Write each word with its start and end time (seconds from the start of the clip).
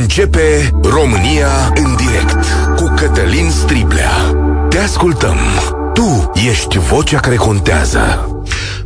Începe 0.00 0.70
România 0.82 1.72
în 1.74 1.96
direct 1.96 2.46
cu 2.76 2.94
Cătălin 2.96 3.50
Striblea. 3.50 4.10
Te 4.68 4.78
ascultăm. 4.78 5.36
Tu 5.94 6.30
ești 6.48 6.78
vocea 6.78 7.20
care 7.20 7.36
contează. 7.36 8.26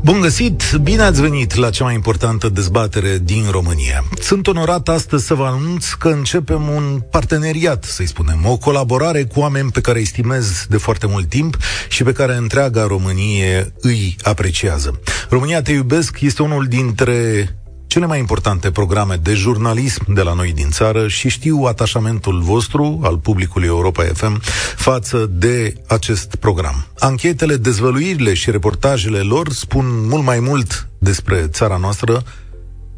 Bun 0.00 0.20
găsit! 0.20 0.62
Bine 0.82 1.02
ați 1.02 1.20
venit 1.20 1.54
la 1.54 1.70
cea 1.70 1.84
mai 1.84 1.94
importantă 1.94 2.48
dezbatere 2.48 3.18
din 3.22 3.44
România. 3.50 4.04
Sunt 4.20 4.46
onorat 4.46 4.88
astăzi 4.88 5.26
să 5.26 5.34
vă 5.34 5.44
anunț 5.44 5.88
că 5.92 6.08
începem 6.08 6.68
un 6.68 7.00
parteneriat, 7.10 7.84
să-i 7.84 8.06
spunem, 8.06 8.40
o 8.44 8.56
colaborare 8.56 9.24
cu 9.24 9.40
oameni 9.40 9.70
pe 9.70 9.80
care 9.80 9.98
îi 9.98 10.04
stimez 10.04 10.66
de 10.68 10.76
foarte 10.76 11.06
mult 11.06 11.28
timp 11.28 11.56
și 11.88 12.02
pe 12.02 12.12
care 12.12 12.36
întreaga 12.36 12.86
Românie 12.86 13.72
îi 13.80 14.16
apreciază. 14.22 15.00
România 15.28 15.62
Te 15.62 15.72
Iubesc 15.72 16.20
este 16.20 16.42
unul 16.42 16.64
dintre 16.64 17.48
cele 17.86 18.06
mai 18.06 18.18
importante 18.18 18.70
programe 18.70 19.16
de 19.16 19.34
jurnalism 19.34 20.12
de 20.12 20.22
la 20.22 20.32
noi 20.32 20.52
din 20.52 20.70
țară 20.70 21.08
și 21.08 21.28
știu 21.28 21.64
atașamentul 21.64 22.40
vostru, 22.40 23.00
al 23.02 23.18
publicului 23.18 23.66
Europa 23.66 24.04
FM, 24.12 24.40
față 24.76 25.30
de 25.32 25.74
acest 25.86 26.34
program. 26.34 26.86
Anchetele, 26.98 27.56
dezvăluirile 27.56 28.34
și 28.34 28.50
reportajele 28.50 29.18
lor 29.18 29.52
spun 29.52 30.06
mult 30.08 30.24
mai 30.24 30.40
mult 30.40 30.88
despre 30.98 31.46
țara 31.46 31.76
noastră 31.76 32.22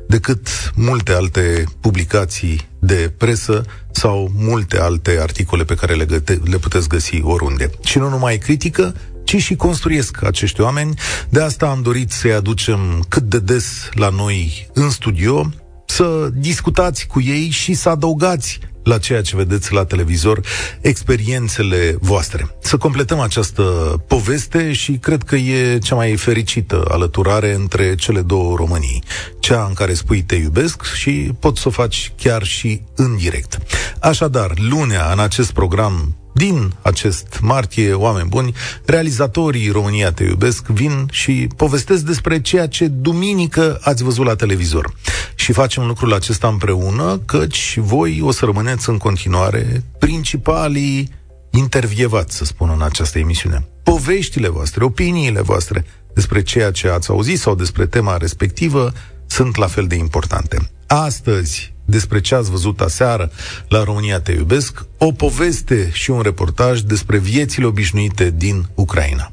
decât 0.09 0.73
multe 0.75 1.13
alte 1.13 1.65
publicații 1.81 2.69
de 2.79 3.13
presă 3.17 3.65
sau 3.91 4.31
multe 4.35 4.79
alte 4.79 5.19
articole 5.21 5.65
pe 5.65 5.75
care 5.75 5.95
le, 5.95 6.05
găte- 6.05 6.41
le 6.45 6.57
puteți 6.57 6.89
găsi 6.89 7.21
oriunde. 7.23 7.71
Și 7.85 7.99
nu 7.99 8.09
numai 8.09 8.39
critică, 8.39 8.95
ci 9.29 9.37
și 9.37 9.57
construiesc 9.57 10.23
acești 10.23 10.61
oameni. 10.61 10.95
De 11.29 11.41
asta 11.41 11.67
am 11.67 11.83
dorit 11.83 12.11
să-i 12.11 12.33
aducem 12.33 13.05
cât 13.09 13.23
de 13.23 13.39
des 13.39 13.89
la 13.93 14.09
noi 14.09 14.69
în 14.73 14.91
studio, 14.91 15.51
să 15.87 16.29
discutați 16.33 17.07
cu 17.07 17.21
ei 17.21 17.49
și 17.49 17.75
să 17.75 17.89
adăugați 17.89 18.59
la 18.83 18.99
ceea 18.99 19.23
ce 19.23 19.37
vedeți 19.37 19.73
la 19.73 19.85
televizor, 19.85 20.41
experiențele 20.81 21.97
voastre. 22.01 22.57
Să 22.63 22.77
completăm 22.77 23.21
această 23.21 23.63
poveste 24.07 24.73
și 24.73 24.93
cred 24.93 25.23
că 25.23 25.37
e 25.37 25.79
cea 25.79 25.95
mai 25.95 26.17
fericită 26.17 26.85
alăturare 26.91 27.55
între 27.55 27.95
cele 27.95 28.21
două 28.21 28.57
Românii. 28.57 29.03
Cea 29.41 29.65
în 29.69 29.75
care 29.75 29.95
spui 29.95 30.23
te 30.23 30.35
iubesc 30.35 30.83
și 30.95 31.33
poți 31.41 31.61
să 31.61 31.69
o 31.69 31.71
faci 31.71 32.13
chiar 32.17 32.43
și 32.43 32.83
în 32.97 33.17
direct. 33.17 33.59
Așadar, 34.01 34.53
lunea 34.57 35.13
în 35.13 35.19
acest 35.19 35.51
program 35.53 36.17
din 36.39 36.73
acest 36.83 37.39
martie, 37.41 37.93
oameni 37.93 38.29
buni, 38.29 38.55
realizatorii 38.85 39.71
România 39.71 40.13
Te 40.13 40.25
Iubesc 40.25 40.67
vin 40.67 41.09
și 41.11 41.49
povestesc 41.57 42.03
despre 42.03 42.41
ceea 42.41 42.67
ce 42.67 42.87
duminică 42.87 43.79
ați 43.83 44.03
văzut 44.03 44.25
la 44.25 44.35
televizor. 44.35 44.95
Și 45.35 45.53
facem 45.53 45.87
lucrul 45.87 46.13
acesta 46.13 46.49
împreună, 46.49 47.21
căci 47.25 47.77
voi 47.79 48.21
o 48.23 48.31
să 48.31 48.45
rămâneți 48.45 48.89
în 48.89 48.99
continuare 48.99 49.83
principalii 49.99 51.11
intervievați, 51.51 52.37
să 52.37 52.45
spun, 52.45 52.71
în 52.71 52.83
această 52.83 53.19
emisiune. 53.19 53.67
Poveștile 53.83 54.49
voastre, 54.49 54.85
opiniile 54.85 55.41
voastre 55.41 55.85
despre 56.15 56.43
ceea 56.43 56.71
ce 56.71 56.89
ați 56.89 57.11
auzit 57.11 57.39
sau 57.39 57.55
despre 57.55 57.87
tema 57.87 58.17
respectivă 58.17 58.93
sunt 59.27 59.57
la 59.57 59.67
fel 59.67 59.87
de 59.87 59.95
importante. 59.95 60.71
Astăzi, 60.87 61.73
despre 61.89 62.21
ce 62.21 62.35
ați 62.35 62.51
văzut 62.51 62.81
aseară 62.81 63.31
la 63.69 63.85
România 63.85 64.21
Te 64.21 64.33
Iubesc, 64.33 64.85
o 64.99 65.13
poveste 65.13 65.91
și 65.93 66.11
un 66.11 66.21
reportaj 66.21 66.81
despre 66.81 67.19
viețile 67.19 67.67
obișnuite 67.67 68.35
din 68.37 68.69
Ucraina. 68.75 69.33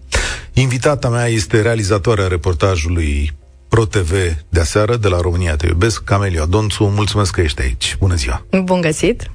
Invitata 0.53 1.09
mea 1.09 1.27
este 1.27 1.61
realizatoarea 1.61 2.27
reportajului 2.27 3.33
ProTV 3.67 4.11
de 4.49 4.59
aseară, 4.59 4.95
de 4.95 5.07
la 5.07 5.19
România 5.21 5.55
Te 5.55 5.67
Iubesc, 5.67 6.03
Camelia 6.03 6.45
Donțu. 6.45 6.83
Mulțumesc 6.83 7.31
că 7.31 7.41
ești 7.41 7.61
aici. 7.61 7.95
Bună 7.99 8.15
ziua! 8.15 8.45
Bun 8.63 8.81
găsit! 8.81 9.31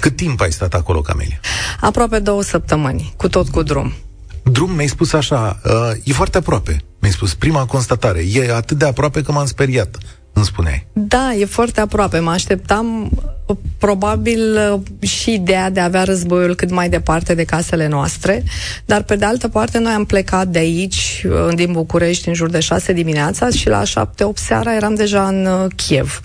Cât 0.00 0.16
timp 0.16 0.40
ai 0.40 0.52
stat 0.52 0.74
acolo, 0.74 1.00
Camelia? 1.00 1.40
Aproape 1.80 2.18
două 2.18 2.42
săptămâni, 2.42 3.14
cu 3.16 3.28
tot 3.28 3.48
cu 3.48 3.62
drum. 3.62 3.92
Drum, 4.42 4.70
mi-ai 4.70 4.86
spus 4.86 5.12
așa, 5.12 5.60
uh, 5.64 5.90
e 6.04 6.12
foarte 6.12 6.38
aproape. 6.38 6.76
Mi-ai 7.00 7.12
spus, 7.12 7.34
prima 7.34 7.66
constatare, 7.66 8.24
e 8.32 8.54
atât 8.54 8.78
de 8.78 8.84
aproape 8.84 9.22
că 9.22 9.32
m-am 9.32 9.46
speriat 9.46 9.98
îmi 10.36 10.44
spuneai. 10.44 10.86
Da, 10.92 11.34
e 11.34 11.44
foarte 11.44 11.80
aproape. 11.80 12.18
Mă 12.18 12.30
așteptam 12.30 13.10
probabil 13.78 14.58
și 15.00 15.32
ideea 15.32 15.70
de 15.70 15.80
a 15.80 15.84
avea 15.84 16.04
războiul 16.04 16.54
cât 16.54 16.70
mai 16.70 16.88
departe 16.88 17.34
de 17.34 17.44
casele 17.44 17.88
noastre, 17.88 18.44
dar 18.84 19.02
pe 19.02 19.16
de 19.16 19.24
altă 19.24 19.48
parte 19.48 19.78
noi 19.78 19.92
am 19.92 20.04
plecat 20.04 20.48
de 20.48 20.58
aici, 20.58 21.26
din 21.54 21.72
București, 21.72 22.28
în 22.28 22.34
jur 22.34 22.50
de 22.50 22.60
6 22.60 22.92
dimineața 22.92 23.50
și 23.50 23.68
la 23.68 23.82
7-8 23.82 23.86
seara 24.34 24.74
eram 24.74 24.94
deja 24.94 25.28
în 25.28 25.46
uh, 25.46 25.70
Kiev. 25.76 26.20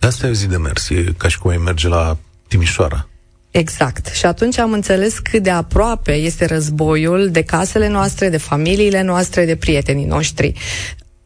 Asta 0.00 0.26
e 0.26 0.30
o 0.30 0.32
zi 0.32 0.46
de 0.46 0.56
mers, 0.56 0.88
e 0.88 1.14
ca 1.16 1.28
și 1.28 1.38
cum 1.38 1.50
ai 1.50 1.56
merge 1.56 1.88
la 1.88 2.16
Timișoara. 2.48 3.08
Exact. 3.50 4.06
Și 4.06 4.26
atunci 4.26 4.58
am 4.58 4.72
înțeles 4.72 5.18
cât 5.18 5.42
de 5.42 5.50
aproape 5.50 6.12
este 6.12 6.46
războiul 6.46 7.28
de 7.30 7.42
casele 7.42 7.88
noastre, 7.88 8.28
de 8.28 8.36
familiile 8.36 9.02
noastre, 9.02 9.44
de 9.44 9.56
prietenii 9.56 10.04
noștri. 10.04 10.52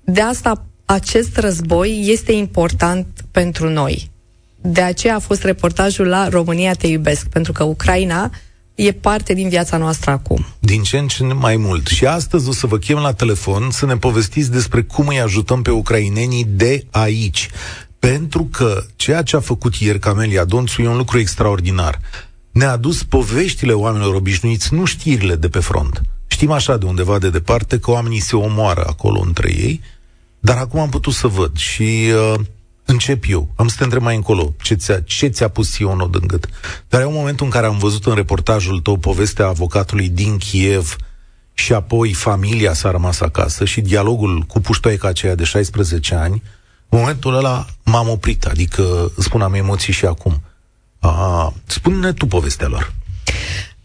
De 0.04 0.20
asta 0.20 0.64
acest 0.92 1.36
război 1.36 2.04
este 2.06 2.32
important 2.32 3.06
pentru 3.30 3.68
noi. 3.68 4.10
De 4.60 4.80
aceea 4.80 5.14
a 5.14 5.18
fost 5.18 5.42
reportajul 5.42 6.06
la 6.06 6.28
România 6.28 6.72
te 6.72 6.86
iubesc, 6.86 7.28
pentru 7.28 7.52
că 7.52 7.64
Ucraina 7.64 8.30
e 8.74 8.92
parte 8.92 9.34
din 9.34 9.48
viața 9.48 9.76
noastră 9.76 10.10
acum. 10.10 10.46
Din 10.58 10.82
ce 10.82 10.98
în 10.98 11.06
ce 11.08 11.22
mai 11.22 11.56
mult. 11.56 11.86
Și 11.86 12.06
astăzi 12.06 12.48
o 12.48 12.52
să 12.52 12.66
vă 12.66 12.78
chem 12.78 12.98
la 12.98 13.12
telefon 13.12 13.70
să 13.70 13.86
ne 13.86 13.96
povestiți 13.96 14.50
despre 14.50 14.82
cum 14.82 15.06
îi 15.06 15.20
ajutăm 15.20 15.62
pe 15.62 15.70
ucrainenii 15.70 16.46
de 16.48 16.86
aici. 16.90 17.48
Pentru 17.98 18.44
că 18.44 18.82
ceea 18.96 19.22
ce 19.22 19.36
a 19.36 19.40
făcut 19.40 19.74
ieri 19.74 19.98
Camelia 19.98 20.44
Donțu 20.44 20.82
e 20.82 20.88
un 20.88 20.96
lucru 20.96 21.18
extraordinar. 21.18 22.00
Ne-a 22.50 22.70
adus 22.70 23.02
poveștile 23.02 23.72
oamenilor 23.72 24.14
obișnuiți, 24.14 24.74
nu 24.74 24.84
știrile 24.84 25.36
de 25.36 25.48
pe 25.48 25.58
front. 25.58 26.00
Știm 26.26 26.50
așa 26.50 26.76
de 26.76 26.86
undeva 26.86 27.18
de 27.18 27.30
departe 27.30 27.78
că 27.78 27.90
oamenii 27.90 28.20
se 28.20 28.36
omoară 28.36 28.84
acolo 28.86 29.20
între 29.24 29.52
ei, 29.52 29.80
dar 30.40 30.56
acum 30.56 30.80
am 30.80 30.88
putut 30.88 31.12
să 31.12 31.26
văd 31.26 31.56
și 31.56 32.12
uh, 32.14 32.40
încep 32.84 33.24
eu. 33.28 33.48
Am 33.56 33.68
să 33.68 33.76
te 33.78 33.84
întreb 33.84 34.02
mai 34.02 34.14
încolo 34.14 34.54
ce 34.62 34.74
ți-a, 34.74 35.00
ce 35.00 35.26
ți-a 35.26 35.48
pus 35.48 35.78
eu 35.78 35.90
un 35.90 36.10
în 36.12 36.26
gât. 36.26 36.48
Dar 36.88 37.00
e 37.00 37.04
un 37.04 37.14
moment 37.14 37.40
în 37.40 37.48
care 37.48 37.66
am 37.66 37.78
văzut 37.78 38.06
în 38.06 38.14
reportajul 38.14 38.80
tău 38.80 38.96
povestea 38.96 39.46
avocatului 39.46 40.08
din 40.08 40.36
Kiev 40.36 40.96
și 41.52 41.72
apoi 41.72 42.12
familia 42.12 42.72
s-a 42.72 42.90
rămas 42.90 43.20
acasă 43.20 43.64
și 43.64 43.80
dialogul 43.80 44.40
cu 44.40 44.60
puștoaica 44.60 45.08
aceea 45.08 45.34
de 45.34 45.44
16 45.44 46.14
ani, 46.14 46.42
în 46.88 46.98
momentul 46.98 47.34
ăla 47.34 47.66
m-am 47.84 48.08
oprit, 48.08 48.44
adică 48.44 49.12
spun 49.18 49.42
am 49.42 49.54
emoții 49.54 49.92
și 49.92 50.06
acum. 50.06 50.42
spune-ne 51.66 52.12
tu 52.12 52.26
povestea 52.26 52.66
lor. 52.66 52.92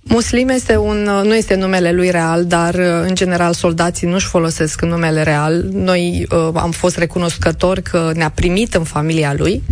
Muslim 0.09 0.49
este 0.49 0.77
un, 0.77 1.01
nu 1.03 1.35
este 1.35 1.55
numele 1.55 1.91
lui 1.91 2.09
real, 2.09 2.45
dar 2.45 2.75
în 3.07 3.16
general 3.16 3.53
soldații 3.53 4.07
nu-și 4.07 4.27
folosesc 4.27 4.81
numele 4.81 5.23
real. 5.23 5.63
Noi 5.71 6.27
uh, 6.31 6.49
am 6.53 6.71
fost 6.71 6.97
recunoscători 6.97 7.81
că 7.81 8.11
ne-a 8.16 8.29
primit 8.29 8.73
în 8.73 8.83
familia 8.83 9.33
lui. 9.38 9.63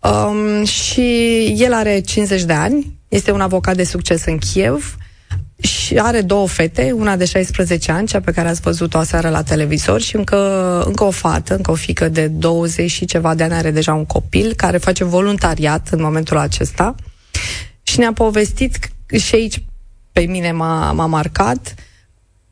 Um, 0.00 0.64
și 0.64 1.44
el 1.58 1.72
are 1.72 2.00
50 2.00 2.42
de 2.42 2.52
ani, 2.52 2.98
este 3.08 3.30
un 3.30 3.40
avocat 3.40 3.76
de 3.76 3.84
succes 3.84 4.24
în 4.24 4.38
Kiev 4.38 4.96
și 5.60 5.98
are 5.98 6.20
două 6.20 6.48
fete, 6.48 6.92
una 6.96 7.16
de 7.16 7.24
16 7.24 7.92
ani, 7.92 8.06
cea 8.06 8.20
pe 8.20 8.32
care 8.32 8.48
ați 8.48 8.60
văzut-o 8.60 8.98
aseară 8.98 9.28
la 9.28 9.42
televizor 9.42 10.00
și 10.00 10.16
încă, 10.16 10.82
încă 10.86 11.04
o 11.04 11.10
fată, 11.10 11.54
încă 11.54 11.70
o 11.70 11.74
fică 11.74 12.08
de 12.08 12.26
20 12.26 12.90
și 12.90 13.04
ceva 13.04 13.34
de 13.34 13.42
ani 13.42 13.52
are 13.52 13.70
deja 13.70 13.94
un 13.94 14.04
copil 14.04 14.52
care 14.56 14.78
face 14.78 15.04
voluntariat 15.04 15.88
în 15.90 16.02
momentul 16.02 16.36
acesta 16.36 16.94
și 17.82 17.98
ne-a 17.98 18.12
povestit 18.12 18.90
și 19.16 19.34
aici 19.34 19.62
pe 20.12 20.20
mine 20.20 20.52
m-a, 20.52 20.92
m-a 20.92 21.06
marcat, 21.06 21.74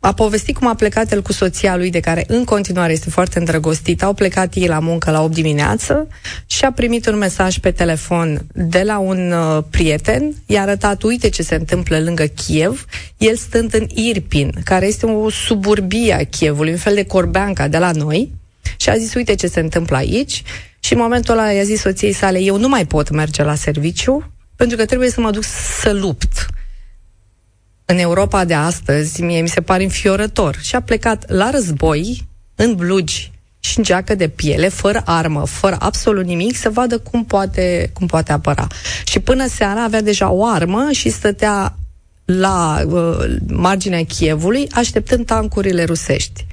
a 0.00 0.12
povestit 0.12 0.56
cum 0.56 0.67
a 0.67 0.75
plecat 0.75 1.12
el 1.12 1.22
cu 1.22 1.33
soția 1.33 1.77
lui, 1.77 1.91
de 1.91 2.00
care 2.00 2.25
în 2.27 2.44
continuare 2.44 2.93
este 2.93 3.11
foarte 3.11 3.39
îndrăgostit. 3.39 4.03
Au 4.03 4.12
plecat 4.12 4.55
ei 4.55 4.66
la 4.66 4.78
muncă 4.78 5.11
la 5.11 5.22
8 5.22 5.33
dimineață 5.33 6.09
și 6.47 6.65
a 6.65 6.72
primit 6.72 7.06
un 7.06 7.19
mesaj 7.19 7.59
pe 7.59 7.71
telefon 7.71 8.47
de 8.53 8.83
la 8.83 8.99
un 8.99 9.33
uh, 9.33 9.63
prieten. 9.71 10.34
I-a 10.47 10.63
arătat, 10.63 11.03
uite 11.03 11.28
ce 11.28 11.42
se 11.42 11.54
întâmplă 11.54 12.01
lângă 12.01 12.25
Kiev, 12.25 12.84
el 13.16 13.36
stând 13.36 13.75
în 13.75 13.86
Irpin, 13.95 14.53
care 14.65 14.86
este 14.86 15.07
o 15.07 15.31
suburbie 15.31 16.13
a 16.15 16.25
Kievului, 16.25 16.72
un 16.72 16.78
fel 16.78 16.95
de 16.95 17.04
Corbeanca 17.04 17.69
de 17.69 17.78
la 17.78 17.91
noi. 17.91 18.33
Și 18.77 18.89
a 18.89 18.97
zis, 18.97 19.15
uite 19.15 19.34
ce 19.34 19.47
se 19.47 19.60
întâmplă 19.60 19.97
aici. 19.97 20.42
Și 20.78 20.92
în 20.92 20.98
momentul 20.98 21.39
ăla 21.39 21.51
i-a 21.51 21.63
zis 21.63 21.81
soției 21.81 22.13
sale, 22.13 22.41
eu 22.41 22.59
nu 22.59 22.69
mai 22.69 22.86
pot 22.86 23.10
merge 23.10 23.42
la 23.42 23.54
serviciu, 23.54 24.31
pentru 24.57 24.77
că 24.77 24.85
trebuie 24.85 25.11
să 25.11 25.21
mă 25.21 25.31
duc 25.31 25.45
să 25.81 25.93
lupt. 25.93 26.47
În 27.85 27.99
Europa 27.99 28.45
de 28.45 28.55
astăzi, 28.55 29.23
mie 29.23 29.41
mi 29.41 29.49
se 29.49 29.61
pare 29.61 29.83
înfiorător. 29.83 30.59
Și 30.61 30.75
a 30.75 30.81
plecat 30.81 31.31
la 31.31 31.51
război, 31.51 32.27
în 32.55 32.75
blugi 32.75 33.33
și 33.59 33.79
în 33.79 33.85
geacă 33.85 34.15
de 34.15 34.29
piele, 34.29 34.69
fără 34.69 35.03
armă, 35.05 35.47
fără 35.47 35.77
absolut 35.79 36.25
nimic, 36.25 36.57
să 36.57 36.71
vadă 36.71 36.99
cum 36.99 37.25
poate, 37.25 37.91
cum 37.93 38.07
poate 38.07 38.33
apăra. 38.33 38.67
Și 39.05 39.21
până 39.21 39.47
seara 39.49 39.83
avea 39.83 40.03
deja 40.03 40.31
o 40.31 40.47
armă 40.47 40.89
și 40.93 41.11
stătea 41.11 41.77
la 42.25 42.83
uh, 42.87 43.37
marginea 43.47 44.05
Chievului, 44.05 44.69
așteptând 44.71 45.27
tancurile 45.27 45.85
rusești. 45.85 46.47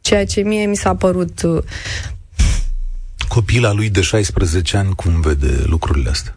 Ceea 0.00 0.26
ce 0.26 0.40
mie 0.40 0.66
mi 0.66 0.76
s-a 0.76 0.94
părut... 0.94 1.42
Uh... 1.42 1.62
Copila 3.28 3.72
lui 3.72 3.90
de 3.90 4.00
16 4.00 4.76
ani 4.76 4.94
cum 4.94 5.20
vede 5.20 5.62
lucrurile 5.66 6.10
astea? 6.10 6.34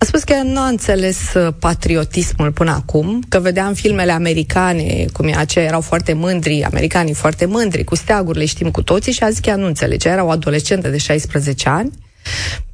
A 0.00 0.04
spus 0.04 0.22
că 0.22 0.34
nu 0.34 0.60
a 0.60 0.66
înțeles 0.66 1.34
uh, 1.34 1.54
patriotismul 1.58 2.52
până 2.52 2.70
acum, 2.70 3.22
că 3.28 3.40
vedeam 3.40 3.74
filmele 3.74 4.12
americane, 4.12 5.04
cum 5.12 5.26
e 5.26 5.34
aceia 5.34 5.64
erau 5.64 5.80
foarte 5.80 6.12
mândri, 6.12 6.62
americanii 6.62 7.14
foarte 7.14 7.44
mândri, 7.44 7.84
cu 7.84 7.94
steagurile 7.94 8.44
știm 8.44 8.70
cu 8.70 8.82
toții 8.82 9.12
și 9.12 9.22
a 9.22 9.30
zis 9.30 9.38
că 9.38 9.48
ea 9.48 9.56
nu 9.56 9.66
înțelegea, 9.66 10.12
era 10.12 10.24
o 10.24 10.30
adolescentă 10.30 10.88
de 10.88 10.96
16 10.96 11.68
ani, 11.68 11.90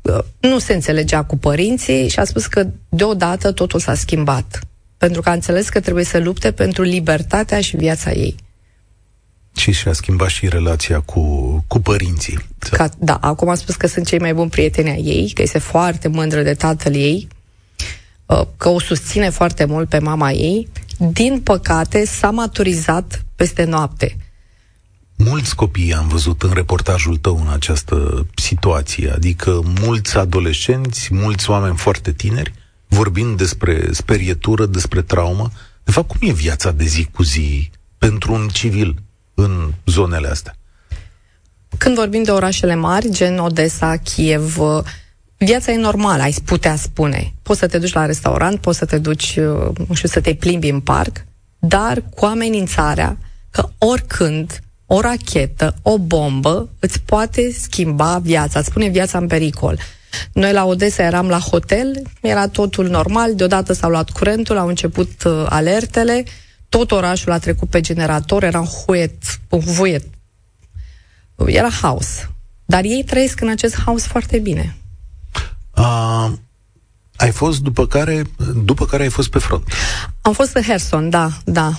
uh, 0.03 0.19
nu 0.41 0.59
se 0.59 0.75
înțelegea 0.75 1.23
cu 1.23 1.37
părinții 1.37 2.09
și 2.09 2.19
a 2.19 2.25
spus 2.25 2.47
că 2.47 2.67
deodată 2.88 3.53
totul 3.53 3.81
s-a 3.81 3.94
schimbat, 3.94 4.59
pentru 4.97 5.21
că 5.21 5.29
a 5.29 5.32
înțeles 5.32 5.69
că 5.69 5.81
trebuie 5.81 6.05
să 6.05 6.19
lupte 6.19 6.53
pentru 6.53 6.82
libertatea 6.82 7.61
și 7.61 7.76
viața 7.76 8.12
ei. 8.12 8.35
Și 9.56 9.72
și-a 9.72 9.92
schimbat 9.92 10.28
și 10.28 10.48
relația 10.48 11.00
cu, 11.00 11.64
cu 11.66 11.80
părinții. 11.80 12.38
Ca, 12.58 12.88
da, 12.98 13.14
acum 13.14 13.48
a 13.48 13.54
spus 13.54 13.74
că 13.74 13.86
sunt 13.86 14.06
cei 14.06 14.18
mai 14.18 14.34
buni 14.34 14.50
prieteni 14.50 14.90
ai 14.90 15.02
ei, 15.02 15.30
că 15.34 15.42
este 15.42 15.58
foarte 15.58 16.08
mândră 16.08 16.42
de 16.42 16.54
tatăl 16.54 16.94
ei, 16.94 17.28
uh, 18.26 18.42
că 18.56 18.68
o 18.68 18.80
susține 18.80 19.30
foarte 19.30 19.64
mult 19.64 19.88
pe 19.88 19.98
mama 19.98 20.30
ei. 20.30 20.68
Din 20.98 21.40
păcate, 21.40 22.04
s-a 22.04 22.30
maturizat 22.30 23.24
peste 23.36 23.64
noapte. 23.64 24.16
Mulți 25.16 25.54
copii 25.54 25.94
am 25.94 26.08
văzut 26.08 26.42
în 26.42 26.50
reportajul 26.52 27.16
tău 27.16 27.40
în 27.40 27.52
această 27.52 28.26
situație, 28.34 29.10
adică 29.10 29.60
mulți 29.80 30.16
adolescenți, 30.16 31.14
mulți 31.14 31.50
oameni 31.50 31.76
foarte 31.76 32.12
tineri, 32.12 32.52
vorbind 32.88 33.36
despre 33.36 33.92
sperietură, 33.92 34.66
despre 34.66 35.02
traumă. 35.02 35.50
De 35.84 35.90
fapt, 35.90 36.08
cum 36.08 36.28
e 36.28 36.32
viața 36.32 36.70
de 36.70 36.84
zi 36.84 37.08
cu 37.12 37.22
zi 37.22 37.70
pentru 37.98 38.32
un 38.32 38.48
civil 38.48 39.02
în 39.34 39.72
zonele 39.86 40.28
astea? 40.28 40.56
Când 41.78 41.94
vorbim 41.94 42.22
de 42.22 42.31
orașele 42.31 42.75
mari, 42.75 43.10
gen 43.10 43.38
Odessa, 43.38 43.96
Kiev, 43.96 44.58
viața 45.36 45.72
e 45.72 45.76
normală, 45.76 46.22
ai 46.22 46.34
putea 46.44 46.76
spune. 46.76 47.32
Poți 47.42 47.58
să 47.58 47.66
te 47.66 47.78
duci 47.78 47.92
la 47.92 48.06
restaurant, 48.06 48.60
poți 48.60 48.78
să 48.78 48.84
te 48.84 48.98
duci, 48.98 49.38
nu 49.88 49.94
știu, 49.94 50.08
să 50.08 50.20
te 50.20 50.34
plimbi 50.34 50.69
în 50.69 50.81
parc, 50.81 51.25
dar 51.58 52.02
cu 52.14 52.25
amenințarea 52.25 53.16
că 53.50 53.69
oricând 53.78 54.62
o 54.86 55.00
rachetă, 55.00 55.75
o 55.82 55.98
bombă 55.98 56.69
îți 56.78 57.00
poate 57.00 57.52
schimba 57.52 58.19
viața, 58.22 58.58
îți 58.58 58.72
pune 58.72 58.88
viața 58.88 59.19
în 59.19 59.26
pericol. 59.26 59.78
Noi 60.32 60.52
la 60.52 60.64
Odessa 60.64 61.02
eram 61.02 61.28
la 61.28 61.38
hotel, 61.38 62.02
era 62.20 62.48
totul 62.48 62.88
normal, 62.88 63.34
deodată 63.34 63.72
s-a 63.72 63.88
luat 63.88 64.10
curentul, 64.10 64.58
au 64.58 64.69
început 64.69 65.25
uh, 65.25 65.46
alertele, 65.48 66.25
tot 66.76 66.91
orașul 66.91 67.32
a 67.32 67.38
trecut 67.38 67.69
pe 67.69 67.81
generator, 67.81 68.43
era 68.43 68.61
un 68.61 68.67
huiet, 68.67 69.23
un 69.49 69.59
vuiet. 69.59 70.05
Era 71.47 71.69
haos. 71.71 72.06
Dar 72.65 72.85
ei 72.85 73.05
trăiesc 73.06 73.41
în 73.41 73.49
acest 73.49 73.76
haos 73.85 74.06
foarte 74.06 74.38
bine. 74.38 74.76
Uh, 75.76 76.32
ai 77.17 77.31
fost 77.31 77.61
după 77.61 77.87
care, 77.87 78.25
după 78.65 78.87
care 78.87 79.03
ai 79.03 79.09
fost 79.09 79.31
pe 79.31 79.38
front? 79.38 79.69
Am 80.21 80.32
fost 80.32 80.55
în 80.55 80.62
Herson, 80.62 81.11
da, 81.11 81.31
da. 81.44 81.73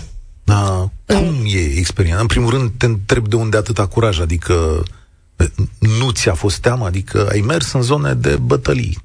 Da, 0.44 0.90
cum 1.06 1.18
în... 1.18 1.36
e 1.46 1.78
experiența? 1.78 2.22
În 2.22 2.28
primul 2.28 2.50
rând 2.50 2.72
te 2.78 2.86
întreb 2.86 3.28
de 3.28 3.36
unde 3.36 3.58
atâta 3.58 3.88
curaj, 3.88 4.20
adică 4.20 4.84
nu 5.80 6.10
ți-a 6.12 6.34
fost 6.34 6.58
teamă? 6.58 6.86
Adică 6.86 7.28
ai 7.32 7.40
mers 7.40 7.72
în 7.72 7.82
zone 7.82 8.14
de 8.14 8.36
bătălii. 8.36 8.98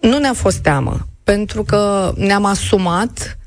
Nu 0.00 0.18
ne-a 0.18 0.34
fost 0.34 0.58
teamă, 0.58 1.08
pentru 1.24 1.62
că 1.62 2.12
ne-am 2.16 2.44
asumat 2.44 3.38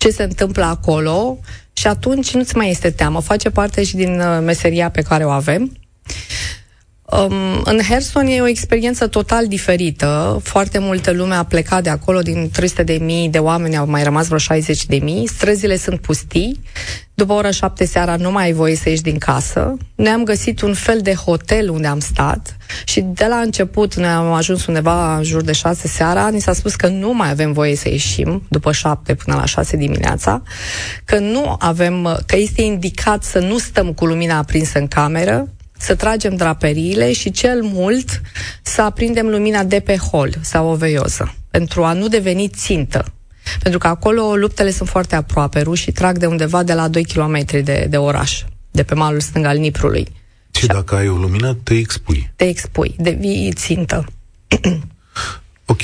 ce 0.00 0.10
se 0.10 0.22
întâmplă 0.22 0.64
acolo 0.64 1.38
și 1.72 1.86
atunci 1.86 2.34
nu-ți 2.34 2.56
mai 2.56 2.70
este 2.70 2.90
teamă. 2.90 3.20
Face 3.20 3.50
parte 3.50 3.84
și 3.84 3.96
din 3.96 4.20
uh, 4.20 4.40
meseria 4.42 4.90
pe 4.90 5.02
care 5.02 5.24
o 5.24 5.30
avem. 5.30 5.72
Um, 7.12 7.60
în 7.64 7.78
Herson 7.88 8.26
e 8.26 8.40
o 8.40 8.46
experiență 8.46 9.06
total 9.06 9.46
diferită. 9.46 10.40
Foarte 10.42 10.78
multă 10.78 11.12
lume 11.12 11.34
a 11.34 11.42
plecat 11.42 11.82
de 11.82 11.90
acolo, 11.90 12.20
din 12.20 12.50
300 12.52 12.82
de 12.82 12.98
mii 13.00 13.28
de 13.28 13.38
oameni 13.38 13.76
au 13.76 13.86
mai 13.86 14.02
rămas 14.02 14.26
vreo 14.26 14.38
60 14.38 14.86
de 14.86 14.96
mii. 14.96 15.26
Străzile 15.26 15.76
sunt 15.76 16.00
pustii. 16.00 16.60
După 17.14 17.32
ora 17.32 17.50
șapte 17.50 17.84
seara 17.84 18.16
nu 18.16 18.30
mai 18.30 18.44
ai 18.44 18.52
voie 18.52 18.76
să 18.76 18.88
ieși 18.88 19.02
din 19.02 19.18
casă. 19.18 19.76
Ne-am 19.94 20.24
găsit 20.24 20.60
un 20.60 20.74
fel 20.74 21.00
de 21.00 21.14
hotel 21.14 21.70
unde 21.70 21.86
am 21.86 22.00
stat 22.00 22.56
și 22.84 23.00
de 23.00 23.26
la 23.28 23.36
început 23.36 23.94
ne 23.94 24.06
am 24.06 24.32
ajuns 24.32 24.66
undeva 24.66 25.16
în 25.16 25.22
jur 25.22 25.42
de 25.42 25.52
șase 25.52 25.88
seara. 25.88 26.28
Ni 26.28 26.40
s-a 26.40 26.52
spus 26.52 26.74
că 26.74 26.88
nu 26.88 27.14
mai 27.14 27.30
avem 27.30 27.52
voie 27.52 27.76
să 27.76 27.88
ieșim 27.88 28.42
după 28.48 28.72
șapte 28.72 29.14
până 29.14 29.36
la 29.36 29.44
șase 29.44 29.76
dimineața, 29.76 30.42
că 31.04 31.18
nu 31.18 31.56
avem, 31.58 32.22
că 32.26 32.36
este 32.36 32.62
indicat 32.62 33.22
să 33.22 33.38
nu 33.38 33.58
stăm 33.58 33.92
cu 33.92 34.06
lumina 34.06 34.36
aprinsă 34.36 34.78
în 34.78 34.88
cameră, 34.88 35.48
să 35.80 35.94
tragem 35.94 36.36
draperiile 36.36 37.12
și 37.12 37.30
cel 37.30 37.62
mult 37.62 38.20
să 38.62 38.82
aprindem 38.82 39.26
lumina 39.26 39.64
de 39.64 39.80
pe 39.80 39.96
hol 39.96 40.34
sau 40.40 40.68
o 40.68 40.74
veioză, 40.74 41.34
pentru 41.50 41.84
a 41.84 41.92
nu 41.92 42.08
deveni 42.08 42.48
țintă. 42.48 43.12
Pentru 43.62 43.78
că 43.78 43.86
acolo 43.86 44.36
luptele 44.36 44.70
sunt 44.70 44.88
foarte 44.88 45.14
aproape. 45.14 45.60
Rușii 45.60 45.92
trag 45.92 46.18
de 46.18 46.26
undeva 46.26 46.62
de 46.62 46.74
la 46.74 46.88
2 46.88 47.04
km 47.04 47.44
de, 47.62 47.86
de 47.90 47.96
oraș, 47.96 48.42
de 48.70 48.82
pe 48.82 48.94
malul 48.94 49.20
stâng 49.20 49.44
al 49.44 49.56
Niprului. 49.56 50.06
Și, 50.50 50.60
și 50.60 50.66
dacă 50.66 50.94
ai 50.94 51.08
o 51.08 51.16
lumină, 51.16 51.54
te 51.54 51.74
expui. 51.74 52.32
Te 52.36 52.44
expui, 52.44 52.94
devii 52.98 53.52
țintă. 53.52 54.04
ok, 55.72 55.80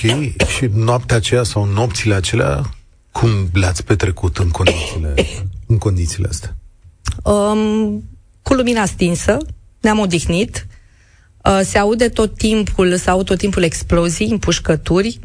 și 0.57 0.69
noaptea 0.73 1.17
aceea 1.17 1.43
sau 1.43 1.65
nopțile 1.65 2.15
acelea, 2.15 2.75
cum 3.13 3.49
le-ați 3.53 3.85
petrecut 3.85 4.37
în 4.37 4.49
condițiile, 4.49 5.15
în 5.67 5.79
condițiile 5.79 6.29
astea? 6.29 6.57
Um, 7.23 8.05
cu 8.43 8.55
lumina 8.55 8.87
stinsă, 8.87 9.37
ne-am 9.87 9.99
odihnit, 9.99 10.67
uh, 11.45 11.61
se 11.65 11.79
aude 11.79 12.09
tot 12.09 12.37
timpul, 12.37 12.97
se 12.97 13.11
aud 13.11 13.27
tot 13.27 13.39
timpul 13.39 13.63
explozii, 13.63 14.31
împușcături, 14.31 15.19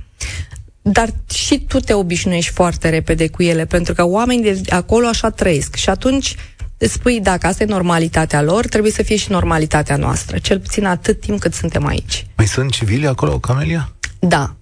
dar 0.81 1.09
și 1.33 1.59
tu 1.59 1.79
te 1.79 1.93
obișnuiești 1.93 2.51
foarte 2.51 2.89
repede 2.89 3.27
cu 3.27 3.43
ele, 3.43 3.65
pentru 3.65 3.93
că 3.93 4.03
oamenii 4.05 4.53
de 4.53 4.71
acolo 4.71 5.07
așa 5.07 5.29
trăiesc. 5.29 5.75
Și 5.75 5.89
atunci 5.89 6.35
spui, 6.77 7.19
dacă 7.19 7.47
asta 7.47 7.63
e 7.63 7.65
normalitatea 7.65 8.41
lor, 8.41 8.67
trebuie 8.67 8.91
să 8.91 9.03
fie 9.03 9.15
și 9.15 9.31
normalitatea 9.31 9.95
noastră, 9.95 10.37
cel 10.37 10.59
puțin 10.59 10.85
atât 10.85 11.19
timp 11.19 11.39
cât 11.39 11.53
suntem 11.53 11.85
aici. 11.85 12.25
Mai 12.37 12.47
sunt 12.47 12.71
civili 12.71 13.07
acolo, 13.07 13.39
Camelia? 13.39 13.95
Da. 14.19 14.55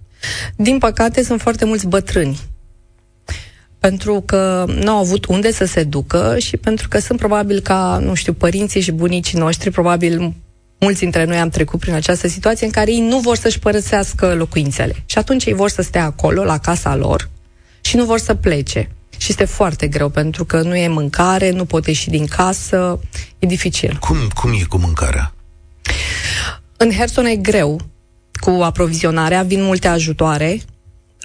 Din 0.55 0.77
păcate, 0.77 1.23
sunt 1.23 1.41
foarte 1.41 1.65
mulți 1.65 1.87
bătrâni 1.87 2.39
pentru 3.79 4.23
că 4.25 4.65
nu 4.67 4.91
au 4.91 4.97
avut 4.97 5.25
unde 5.25 5.51
să 5.51 5.65
se 5.65 5.83
ducă 5.83 6.35
și 6.39 6.57
pentru 6.57 6.87
că 6.87 6.99
sunt 6.99 7.19
probabil 7.19 7.59
ca, 7.59 7.99
nu 8.03 8.13
știu, 8.13 8.33
părinții 8.33 8.81
și 8.81 8.91
bunicii 8.91 9.37
noștri, 9.37 9.71
probabil 9.71 10.33
mulți 10.79 10.99
dintre 10.99 11.23
noi 11.23 11.37
am 11.37 11.49
trecut 11.49 11.79
prin 11.79 11.93
această 11.93 12.27
situație 12.27 12.65
în 12.65 12.71
care 12.71 12.91
ei 12.91 13.01
nu 13.01 13.19
vor 13.19 13.35
să-și 13.37 13.59
părăsească 13.59 14.33
locuințele. 14.33 15.03
Și 15.05 15.17
atunci 15.17 15.45
ei 15.45 15.53
vor 15.53 15.69
să 15.69 15.81
stea 15.81 16.03
acolo, 16.03 16.43
la 16.43 16.57
casa 16.57 16.95
lor, 16.95 17.29
și 17.81 17.95
nu 17.95 18.05
vor 18.05 18.19
să 18.19 18.33
plece. 18.33 18.89
Și 19.17 19.27
este 19.29 19.45
foarte 19.45 19.87
greu, 19.87 20.09
pentru 20.09 20.45
că 20.45 20.61
nu 20.61 20.75
e 20.75 20.87
mâncare, 20.87 21.51
nu 21.51 21.65
pot 21.65 21.87
ieși 21.87 22.09
din 22.09 22.25
casă, 22.25 22.99
e 23.39 23.47
dificil. 23.47 23.97
Cum, 23.99 24.17
cum 24.35 24.51
e 24.53 24.63
cu 24.69 24.77
mâncarea? 24.77 25.33
În 26.77 26.91
Herson 26.91 27.25
e 27.25 27.35
greu 27.35 27.79
cu 28.39 28.49
aprovizionarea, 28.49 29.43
vin 29.43 29.63
multe 29.63 29.87
ajutoare, 29.87 30.59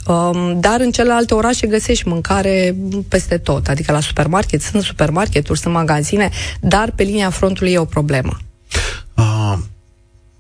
Um, 0.07 0.61
dar 0.61 0.81
în 0.81 0.91
celelalte 0.91 1.35
orașe 1.35 1.67
găsești 1.67 2.09
mâncare 2.09 2.77
peste 3.09 3.39
tot, 3.39 3.67
adică 3.67 3.93
la 3.93 4.01
supermarket, 4.01 4.63
sunt 4.63 4.83
supermarketuri, 4.83 5.59
sunt 5.59 5.75
magazine, 5.75 6.31
dar 6.61 6.91
pe 6.91 7.03
linia 7.03 7.31
frontului 7.31 7.73
e 7.73 7.79
o 7.79 7.85
problemă. 7.85 8.39
Uh, 9.15 9.57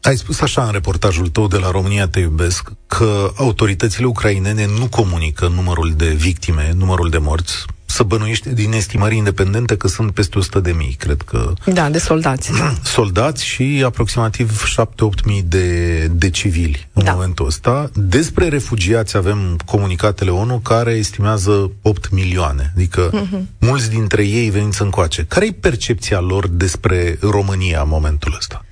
ai 0.01 0.17
spus 0.17 0.41
așa 0.41 0.65
în 0.65 0.73
reportajul 0.73 1.29
tău 1.29 1.47
de 1.47 1.57
la 1.57 1.71
România 1.71 2.09
Te 2.09 2.21
Iubesc 2.21 2.73
că 2.87 3.33
autoritățile 3.37 4.07
ucrainene 4.07 4.67
nu 4.79 4.87
comunică 4.87 5.49
numărul 5.49 5.95
de 5.97 6.09
victime, 6.09 6.73
numărul 6.77 7.11
de 7.11 7.19
morți 7.19 7.65
să 7.95 8.03
bănuiești 8.03 8.49
din 8.49 8.73
estimări 8.73 9.17
independente 9.17 9.77
că 9.77 9.89
sunt 9.89 10.11
peste 10.11 10.39
100 10.39 10.61
de 10.61 10.73
mii, 10.73 10.97
cred 10.99 11.23
că... 11.23 11.53
Da, 11.65 11.91
de 11.91 11.99
soldați. 11.99 12.51
Soldați 12.97 13.45
și 13.45 13.83
aproximativ 13.85 14.63
7-8 14.81 15.25
mii 15.25 15.43
de, 15.43 16.07
de 16.07 16.31
civili 16.31 16.89
în 16.93 17.05
da. 17.05 17.13
momentul 17.13 17.47
ăsta. 17.47 17.91
Despre 17.95 18.49
refugiați 18.49 19.17
avem 19.17 19.59
comunicatele 19.65 20.31
ONU 20.31 20.59
care 20.59 20.93
estimează 20.93 21.71
8 21.83 22.11
milioane, 22.11 22.73
adică 22.75 23.11
uh-huh. 23.11 23.41
mulți 23.59 23.91
dintre 23.91 24.25
ei 24.27 24.51
veniți 24.51 24.83
încoace. 24.83 25.25
Care 25.29 25.47
e 25.47 25.53
percepția 25.61 26.21
lor 26.21 26.49
despre 26.49 27.19
România 27.21 27.81
în 27.81 27.89
momentul 27.89 28.35
ăsta? 28.37 28.65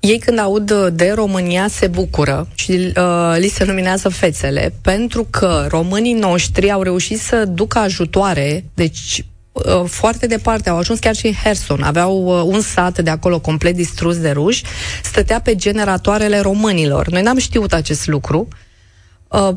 Ei 0.00 0.18
când 0.18 0.38
aud 0.38 0.88
de 0.88 1.12
România 1.14 1.68
se 1.68 1.86
bucură 1.86 2.48
și 2.54 2.92
uh, 2.96 3.34
li 3.38 3.48
se 3.48 3.64
luminează 3.64 4.08
fețele, 4.08 4.74
pentru 4.82 5.26
că 5.30 5.66
românii 5.68 6.12
noștri 6.12 6.70
au 6.70 6.82
reușit 6.82 7.20
să 7.20 7.44
ducă 7.44 7.78
ajutoare, 7.78 8.64
deci 8.74 9.24
uh, 9.52 9.84
foarte 9.84 10.26
departe, 10.26 10.70
au 10.70 10.76
ajuns 10.76 10.98
chiar 10.98 11.14
și 11.14 11.26
în 11.26 11.32
Herson, 11.32 11.82
aveau 11.82 12.24
uh, 12.24 12.54
un 12.54 12.60
sat 12.60 12.98
de 12.98 13.10
acolo 13.10 13.40
complet 13.40 13.74
distrus 13.74 14.18
de 14.18 14.30
ruși, 14.30 14.64
stătea 15.02 15.40
pe 15.40 15.54
generatoarele 15.54 16.40
românilor. 16.40 17.08
Noi 17.08 17.22
n-am 17.22 17.38
știut 17.38 17.72
acest 17.72 18.06
lucru. 18.06 18.48
Uh, 19.28 19.50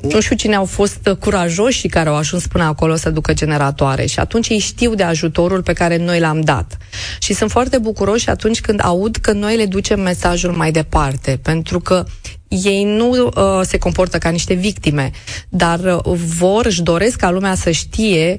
nu 0.00 0.20
știu 0.20 0.36
cine 0.36 0.54
au 0.54 0.64
fost 0.64 1.16
curajoși 1.20 1.78
și 1.78 1.88
care 1.88 2.08
au 2.08 2.14
ajuns 2.14 2.46
până 2.46 2.64
acolo 2.64 2.96
să 2.96 3.10
ducă 3.10 3.32
generatoare 3.32 4.06
și 4.06 4.18
atunci 4.18 4.48
ei 4.48 4.58
știu 4.58 4.94
de 4.94 5.02
ajutorul 5.02 5.62
pe 5.62 5.72
care 5.72 5.96
noi 5.96 6.20
l-am 6.20 6.40
dat. 6.40 6.76
Și 7.18 7.34
sunt 7.34 7.50
foarte 7.50 7.78
bucuroși 7.78 8.28
atunci 8.28 8.60
când 8.60 8.84
aud 8.84 9.16
că 9.16 9.32
noi 9.32 9.56
le 9.56 9.66
ducem 9.66 10.00
mesajul 10.00 10.52
mai 10.52 10.72
departe, 10.72 11.38
pentru 11.42 11.80
că 11.80 12.04
ei 12.48 12.84
nu 12.84 13.10
uh, 13.10 13.32
se 13.62 13.78
comportă 13.78 14.18
ca 14.18 14.28
niște 14.28 14.54
victime, 14.54 15.10
dar 15.48 15.80
uh, 15.80 16.18
vor, 16.38 16.66
își 16.66 16.82
doresc 16.82 17.16
ca 17.16 17.30
lumea 17.30 17.54
să 17.54 17.70
știe 17.70 18.38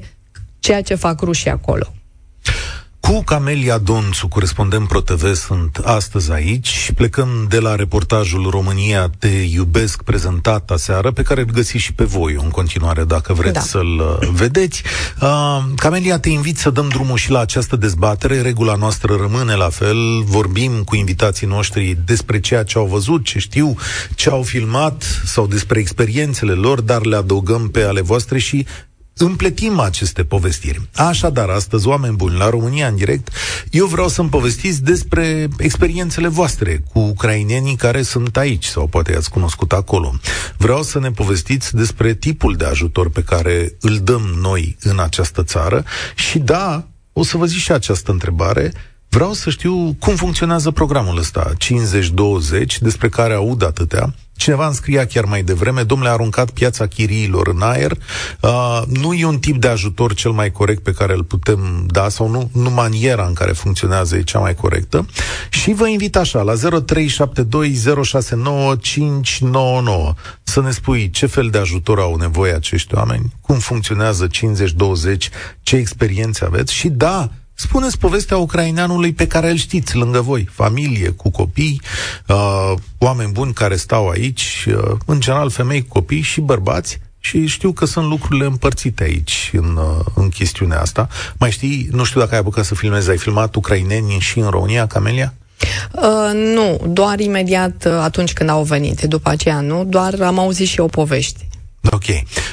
ceea 0.60 0.82
ce 0.82 0.96
fac 0.96 1.22
rușii 1.22 1.50
acolo. 1.50 1.94
Cu 3.06 3.24
Camelia 3.24 3.78
Donțu, 3.78 4.28
corespondent 4.28 4.88
ProTV, 4.88 5.34
sunt 5.34 5.82
astăzi 5.84 6.32
aici. 6.32 6.92
Plecăm 6.96 7.46
de 7.50 7.60
la 7.60 7.76
reportajul 7.76 8.50
România 8.50 9.10
Te 9.20 9.28
iubesc 9.28 10.02
prezentat 10.02 10.72
aseară, 10.72 11.12
pe 11.12 11.22
care 11.22 11.42
îl 11.42 11.48
găsiți 11.54 11.84
și 11.84 11.94
pe 11.94 12.04
voi 12.04 12.38
în 12.44 12.50
continuare, 12.50 13.04
dacă 13.04 13.34
vreți 13.34 13.54
da. 13.54 13.60
să-l 13.60 14.20
uh, 14.22 14.28
vedeți. 14.34 14.84
Uh, 15.22 15.64
Camelia, 15.76 16.20
te 16.20 16.30
invit 16.30 16.58
să 16.58 16.70
dăm 16.70 16.88
drumul 16.88 17.18
și 17.18 17.32
la 17.32 17.40
această 17.40 17.76
dezbatere. 17.76 18.42
Regula 18.42 18.76
noastră 18.76 19.16
rămâne 19.16 19.56
la 19.56 19.70
fel. 19.70 20.24
Vorbim 20.24 20.84
cu 20.84 20.96
invitații 20.96 21.48
noștri 21.48 21.98
despre 22.06 22.40
ceea 22.40 22.64
ce 22.64 22.78
au 22.78 22.86
văzut, 22.86 23.26
ce 23.26 23.40
știu, 23.40 23.76
ce 24.16 24.30
au 24.30 24.44
filmat 24.44 25.22
sau 25.26 25.48
despre 25.48 25.80
experiențele 25.80 26.54
lor, 26.54 26.82
dar 26.82 27.06
le 27.06 27.16
adăugăm 27.16 27.70
pe 27.70 27.84
ale 27.84 28.02
voastre 28.02 28.38
și 28.38 28.66
împletim 29.18 29.80
aceste 29.80 30.24
povestiri. 30.24 30.82
Așadar, 30.96 31.50
astăzi, 31.50 31.88
oameni 31.88 32.16
buni, 32.16 32.38
la 32.38 32.50
România 32.50 32.88
în 32.88 32.96
direct, 32.96 33.30
eu 33.70 33.86
vreau 33.86 34.08
să-mi 34.08 34.30
povestiți 34.30 34.84
despre 34.84 35.48
experiențele 35.58 36.28
voastre 36.28 36.84
cu 36.94 37.00
ucrainenii 37.00 37.76
care 37.76 38.02
sunt 38.02 38.38
aici, 38.38 38.66
sau 38.66 38.88
poate 38.88 39.12
i-ați 39.12 39.30
cunoscut 39.30 39.72
acolo. 39.72 40.14
Vreau 40.58 40.84
să 40.84 41.00
ne 41.00 41.12
povestiți 41.12 41.76
despre 41.76 42.14
tipul 42.14 42.56
de 42.56 42.66
ajutor 42.66 43.10
pe 43.10 43.24
care 43.24 43.76
îl 43.80 44.00
dăm 44.04 44.22
noi 44.42 44.78
în 44.82 45.00
această 45.00 45.44
țară 45.44 45.84
și 46.16 46.40
da, 46.40 46.88
o 47.14 47.24
să 47.24 47.38
vă 47.38 47.46
zic 47.46 47.60
și 47.60 47.72
această 47.72 48.12
întrebare, 48.12 48.74
Vreau 49.16 49.34
să 49.34 49.50
știu 49.50 49.96
cum 50.00 50.16
funcționează 50.16 50.72
programul 50.72 51.18
ăsta, 51.18 51.52
50-20, 51.54 51.58
despre 52.80 53.10
care 53.10 53.34
aud 53.34 53.64
atâtea. 53.64 54.14
Cineva 54.36 54.66
îmi 54.66 54.76
scria 54.76 55.06
chiar 55.06 55.26
mai 55.26 55.44
devreme, 55.44 55.84
domnule, 55.84 56.10
a 56.10 56.14
aruncat 56.14 56.50
piața 56.50 56.88
chiriilor 56.88 57.48
în 57.48 57.62
aer. 57.62 57.92
Uh, 58.42 58.82
nu 58.88 59.14
e 59.14 59.26
un 59.26 59.40
tip 59.40 59.56
de 59.56 59.68
ajutor 59.68 60.14
cel 60.14 60.32
mai 60.32 60.52
corect 60.52 60.84
pe 60.84 60.92
care 60.92 61.14
îl 61.14 61.24
putem 61.24 61.86
da, 61.88 62.10
sau 62.10 62.30
nu, 62.30 62.50
nu 62.54 62.70
maniera 62.70 63.26
în 63.26 63.34
care 63.34 63.52
funcționează 63.52 64.16
e 64.16 64.22
cea 64.22 64.40
mai 64.40 64.56
corectă. 64.56 65.06
Și 65.50 65.74
vă 65.74 65.88
invit 65.88 66.16
așa, 66.16 66.42
la 66.42 66.54
0372069599, 66.54 66.60
să 70.44 70.62
ne 70.62 70.72
spui 70.72 71.10
ce 71.10 71.26
fel 71.26 71.50
de 71.50 71.58
ajutor 71.58 72.00
au 72.00 72.16
nevoie 72.16 72.54
acești 72.54 72.96
oameni, 72.96 73.34
cum 73.42 73.58
funcționează 73.58 74.28
50-20, 74.28 74.30
ce 75.62 75.76
experiențe 75.76 76.46
aveți 76.46 76.74
și 76.74 76.90
da, 76.90 77.30
Spuneți 77.58 77.98
povestea 77.98 78.38
ucraineanului 78.38 79.14
pe 79.14 79.28
care 79.28 79.50
îl 79.50 79.56
știți 79.56 79.96
lângă 79.96 80.22
voi, 80.22 80.48
familie, 80.52 81.10
cu 81.10 81.30
copii, 81.30 81.82
uh, 82.28 82.74
oameni 82.98 83.32
buni 83.32 83.54
care 83.54 83.76
stau 83.76 84.08
aici, 84.10 84.66
uh, 84.68 84.98
în 85.06 85.20
general 85.20 85.50
femei 85.50 85.82
cu 85.82 85.88
copii 85.88 86.22
și 86.22 86.42
bărbați, 86.42 87.00
și 87.20 87.46
știu 87.46 87.72
că 87.72 87.86
sunt 87.86 88.08
lucrurile 88.08 88.46
împărțite 88.46 89.04
aici 89.04 89.52
în, 89.54 89.78
uh, 89.78 90.06
în 90.16 90.30
chestiunea 90.30 90.82
asta. 90.82 91.08
Mai 91.38 91.52
știi, 91.52 91.88
nu 91.92 92.04
știu 92.04 92.20
dacă 92.20 92.34
ai 92.34 92.40
apucat 92.40 92.66
să 92.66 92.76
filmezi, 92.76 93.10
ai 93.10 93.18
filmat 93.18 93.56
ucraineni 93.56 94.18
și 94.20 94.40
în 94.40 94.50
România, 94.50 94.88
Camelia? 94.88 95.34
Uh, 95.92 96.32
nu, 96.34 96.82
doar 96.88 97.20
imediat 97.20 97.86
uh, 97.86 97.92
atunci 98.02 98.34
când 98.34 98.50
au 98.50 98.64
venit, 98.64 99.02
după 99.02 99.30
aceea 99.30 99.60
nu, 99.60 99.84
doar 99.86 100.22
am 100.22 100.40
auzit 100.40 100.68
și 100.68 100.80
eu 100.80 100.88
povești. 100.88 101.48
Ok. 101.92 102.06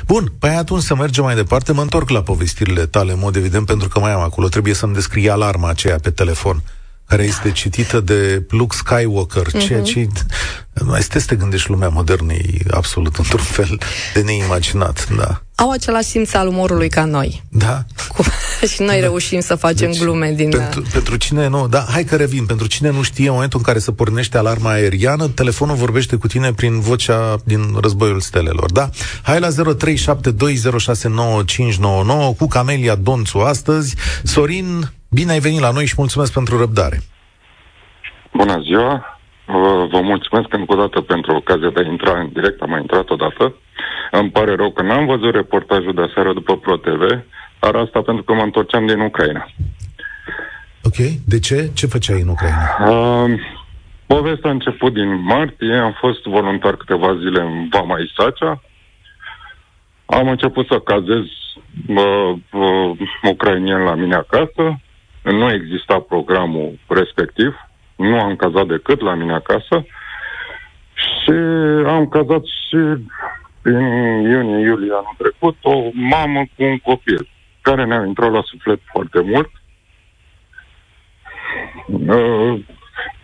Bun, 0.07 0.33
păi 0.39 0.51
atunci 0.51 0.83
să 0.83 0.95
mergem 0.95 1.25
mai 1.25 1.35
departe. 1.35 1.73
Mă 1.73 1.83
întorc 1.83 2.09
la 2.09 2.23
povestirile 2.23 2.87
tale, 2.87 3.13
în 3.13 3.19
mod 3.19 3.37
evident, 3.37 3.67
pentru 3.67 3.89
că 3.89 3.99
mai 3.99 4.13
am 4.13 4.21
acolo. 4.21 4.49
Trebuie 4.49 4.75
să-mi 4.75 4.95
descrie 4.95 5.31
alarma 5.31 5.69
aceea 5.69 5.99
pe 5.99 6.11
telefon 6.11 6.63
care 7.13 7.25
este 7.25 7.51
citită 7.51 8.01
de 8.01 8.47
Luke 8.51 8.77
Skywalker, 8.77 9.47
uh-huh. 9.47 9.67
ceea 9.67 9.83
ce 9.83 10.09
mai 10.85 10.99
este 10.99 11.19
să 11.19 11.27
te 11.27 11.37
gândești 11.37 11.71
lumea 11.71 11.89
modernă 11.89 12.33
e 12.33 12.59
absolut 12.71 13.17
într-un 13.17 13.41
fel 13.41 13.79
de 14.15 14.23
neimaginat, 14.23 15.09
da. 15.17 15.43
Au 15.63 15.71
același 15.71 16.05
simț 16.05 16.35
al 16.35 16.49
umorului 16.49 16.89
ca 16.89 17.05
noi. 17.05 17.43
Da. 17.51 17.79
Cu, 18.09 18.23
și 18.73 18.83
noi 18.83 18.95
da. 18.95 19.01
reușim 19.01 19.41
să 19.41 19.55
facem 19.55 19.91
deci, 19.91 20.01
glume 20.01 20.33
din... 20.33 20.51
Pentru, 20.51 20.83
pentru 20.93 21.17
cine 21.17 21.49
nu, 21.49 21.69
da, 21.69 21.85
hai 21.89 22.05
că 22.05 22.17
revin, 22.17 22.47
pentru 22.47 22.67
cine 22.67 22.91
nu 22.91 23.03
știe 23.03 23.27
în 23.27 23.33
momentul 23.33 23.59
în 23.59 23.65
care 23.65 23.79
se 23.79 23.93
pornește 23.93 24.39
alarma 24.39 24.71
aeriană, 24.71 25.29
telefonul 25.29 25.75
vorbește 25.75 26.17
cu 26.17 26.27
tine 26.27 26.53
prin 26.53 26.81
vocea 26.81 27.37
din 27.45 27.77
războiul 27.81 28.21
stelelor, 28.21 28.73
da? 28.73 28.89
Hai 29.23 29.41
la 29.41 29.49
0372069599 29.49 29.55
cu 32.39 32.47
Camelia 32.49 32.95
Donțu 32.95 33.39
astăzi. 33.39 33.95
Sorin, 34.23 34.93
Bine 35.15 35.33
ai 35.33 35.39
venit 35.39 35.61
la 35.61 35.71
noi 35.71 35.87
și 35.87 35.95
mulțumesc 35.97 36.33
pentru 36.33 36.59
răbdare. 36.59 37.01
Bună 38.33 38.61
ziua! 38.63 39.21
Vă 39.91 40.01
mulțumesc 40.03 40.53
încă 40.53 40.73
o 40.73 40.81
dată 40.81 41.01
pentru 41.01 41.35
ocazia 41.35 41.71
de 41.71 41.81
a 41.81 41.91
intra 41.91 42.19
în 42.19 42.29
direct, 42.33 42.63
am 42.63 42.71
mai 42.71 42.81
intrat 42.81 43.11
odată. 43.11 43.55
Îmi 44.11 44.31
pare 44.31 44.55
rău 44.55 44.71
că 44.71 44.83
n-am 44.83 45.07
văzut 45.07 45.35
reportajul 45.35 45.95
de 45.95 46.03
aseară 46.03 46.33
după 46.33 46.57
ProTV, 46.57 47.03
dar 47.61 47.75
asta 47.75 48.03
pentru 48.03 48.23
că 48.23 48.33
mă 48.35 48.43
întorceam 48.43 48.87
din 48.87 49.01
Ucraina. 49.01 49.49
Ok, 50.85 50.97
de 51.27 51.39
ce? 51.39 51.71
Ce 51.75 51.87
făceai 51.87 52.21
în 52.21 52.29
Ucraina? 52.29 52.67
Uh, 52.89 53.41
povestea 54.07 54.51
a 54.51 54.53
început 54.53 54.93
din 54.93 55.23
martie, 55.23 55.75
am 55.75 55.97
fost 55.99 56.23
voluntar 56.23 56.77
câteva 56.77 57.17
zile 57.17 57.41
în 57.41 57.69
Vama 57.71 57.99
Isacea. 57.99 58.63
Am 60.07 60.29
început 60.29 60.67
să 60.67 60.79
cazez 60.79 61.25
uh, 61.87 62.33
uh, 62.53 62.99
ucrainieni 63.23 63.85
la 63.85 63.95
mine 63.95 64.15
acasă, 64.15 64.81
nu 65.23 65.53
exista 65.53 65.99
programul 66.09 66.79
respectiv, 66.87 67.55
nu 67.97 68.21
am 68.21 68.37
cazat 68.37 68.67
decât 68.67 69.01
la 69.01 69.15
mine 69.15 69.35
acasă 69.35 69.87
și 70.95 71.33
am 71.87 72.09
cazat 72.09 72.45
și 72.45 72.77
în 73.63 73.85
iunie-iulie 74.23 74.93
anul 74.93 75.15
trecut 75.19 75.57
o 75.63 75.91
mamă 75.93 76.41
cu 76.57 76.63
un 76.63 76.79
copil 76.79 77.29
care 77.61 77.85
ne-a 77.85 78.05
intrat 78.07 78.33
la 78.33 78.43
suflet 78.45 78.81
foarte 78.93 79.21
mult. 79.21 79.51
Uh, 81.87 82.61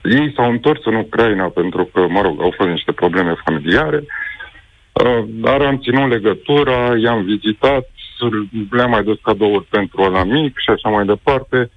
ei 0.02 0.32
s-au 0.36 0.50
întors 0.50 0.84
în 0.84 0.94
Ucraina 0.94 1.48
pentru 1.48 1.84
că, 1.84 2.06
mă 2.08 2.20
rog, 2.20 2.40
au 2.42 2.52
fost 2.56 2.68
niște 2.68 2.92
probleme 2.92 3.34
familiare, 3.44 4.04
uh, 4.92 5.24
dar 5.26 5.60
am 5.60 5.78
ținut 5.78 6.08
legătura, 6.08 6.96
i-am 6.96 7.22
vizitat, 7.24 7.90
le-am 8.70 8.90
mai 8.90 9.02
dus 9.02 9.18
cadouri 9.22 9.64
pentru 9.64 10.10
la 10.10 10.24
mic 10.24 10.58
și 10.58 10.70
așa 10.70 10.88
mai 10.88 11.04
departe. 11.04 11.70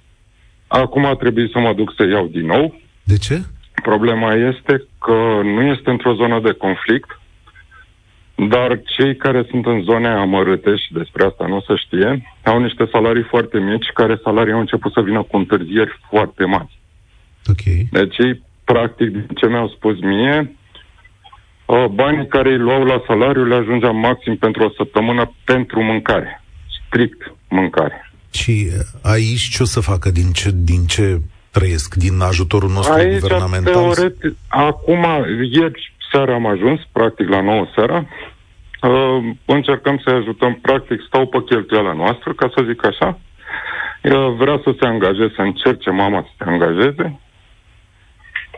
Acum 0.66 1.04
a 1.04 1.14
trebuit 1.14 1.50
să 1.50 1.58
mă 1.58 1.72
duc 1.72 1.92
să 1.96 2.06
iau 2.06 2.26
din 2.26 2.46
nou. 2.46 2.80
De 3.04 3.16
ce? 3.16 3.44
Problema 3.82 4.34
este 4.34 4.86
că 5.00 5.40
nu 5.42 5.62
este 5.62 5.90
într-o 5.90 6.14
zonă 6.14 6.40
de 6.40 6.52
conflict, 6.52 7.20
dar 8.34 8.80
cei 8.96 9.16
care 9.16 9.46
sunt 9.50 9.66
în 9.66 9.82
zone 9.82 10.08
amărâte, 10.08 10.76
și 10.76 10.92
despre 10.92 11.24
asta 11.24 11.46
nu 11.46 11.60
se 11.66 11.74
știe, 11.76 12.32
au 12.44 12.62
niște 12.62 12.88
salarii 12.92 13.22
foarte 13.22 13.58
mici, 13.58 13.90
care 13.94 14.20
salarii 14.22 14.52
au 14.52 14.60
început 14.60 14.92
să 14.92 15.00
vină 15.00 15.22
cu 15.22 15.36
întârzieri 15.36 16.00
foarte 16.08 16.44
mari. 16.44 16.78
Ok. 17.46 17.62
Deci 17.90 18.18
ei, 18.18 18.42
practic, 18.64 19.10
din 19.10 19.28
ce 19.34 19.46
mi-au 19.46 19.68
spus 19.68 20.00
mie, 20.00 20.56
uh, 21.66 21.84
banii 21.86 22.26
care 22.26 22.50
îi 22.50 22.58
luau 22.58 22.84
la 22.84 23.02
salariu 23.06 23.44
le 23.44 23.54
ajungea 23.54 23.90
maxim 23.90 24.36
pentru 24.36 24.64
o 24.64 24.70
săptămână 24.76 25.34
pentru 25.44 25.82
mâncare. 25.82 26.42
Strict 26.86 27.34
mâncare. 27.48 28.12
Și 28.30 28.68
uh, 28.70 29.00
aici 29.02 29.48
ce 29.48 29.62
o 29.62 29.66
să 29.66 29.80
facă? 29.80 30.10
Din 30.10 30.30
ce, 30.32 30.50
din 30.54 30.84
ce 30.86 31.20
trăiesc? 31.52 31.94
Din 31.94 32.20
ajutorul 32.20 32.70
nostru 32.70 32.92
aici, 32.92 33.20
guvernamental? 33.20 33.72
Teoretic, 33.72 34.36
acum, 34.48 35.06
ieri 35.50 35.92
seara 36.12 36.34
am 36.34 36.46
ajuns, 36.46 36.80
practic 36.92 37.28
la 37.28 37.40
9 37.40 37.66
seara. 37.74 38.06
Uh, 38.82 39.34
încercăm 39.44 40.00
să 40.04 40.10
ajutăm, 40.10 40.58
practic 40.62 41.00
stau 41.06 41.26
pe 41.26 41.42
cheltuiala 41.44 41.92
noastră, 41.92 42.32
ca 42.32 42.50
să 42.56 42.64
zic 42.68 42.86
așa. 42.86 43.18
Uh, 44.02 44.34
vrea 44.38 44.60
să 44.64 44.74
se 44.80 44.86
angajeze, 44.86 45.32
să 45.34 45.42
încerce 45.42 45.90
mama 45.90 46.22
să 46.22 46.30
se 46.38 46.50
angajeze. 46.50 47.20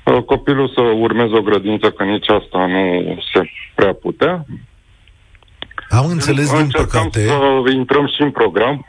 Uh, 0.05 0.23
copilul 0.23 0.73
să 0.75 0.81
urmeze 0.81 1.37
o 1.37 1.43
grădință, 1.43 1.91
că 1.91 2.05
nici 2.05 2.29
asta 2.29 2.67
nu 2.67 3.19
se 3.33 3.51
prea 3.75 3.93
putea. 3.93 4.45
Am 5.89 6.07
înțeles, 6.07 6.57
din 6.57 6.69
păcate... 6.71 7.27
să 7.27 7.71
intrăm 7.73 8.07
și 8.07 8.23
în 8.23 8.31
program. 8.31 8.87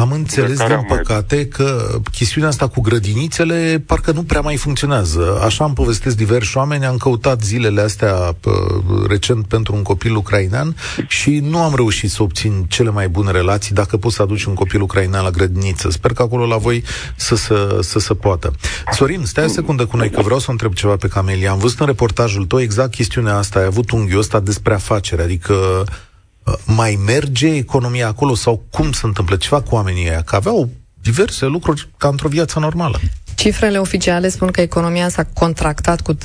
Am 0.00 0.12
înțeles, 0.12 0.58
din 0.58 0.84
păcate, 0.88 1.34
mai... 1.34 1.46
că 1.46 1.98
chestiunea 2.10 2.48
asta 2.48 2.68
cu 2.68 2.80
grădinițele 2.80 3.82
parcă 3.86 4.12
nu 4.12 4.22
prea 4.22 4.40
mai 4.40 4.56
funcționează. 4.56 5.40
Așa 5.44 5.64
am 5.64 5.72
povestesc 5.72 6.16
diversi 6.16 6.56
oameni, 6.56 6.84
am 6.84 6.96
căutat 6.96 7.42
zilele 7.42 7.80
astea 7.80 8.12
pă, 8.40 8.82
recent 9.08 9.46
pentru 9.46 9.74
un 9.74 9.82
copil 9.82 10.14
ucrainean 10.14 10.76
și 11.08 11.38
nu 11.38 11.58
am 11.58 11.74
reușit 11.74 12.10
să 12.10 12.22
obțin 12.22 12.64
cele 12.68 12.90
mai 12.90 13.08
bune 13.08 13.30
relații 13.30 13.74
dacă 13.74 13.96
poți 13.96 14.14
să 14.14 14.22
aduci 14.22 14.44
un 14.44 14.54
copil 14.54 14.80
ucrainean 14.80 15.22
la 15.22 15.30
grădiniță. 15.30 15.90
Sper 15.90 16.12
că 16.12 16.22
acolo 16.22 16.46
la 16.46 16.56
voi 16.56 16.84
să, 17.16 17.34
să, 17.34 17.78
să 17.80 17.98
se 17.98 18.14
poată. 18.14 18.52
Sorin, 18.92 19.22
stai 19.24 19.44
o 19.44 19.48
secundă 19.48 19.86
cu 19.86 19.96
noi, 19.96 20.10
că 20.10 20.22
vreau 20.22 20.38
să 20.38 20.50
întreb 20.50 20.72
ceva 20.72 20.96
pe 20.96 21.08
Camelia. 21.08 21.50
Am 21.50 21.58
văzut 21.58 21.80
în 21.80 21.86
reportajul 21.86 22.44
tău 22.44 22.60
exact 22.60 22.90
chestiunea 22.90 23.36
asta, 23.36 23.58
ai 23.58 23.64
avut 23.64 23.90
unghiul 23.90 24.18
ăsta 24.18 24.40
despre 24.40 24.74
afacere, 24.74 25.22
adică 25.22 25.54
mai 26.66 26.98
merge 27.06 27.54
economia 27.54 28.06
acolo 28.06 28.34
sau 28.34 28.64
cum 28.70 28.92
se 28.92 29.06
întâmplă 29.06 29.36
ceva 29.36 29.60
cu 29.62 29.74
oamenii 29.74 30.08
ăia? 30.08 30.22
Că 30.22 30.36
aveau 30.36 30.68
diverse 31.02 31.46
lucruri 31.46 31.88
ca 31.96 32.08
într-o 32.08 32.28
viață 32.28 32.58
normală. 32.58 33.00
Cifrele 33.34 33.78
oficiale 33.78 34.28
spun 34.28 34.50
că 34.50 34.60
economia 34.60 35.08
s-a 35.08 35.24
contractat 35.24 36.00
cu 36.00 36.14
30% 36.14 36.18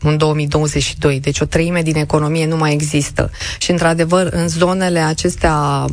în 0.00 0.16
2022, 0.16 1.20
deci 1.20 1.40
o 1.40 1.44
treime 1.44 1.82
din 1.82 1.96
economie 1.96 2.46
nu 2.46 2.56
mai 2.56 2.72
există. 2.72 3.30
Și, 3.58 3.70
într-adevăr, 3.70 4.28
în 4.30 4.48
zonele 4.48 4.98
acestea 4.98 5.84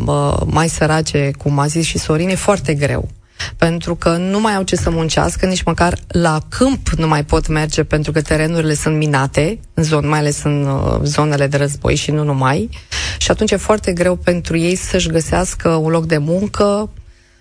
mai 0.45 0.69
sărace, 0.69 1.31
cum 1.37 1.59
a 1.59 1.67
zis 1.67 1.85
și 1.85 1.97
Sorin, 1.97 2.29
e 2.29 2.35
foarte 2.35 2.73
greu 2.73 3.09
pentru 3.57 3.95
că 3.95 4.09
nu 4.09 4.39
mai 4.39 4.55
au 4.55 4.63
ce 4.63 4.75
să 4.75 4.89
muncească, 4.89 5.45
nici 5.45 5.63
măcar 5.63 5.97
la 6.07 6.39
câmp 6.49 6.89
nu 6.89 7.07
mai 7.07 7.23
pot 7.23 7.47
merge 7.47 7.83
pentru 7.83 8.11
că 8.11 8.21
terenurile 8.21 8.73
sunt 8.73 8.97
minate, 8.97 9.59
în 9.73 9.83
zon, 9.83 10.07
mai 10.07 10.19
ales 10.19 10.43
în 10.43 10.65
uh, 10.65 10.99
zonele 11.03 11.47
de 11.47 11.57
război 11.57 11.95
și 11.95 12.11
nu 12.11 12.23
numai. 12.23 12.69
Și 13.17 13.31
atunci 13.31 13.51
e 13.51 13.55
foarte 13.55 13.93
greu 13.93 14.15
pentru 14.15 14.57
ei 14.57 14.75
să-și 14.75 15.09
găsească 15.09 15.69
un 15.69 15.89
loc 15.89 16.05
de 16.05 16.17
muncă, 16.17 16.89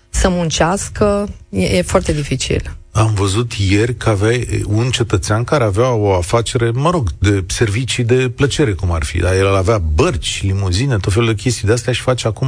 să 0.09 0.29
muncească, 0.29 1.27
e, 1.49 1.77
e 1.77 1.81
foarte 1.81 2.11
dificil. 2.11 2.77
Am 2.97 3.13
văzut 3.13 3.51
ieri 3.53 3.95
că 3.95 4.09
avea 4.09 4.31
un 4.65 4.89
cetățean 4.89 5.43
care 5.43 5.63
avea 5.63 5.93
o 5.93 6.13
afacere, 6.13 6.71
mă 6.73 6.89
rog, 6.89 7.09
de 7.19 7.43
servicii 7.47 8.03
de 8.03 8.31
plăcere, 8.35 8.71
cum 8.71 8.91
ar 8.91 9.03
fi. 9.03 9.19
Dar 9.19 9.33
el 9.33 9.55
avea 9.55 9.77
bărci, 9.77 10.43
limuzine, 10.43 10.97
tot 10.97 11.13
felul 11.13 11.27
de 11.27 11.41
chestii 11.41 11.67
de 11.67 11.73
astea 11.73 11.93
și 11.93 12.01
face 12.01 12.27
acum 12.27 12.47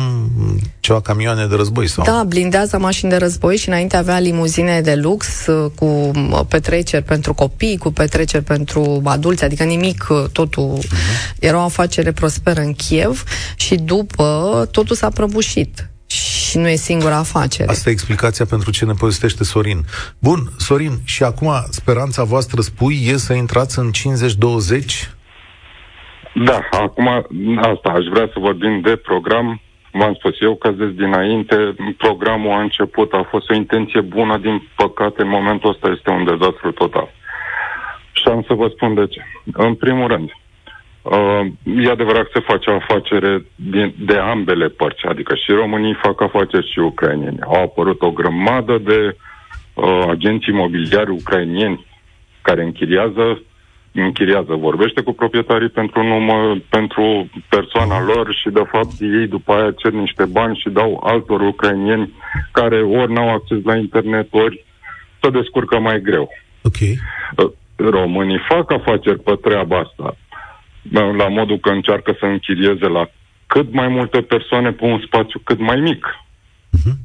ceva 0.79 1.01
camioane 1.01 1.45
de 1.45 1.55
război. 1.55 1.87
Sau? 1.87 2.03
Da, 2.05 2.23
blindează 2.27 2.77
mașini 2.77 3.09
de 3.09 3.17
război 3.17 3.57
și 3.57 3.67
înainte 3.67 3.97
avea 3.97 4.19
limuzine 4.19 4.81
de 4.81 4.95
lux 4.95 5.47
uh, 5.47 5.71
cu 5.75 5.85
uh, 5.85 6.39
petreceri 6.47 7.03
pentru 7.03 7.33
copii, 7.33 7.77
cu 7.77 7.91
petreceri 7.91 8.43
pentru 8.43 9.01
adulți, 9.03 9.43
adică 9.43 9.63
nimic, 9.63 10.07
uh, 10.09 10.23
totul 10.31 10.77
uh-huh. 10.77 11.39
era 11.39 11.57
o 11.57 11.63
afacere 11.63 12.11
prosperă 12.11 12.61
în 12.61 12.73
Kiev 12.73 13.23
și 13.55 13.75
după 13.75 14.67
totul 14.71 14.95
s-a 14.95 15.09
prăbușit 15.09 15.89
și 16.09 16.57
nu 16.57 16.67
e 16.67 16.75
singura 16.75 17.17
afacere. 17.17 17.69
Asta 17.69 17.89
e 17.89 17.91
explicația 17.91 18.45
pentru 18.45 18.71
ce 18.71 18.85
ne 18.85 18.93
povestește 18.93 19.43
Sorin. 19.43 19.79
Bun, 20.19 20.39
Sorin, 20.57 20.91
și 21.05 21.23
acum 21.23 21.51
speranța 21.69 22.23
voastră, 22.23 22.61
spui, 22.61 22.95
e 23.05 23.17
să 23.17 23.33
intrați 23.33 23.79
în 23.79 23.91
50-20? 23.91 25.19
Da, 26.33 26.59
acum 26.71 27.07
asta, 27.57 27.89
aș 27.89 28.05
vrea 28.11 28.29
să 28.33 28.39
vorbim 28.39 28.81
de 28.81 28.95
program. 28.95 29.61
V-am 29.91 30.13
spus 30.13 30.41
eu 30.41 30.55
că 30.55 30.71
zis 30.71 30.95
dinainte, 30.95 31.75
programul 31.97 32.51
a 32.51 32.61
început, 32.61 33.13
a 33.13 33.27
fost 33.29 33.49
o 33.49 33.53
intenție 33.53 34.01
bună, 34.01 34.37
din 34.37 34.67
păcate, 34.75 35.21
în 35.21 35.29
momentul 35.29 35.69
ăsta 35.69 35.87
este 35.97 36.09
un 36.09 36.25
dezastru 36.25 36.71
total. 36.71 37.09
Și 38.11 38.23
am 38.27 38.43
să 38.47 38.53
vă 38.53 38.67
spun 38.75 38.93
de 38.93 39.07
ce. 39.07 39.21
În 39.53 39.75
primul 39.75 40.07
rând, 40.07 40.29
Uh, 41.09 41.45
e 41.63 41.89
adevărat 41.89 42.23
că 42.23 42.29
se 42.33 42.39
face 42.39 42.69
o 42.69 42.75
afacere 42.75 43.45
de, 43.55 43.93
de 43.99 44.17
ambele 44.17 44.67
părți, 44.67 45.05
adică 45.05 45.35
și 45.35 45.51
românii 45.51 45.99
fac 46.01 46.21
afaceri 46.21 46.71
și 46.71 46.79
ucrainieni. 46.79 47.39
Au 47.41 47.63
apărut 47.63 48.01
o 48.01 48.11
grămadă 48.11 48.77
de 48.77 49.15
uh, 49.73 50.03
agenți 50.07 50.49
imobiliari 50.49 51.09
ucrainieni 51.09 51.85
care 52.41 52.63
închiriază, 52.63 53.41
închiriază, 53.91 54.53
vorbește 54.53 55.01
cu 55.01 55.13
proprietarii 55.13 55.69
pentru 55.69 56.03
număr, 56.03 56.61
pentru 56.69 57.29
persoana 57.49 58.03
lor 58.03 58.33
și 58.33 58.49
de 58.49 58.63
fapt 58.71 58.93
ei 58.99 59.27
după 59.27 59.53
aia 59.53 59.71
cer 59.71 59.91
niște 59.91 60.25
bani 60.25 60.59
și 60.61 60.69
dau 60.69 61.01
altor 61.03 61.41
ucrainieni 61.41 62.13
care 62.51 62.81
ori 62.81 63.13
n-au 63.13 63.29
acces 63.29 63.57
la 63.63 63.77
internet, 63.77 64.27
ori 64.33 64.65
să 65.21 65.29
descurcă 65.29 65.79
mai 65.79 66.01
greu. 66.01 66.29
Okay. 66.63 66.97
Uh, 67.37 67.51
românii 67.75 68.45
fac 68.49 68.71
afaceri 68.71 69.19
pe 69.19 69.35
treaba 69.41 69.77
asta 69.77 70.17
la 70.91 71.27
modul 71.27 71.59
că 71.59 71.69
încearcă 71.69 72.15
să 72.19 72.25
închirieze 72.25 72.87
la 72.87 73.09
cât 73.47 73.73
mai 73.73 73.87
multe 73.87 74.21
persoane 74.21 74.71
pe 74.71 74.85
un 74.85 75.01
spațiu 75.05 75.39
cât 75.43 75.59
mai 75.59 75.79
mic. 75.79 76.05
Uh-huh. 76.77 76.95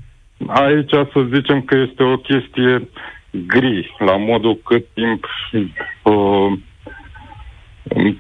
Aici 0.47 0.91
să 0.91 1.27
zicem 1.35 1.63
că 1.63 1.77
este 1.77 2.03
o 2.03 2.17
chestie 2.17 2.89
gri, 3.31 3.95
la 3.99 4.17
modul 4.17 4.61
cât 4.65 4.87
timp 4.95 5.27
uh, 6.03 6.53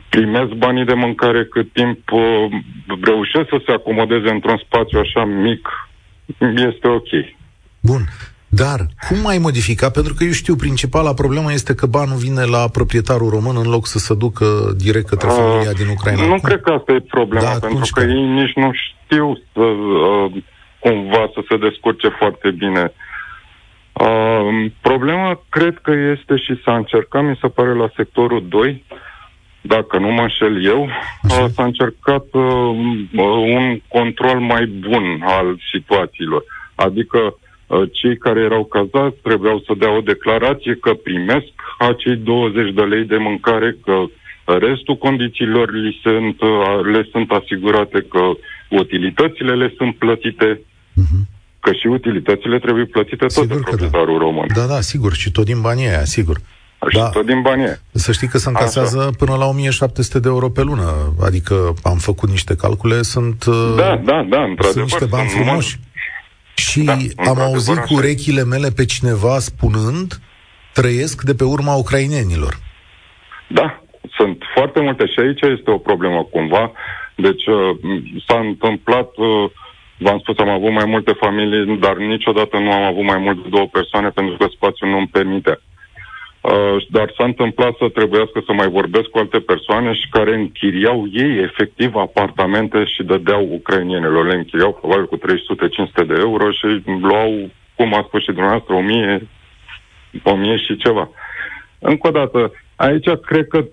primesc 0.08 0.52
banii 0.52 0.84
de 0.84 0.94
mâncare, 0.94 1.44
cât 1.44 1.73
timp 1.73 2.11
uh, 2.11 2.46
reușesc 3.02 3.48
să 3.48 3.62
se 3.66 3.72
acomodeze 3.72 4.31
într-un 4.31 4.61
spațiu 4.64 4.98
așa 4.98 5.24
mic, 5.24 5.88
este 6.57 6.88
ok. 6.88 7.09
Bun. 7.81 8.00
Dar 8.56 8.80
cum 9.08 9.26
ai 9.26 9.38
modificat? 9.38 9.92
Pentru 9.92 10.14
că 10.14 10.24
eu 10.24 10.30
știu, 10.30 10.54
principala 10.56 11.14
problemă 11.14 11.52
este 11.52 11.74
că 11.74 11.86
banul 11.86 12.16
vine 12.16 12.44
la 12.44 12.68
proprietarul 12.72 13.28
român 13.28 13.56
în 13.64 13.70
loc 13.70 13.86
să 13.86 13.98
se 13.98 14.14
ducă 14.14 14.46
direct 14.76 15.08
către 15.08 15.28
uh, 15.28 15.34
familia 15.34 15.72
din 15.72 15.88
Ucraina. 15.88 16.22
Nu 16.22 16.28
cum? 16.28 16.38
cred 16.38 16.60
că 16.60 16.72
asta 16.72 16.92
e 16.92 17.00
problema, 17.00 17.52
da, 17.52 17.66
pentru 17.66 17.90
că 17.94 18.00
ei 18.00 18.26
nici 18.40 18.54
nu 18.54 18.70
știu 18.72 19.40
să 19.52 19.60
uh, 19.60 20.32
cumva 20.78 21.30
să 21.34 21.40
se 21.48 21.56
descurce 21.56 22.08
foarte 22.08 22.50
bine. 22.50 22.92
Uh, 23.92 24.70
problema 24.80 25.40
cred 25.48 25.78
că 25.82 25.92
este 25.92 26.36
și 26.36 26.62
s-a 26.64 26.76
încercat, 26.76 27.22
mi 27.22 27.38
se 27.40 27.48
pare, 27.48 27.74
la 27.74 27.90
sectorul 27.96 28.44
2, 28.48 28.84
dacă 29.60 29.98
nu 29.98 30.08
mă 30.08 30.20
înșel 30.20 30.64
eu, 30.64 30.82
uh, 30.82 31.44
s-a 31.54 31.64
încercat 31.64 32.24
uh, 32.32 32.42
un 33.56 33.80
control 33.88 34.40
mai 34.40 34.66
bun 34.66 35.22
al 35.24 35.58
situațiilor. 35.72 36.44
Adică 36.74 37.18
Uh, 37.18 37.43
cei 37.92 38.16
care 38.18 38.40
erau 38.40 38.64
cazați 38.64 39.16
trebuiau 39.22 39.59
să 39.66 39.72
dea 39.79 39.96
o 39.96 40.00
declarație 40.00 40.74
că 40.81 40.92
primesc 40.94 41.53
acei 41.79 42.16
20 42.16 42.74
de 42.74 42.83
lei 42.83 43.05
de 43.05 43.16
mâncare, 43.16 43.77
că 43.85 43.96
restul 44.44 44.96
condițiilor 44.96 45.72
li 45.72 46.00
sunt, 46.03 46.40
uh, 46.40 46.85
le 46.92 47.09
sunt 47.12 47.31
asigurate, 47.31 48.07
că 48.11 48.22
utilitățile 48.70 49.55
le 49.55 49.74
sunt 49.77 49.96
plătite, 49.96 50.61
uh-huh. 51.03 51.22
că 51.61 51.72
și 51.72 51.87
utilitățile 51.87 52.59
trebuie 52.59 52.85
plătite 52.85 53.27
tot 53.27 53.46
de 53.48 53.55
da. 53.55 53.61
proprietarul 53.61 54.18
da. 54.18 54.24
român. 54.24 54.46
Da, 54.55 54.66
da, 54.66 54.81
sigur, 54.81 55.12
și 55.12 55.31
tot 55.31 55.44
din 55.44 55.61
banii 55.61 55.87
aia, 55.87 56.05
sigur. 56.05 56.37
Și 56.88 56.98
da. 56.98 57.09
tot 57.09 57.27
din 57.27 57.40
banii 57.42 57.64
aia. 57.64 57.79
Să 57.92 58.12
știi 58.12 58.29
că 58.29 58.38
se 58.38 58.48
încasează 58.48 58.98
Așa. 58.98 59.11
până 59.18 59.35
la 59.37 59.46
1700 59.46 60.18
de 60.18 60.29
euro 60.29 60.48
pe 60.48 60.62
lună, 60.62 61.14
adică 61.20 61.74
am 61.83 61.96
făcut 61.96 62.29
niște 62.29 62.57
calcule, 62.57 63.03
sunt... 63.03 63.44
Uh, 63.44 63.74
da, 63.77 64.00
da, 64.05 64.27
da, 64.29 64.42
într-adevăr. 64.42 64.72
Sunt 64.72 64.85
niște 64.85 65.05
bani 65.05 65.29
frumoși. 65.29 65.79
Numai 66.74 67.00
și 67.00 67.14
da, 67.14 67.30
am 67.30 67.38
auzit 67.38 67.78
cu 67.78 67.94
urechile 67.94 68.44
mele 68.44 68.68
pe 68.76 68.84
cineva 68.84 69.38
spunând 69.38 70.20
trăiesc 70.72 71.22
de 71.22 71.34
pe 71.34 71.44
urma 71.44 71.74
ucrainenilor. 71.74 72.54
Da, 73.48 73.82
sunt 74.16 74.42
foarte 74.54 74.80
multe 74.80 75.06
și 75.06 75.20
aici 75.20 75.40
este 75.40 75.70
o 75.70 75.78
problemă 75.78 76.28
cumva. 76.30 76.72
Deci 77.16 77.46
uh, 77.46 77.70
s-a 78.26 78.38
întâmplat, 78.38 79.16
uh, 79.16 79.50
v-am 79.98 80.18
spus, 80.18 80.38
am 80.38 80.48
avut 80.48 80.72
mai 80.72 80.84
multe 80.84 81.12
familii, 81.12 81.78
dar 81.78 81.96
niciodată 81.96 82.58
nu 82.58 82.72
am 82.72 82.82
avut 82.82 83.04
mai 83.04 83.18
mult 83.18 83.42
de 83.42 83.48
două 83.48 83.66
persoane 83.66 84.08
pentru 84.08 84.36
că 84.36 84.46
spațiul 84.50 84.90
nu 84.90 84.96
îmi 84.96 85.12
permite. 85.12 85.60
Uh, 86.52 86.76
dar 86.88 87.12
s-a 87.16 87.24
întâmplat 87.24 87.76
să 87.76 87.88
trebuiască 87.88 88.42
să 88.46 88.52
mai 88.52 88.68
vorbesc 88.68 89.09
cu 89.09 89.18
alte 89.18 89.38
persoane 89.38 89.92
și 89.92 90.09
care 90.11 90.35
închiriau 90.35 91.07
ei 91.12 91.38
efectiv 91.38 91.94
apartamente 91.94 92.85
și 92.85 93.02
dădeau 93.02 93.48
ucrainienilor. 93.50 94.26
Le 94.26 94.37
închiriau 94.37 94.72
probabil 94.72 95.07
cu 95.07 95.16
300-500 95.16 96.07
de 96.07 96.14
euro 96.18 96.50
și 96.50 96.83
luau, 97.00 97.50
cum 97.74 97.94
a 97.94 98.04
spus 98.07 98.20
și 98.20 98.33
dumneavoastră, 98.33 98.74
1000, 98.74 99.28
1000 100.22 100.57
și 100.57 100.76
ceva. 100.76 101.11
Încă 101.78 102.09
o 102.09 102.11
dată, 102.11 102.52
aici 102.76 103.09
cred 103.26 103.46
că 103.48 103.64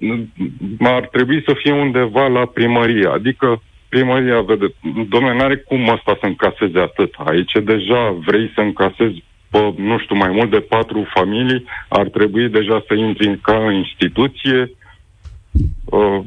ar 0.80 1.08
trebui 1.12 1.44
să 1.46 1.54
fie 1.54 1.72
undeva 1.72 2.28
la 2.28 2.46
primărie, 2.46 3.08
adică 3.08 3.62
primăria 3.90 4.42
vede, 4.42 4.74
domnule, 5.10 5.36
n-are 5.36 5.58
cum 5.58 5.90
asta 5.90 6.18
să 6.20 6.26
încaseze 6.26 6.80
atât. 6.80 7.14
Aici 7.18 7.52
deja 7.64 8.16
vrei 8.26 8.52
să 8.56 8.62
încasezi 8.62 9.24
pe, 9.52 9.74
nu 9.78 10.00
știu, 10.00 10.16
mai 10.16 10.32
mult 10.32 10.52
de 10.52 10.60
patru 10.60 11.08
familii, 11.14 11.66
ar 11.90 12.08
trebui 12.08 12.50
deja 12.50 12.84
să 12.88 12.94
intri 12.94 13.40
ca 13.42 13.58
instituție 13.72 14.72
uh, 15.86 16.20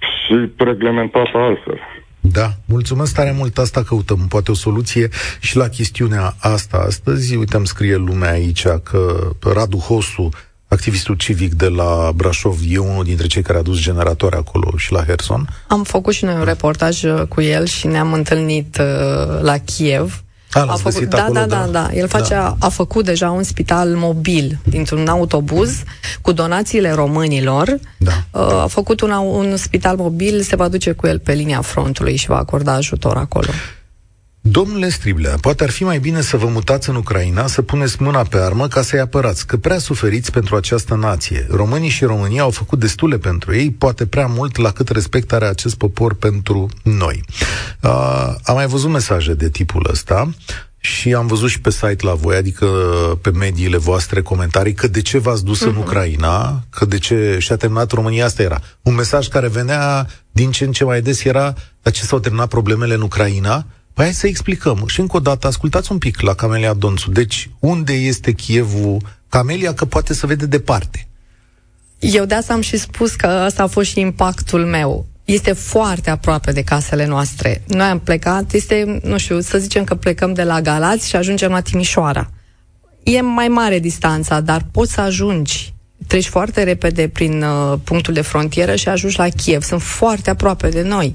și 0.00 0.34
reglementată 0.56 1.38
altfel. 1.38 1.78
Da, 2.20 2.48
mulțumesc 2.66 3.14
tare 3.14 3.34
mult, 3.36 3.58
asta 3.58 3.82
căutăm, 3.82 4.26
poate 4.28 4.50
o 4.50 4.54
soluție 4.54 5.08
și 5.40 5.56
la 5.56 5.68
chestiunea 5.68 6.34
asta 6.40 6.76
astăzi. 6.86 7.36
Uite, 7.36 7.56
îmi 7.56 7.66
scrie 7.66 7.96
lumea 7.96 8.30
aici 8.30 8.62
că 8.62 9.30
Radu 9.54 9.76
Hosu, 9.76 10.28
activistul 10.68 11.14
civic 11.14 11.52
de 11.52 11.68
la 11.68 12.10
Brașov, 12.14 12.58
e 12.68 12.78
unul 12.78 13.04
dintre 13.04 13.26
cei 13.26 13.42
care 13.42 13.58
a 13.58 13.62
dus 13.62 13.80
generatoare 13.80 14.36
acolo 14.36 14.76
și 14.76 14.92
la 14.92 15.04
Herson. 15.04 15.48
Am 15.68 15.82
făcut 15.82 16.14
și 16.14 16.24
noi 16.24 16.34
un 16.34 16.44
reportaj 16.44 17.02
uh, 17.02 17.22
cu 17.28 17.40
el 17.40 17.66
și 17.66 17.86
ne-am 17.86 18.12
întâlnit 18.12 18.78
uh, 18.80 19.40
la 19.42 19.58
Kiev 19.58 20.22
a, 20.52 20.60
a 20.60 20.74
făcut, 20.74 21.04
da, 21.04 21.18
acolo, 21.18 21.38
da, 21.38 21.46
da, 21.46 21.56
da, 21.56 21.66
da. 21.66 21.88
El 21.92 22.08
face, 22.08 22.34
da. 22.34 22.56
a 22.58 22.68
făcut 22.68 23.04
deja 23.04 23.30
un 23.30 23.42
spital 23.42 23.88
mobil 23.88 24.58
dintr-un 24.64 25.06
autobuz 25.06 25.82
cu 26.20 26.32
donațiile 26.32 26.92
românilor. 26.92 27.78
Da. 27.96 28.40
Uh, 28.40 28.62
a 28.62 28.66
făcut 28.66 29.00
una, 29.00 29.18
un 29.18 29.56
spital 29.56 29.96
mobil, 29.96 30.40
se 30.42 30.56
va 30.56 30.68
duce 30.68 30.92
cu 30.92 31.06
el 31.06 31.18
pe 31.18 31.32
linia 31.32 31.60
frontului 31.60 32.16
și 32.16 32.26
va 32.26 32.36
acorda 32.36 32.72
ajutor 32.72 33.16
acolo. 33.16 33.48
Domnule 34.40 34.88
Striblea, 34.88 35.36
poate 35.40 35.64
ar 35.64 35.70
fi 35.70 35.84
mai 35.84 35.98
bine 35.98 36.20
să 36.20 36.36
vă 36.36 36.46
mutați 36.46 36.88
în 36.88 36.94
Ucraina, 36.94 37.46
să 37.46 37.62
puneți 37.62 38.02
mâna 38.02 38.22
pe 38.22 38.38
armă 38.38 38.68
ca 38.68 38.82
să-i 38.82 39.00
apărați, 39.00 39.46
că 39.46 39.56
prea 39.56 39.78
suferiți 39.78 40.32
pentru 40.32 40.56
această 40.56 40.94
nație. 40.94 41.46
Românii 41.50 41.88
și 41.88 42.04
România 42.04 42.42
au 42.42 42.50
făcut 42.50 42.78
destule 42.78 43.18
pentru 43.18 43.54
ei, 43.54 43.70
poate 43.70 44.06
prea 44.06 44.26
mult 44.26 44.56
la 44.56 44.70
cât 44.70 44.88
respect 44.88 45.32
are 45.32 45.46
acest 45.46 45.74
popor 45.74 46.14
pentru 46.14 46.68
noi. 46.82 47.22
Uh, 47.82 48.34
am 48.42 48.54
mai 48.54 48.66
văzut 48.66 48.90
mesaje 48.90 49.34
de 49.34 49.48
tipul 49.48 49.86
ăsta. 49.90 50.30
și 50.80 51.14
am 51.14 51.26
văzut 51.26 51.48
și 51.48 51.60
pe 51.60 51.70
site 51.70 52.06
la 52.06 52.14
voi, 52.14 52.36
adică 52.36 52.66
pe 53.20 53.30
mediile 53.30 53.76
voastre 53.76 54.22
comentarii, 54.22 54.74
că 54.74 54.86
de 54.86 55.02
ce 55.02 55.18
v-ați 55.18 55.44
dus 55.44 55.62
uh-huh. 55.62 55.66
în 55.66 55.72
mhm. 55.72 55.80
Ucraina, 55.80 56.62
că 56.70 56.84
de 56.84 56.98
ce 56.98 57.36
și-a 57.40 57.56
terminat 57.56 57.90
România, 57.90 58.24
asta 58.24 58.42
era. 58.42 58.60
Un 58.82 58.94
mesaj 58.94 59.28
care 59.28 59.48
venea 59.48 60.06
din 60.30 60.50
ce 60.50 60.64
în 60.64 60.72
ce 60.72 60.84
mai 60.84 61.02
des 61.02 61.24
era, 61.24 61.54
dar 61.82 61.92
ce 61.92 62.04
s-au 62.04 62.18
terminat 62.18 62.48
problemele 62.48 62.94
în 62.94 63.02
Ucraina? 63.02 63.66
Păi 63.98 64.06
hai 64.06 64.14
să 64.14 64.26
explicăm. 64.26 64.84
Și 64.86 65.00
încă 65.00 65.16
o 65.16 65.20
dată, 65.20 65.46
ascultați 65.46 65.92
un 65.92 65.98
pic 65.98 66.20
la 66.20 66.34
Camelia 66.34 66.72
Donțu. 66.74 67.10
Deci, 67.10 67.50
unde 67.58 67.92
este 67.92 68.32
Chievul? 68.32 68.98
Camelia 69.28 69.74
că 69.74 69.84
poate 69.84 70.14
să 70.14 70.26
vede 70.26 70.46
departe. 70.46 71.08
Eu 71.98 72.24
de 72.24 72.34
asta 72.34 72.52
am 72.52 72.60
și 72.60 72.76
spus 72.76 73.14
că 73.14 73.42
ăsta 73.46 73.62
a 73.62 73.66
fost 73.66 73.90
și 73.90 74.00
impactul 74.00 74.64
meu 74.64 75.06
este 75.24 75.52
foarte 75.52 76.10
aproape 76.10 76.52
de 76.52 76.62
casele 76.62 77.06
noastre. 77.06 77.62
Noi 77.66 77.86
am 77.86 77.98
plecat, 77.98 78.52
este, 78.52 79.00
nu 79.02 79.18
știu, 79.18 79.40
să 79.40 79.58
zicem 79.58 79.84
că 79.84 79.94
plecăm 79.94 80.32
de 80.32 80.42
la 80.42 80.60
Galați 80.60 81.08
și 81.08 81.16
ajungem 81.16 81.50
la 81.50 81.60
Timișoara. 81.60 82.30
E 83.02 83.20
mai 83.20 83.48
mare 83.48 83.78
distanța, 83.78 84.40
dar 84.40 84.66
poți 84.72 84.92
să 84.92 85.00
ajungi. 85.00 85.74
Treci 86.08 86.26
foarte 86.26 86.62
repede 86.62 87.08
prin 87.08 87.42
uh, 87.42 87.78
punctul 87.84 88.14
de 88.14 88.20
frontieră 88.20 88.74
și 88.74 88.88
ajungi 88.88 89.18
la 89.18 89.28
Kiev. 89.28 89.62
Sunt 89.62 89.82
foarte 89.82 90.30
aproape 90.30 90.68
de 90.68 90.82
noi. 90.82 91.14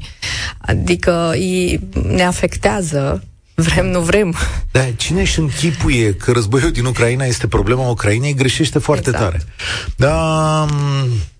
Adică 0.57 1.31
ei 1.35 1.79
ne 2.07 2.23
afectează 2.23 3.23
Vrem, 3.55 3.87
nu 3.87 3.99
vrem. 3.99 4.35
Da, 4.71 4.81
cine 4.95 5.21
își 5.21 5.39
închipuie 5.39 6.13
că 6.13 6.31
războiul 6.31 6.71
din 6.71 6.85
Ucraina 6.85 7.25
este 7.25 7.47
problema 7.47 7.89
Ucrainei, 7.89 8.33
greșește 8.33 8.79
foarte 8.79 9.09
exact. 9.09 9.31
tare. 9.31 9.43
Da, 9.95 10.65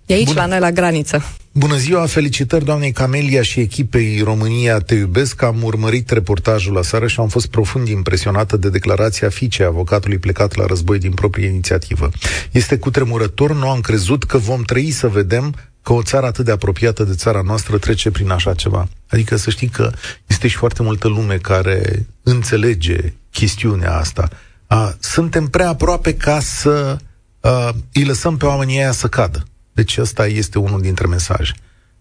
E 0.06 0.14
aici, 0.14 0.26
Bun... 0.26 0.36
la 0.36 0.46
noi, 0.46 0.60
la 0.60 0.72
graniță. 0.72 1.24
Bună 1.56 1.78
ziua, 1.78 2.06
felicitări 2.06 2.66
doamnei 2.66 2.92
Camelia 2.92 3.42
și 3.42 3.60
echipei 3.60 4.22
România 4.22 4.80
Te 4.80 4.96
iubesc. 4.96 5.42
Am 5.42 5.64
urmărit 5.64 6.10
reportajul 6.10 6.74
la 6.74 6.82
seară 6.82 7.08
și 7.08 7.20
am 7.20 7.28
fost 7.28 7.48
profund 7.48 7.88
impresionată 7.88 8.58
de 8.58 8.70
declarația 8.70 9.30
fiicei 9.30 9.66
avocatului 9.66 10.18
plecat 10.18 10.56
la 10.56 10.66
război 10.66 11.00
din 11.00 11.12
proprie 11.12 11.48
inițiativă. 11.48 12.10
Este 12.52 12.78
cutremurător, 12.78 13.54
nu 13.54 13.70
am 13.70 13.82
crezut 13.82 14.24
că 14.24 14.38
vom 14.38 14.62
trăi 14.62 14.92
să 14.92 15.08
vedem 15.08 15.56
că 15.82 15.94
o 15.94 16.02
țară 16.02 16.26
atât 16.26 16.46
de 16.46 16.52
apropiată 16.52 17.04
de 17.04 17.14
țara 17.14 17.42
noastră 17.42 17.78
trece 17.78 18.12
prin 18.12 18.30
așa 18.30 18.54
ceva. 18.54 18.88
Adică 19.10 19.36
să 19.36 19.50
știi 19.50 19.70
că 19.70 19.92
este 20.28 20.48
și 20.48 20.56
foarte 20.56 20.84
multă 20.84 21.08
lume 21.08 21.38
care 21.38 22.06
înțelege 22.24 23.14
chestiunea 23.32 23.98
asta. 23.98 24.30
A, 24.68 24.96
suntem 25.00 25.48
prea 25.48 25.70
aproape 25.70 26.14
ca 26.14 26.40
să 26.40 26.98
a, 27.40 27.76
îi 27.94 28.04
lăsăm 28.04 28.38
pe 28.38 28.46
oamenii 28.46 28.78
aia 28.78 28.92
să 28.92 29.08
cadă. 29.08 29.44
Deci 29.74 29.98
ăsta 29.98 30.26
este 30.28 30.60
unul 30.60 30.82
dintre 30.82 31.08
mesaje. 31.08 31.54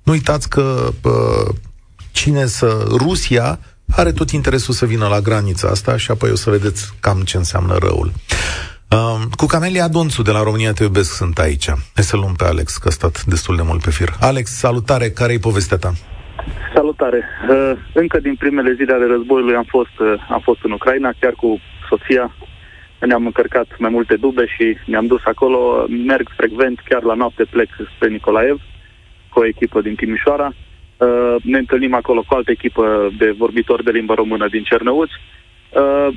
Nu 0.02 0.12
uitați 0.12 0.48
că 0.48 0.88
uh, 1.02 1.54
cine 2.12 2.46
să... 2.46 2.84
Rusia 2.88 3.58
are 3.96 4.12
tot 4.12 4.30
interesul 4.30 4.74
să 4.74 4.86
vină 4.86 5.06
la 5.06 5.20
granița 5.20 5.68
asta 5.68 5.96
și 5.96 6.10
apoi 6.10 6.30
o 6.30 6.34
să 6.34 6.50
vedeți 6.50 6.92
cam 7.00 7.20
ce 7.20 7.36
înseamnă 7.36 7.76
răul. 7.80 8.12
Uh, 8.90 9.22
cu 9.36 9.46
Camelia 9.46 9.88
Donțu 9.88 10.22
de 10.22 10.30
la 10.30 10.42
România 10.42 10.72
Te 10.72 10.82
iubesc 10.82 11.12
sunt 11.14 11.38
aici. 11.38 11.68
Hai 11.68 12.04
să 12.04 12.16
luăm 12.16 12.34
pe 12.36 12.44
Alex, 12.44 12.76
că 12.76 12.88
a 12.88 12.90
stat 12.90 13.24
destul 13.24 13.56
de 13.56 13.62
mult 13.62 13.82
pe 13.82 13.90
fir. 13.90 14.08
Alex, 14.20 14.50
salutare, 14.50 15.10
care 15.10 15.32
e 15.32 15.38
povestea 15.38 15.76
ta? 15.76 15.92
Salutare. 16.74 17.24
Uh, 17.50 17.72
încă 17.94 18.18
din 18.18 18.34
primele 18.34 18.72
zile 18.72 18.92
ale 18.92 19.06
războiului 19.06 19.54
am 19.54 19.66
fost, 19.68 19.96
uh, 19.98 20.14
am 20.30 20.40
fost 20.40 20.60
în 20.62 20.70
Ucraina, 20.70 21.10
chiar 21.20 21.32
cu 21.32 21.60
soția 21.88 22.34
ne-am 23.06 23.26
încărcat 23.26 23.66
mai 23.78 23.90
multe 23.90 24.16
dube 24.16 24.46
și 24.46 24.76
ne-am 24.84 25.06
dus 25.06 25.20
acolo. 25.24 25.86
Merg 25.88 26.28
frecvent, 26.36 26.80
chiar 26.88 27.02
la 27.02 27.14
noapte 27.14 27.44
plec 27.44 27.68
spre 27.94 28.08
Nicolaev 28.08 28.60
cu 29.28 29.40
o 29.40 29.46
echipă 29.46 29.80
din 29.80 29.94
Timișoara. 29.94 30.52
Uh, 30.96 31.34
ne 31.42 31.58
întâlnim 31.58 31.94
acolo 31.94 32.24
cu 32.26 32.34
altă 32.34 32.50
echipă 32.50 33.12
de 33.18 33.30
vorbitori 33.30 33.84
de 33.84 33.90
limba 33.90 34.14
română 34.14 34.46
din 34.50 34.62
Cernăuți. 34.62 35.12
Uh, 35.70 36.08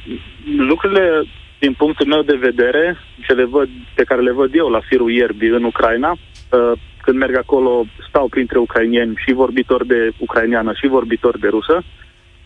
lucrurile, 0.57 1.23
din 1.59 1.73
punctul 1.73 2.07
meu 2.07 2.21
de 2.21 2.35
vedere, 2.35 2.97
ce 3.27 3.33
le 3.33 3.43
văd, 3.43 3.69
pe 3.93 4.03
care 4.03 4.21
le 4.21 4.31
văd 4.31 4.55
eu 4.55 4.67
la 4.67 4.79
firul 4.79 5.11
ierbii 5.11 5.49
în 5.49 5.63
Ucraina, 5.63 6.11
uh, 6.11 6.71
când 7.01 7.17
merg 7.17 7.35
acolo, 7.37 7.85
stau 8.07 8.27
printre 8.27 8.57
ucrainieni 8.57 9.21
și 9.25 9.33
vorbitori 9.33 9.87
de 9.87 10.11
ucraineană 10.17 10.73
și 10.73 10.87
vorbitori 10.87 11.39
de 11.39 11.47
rusă. 11.47 11.83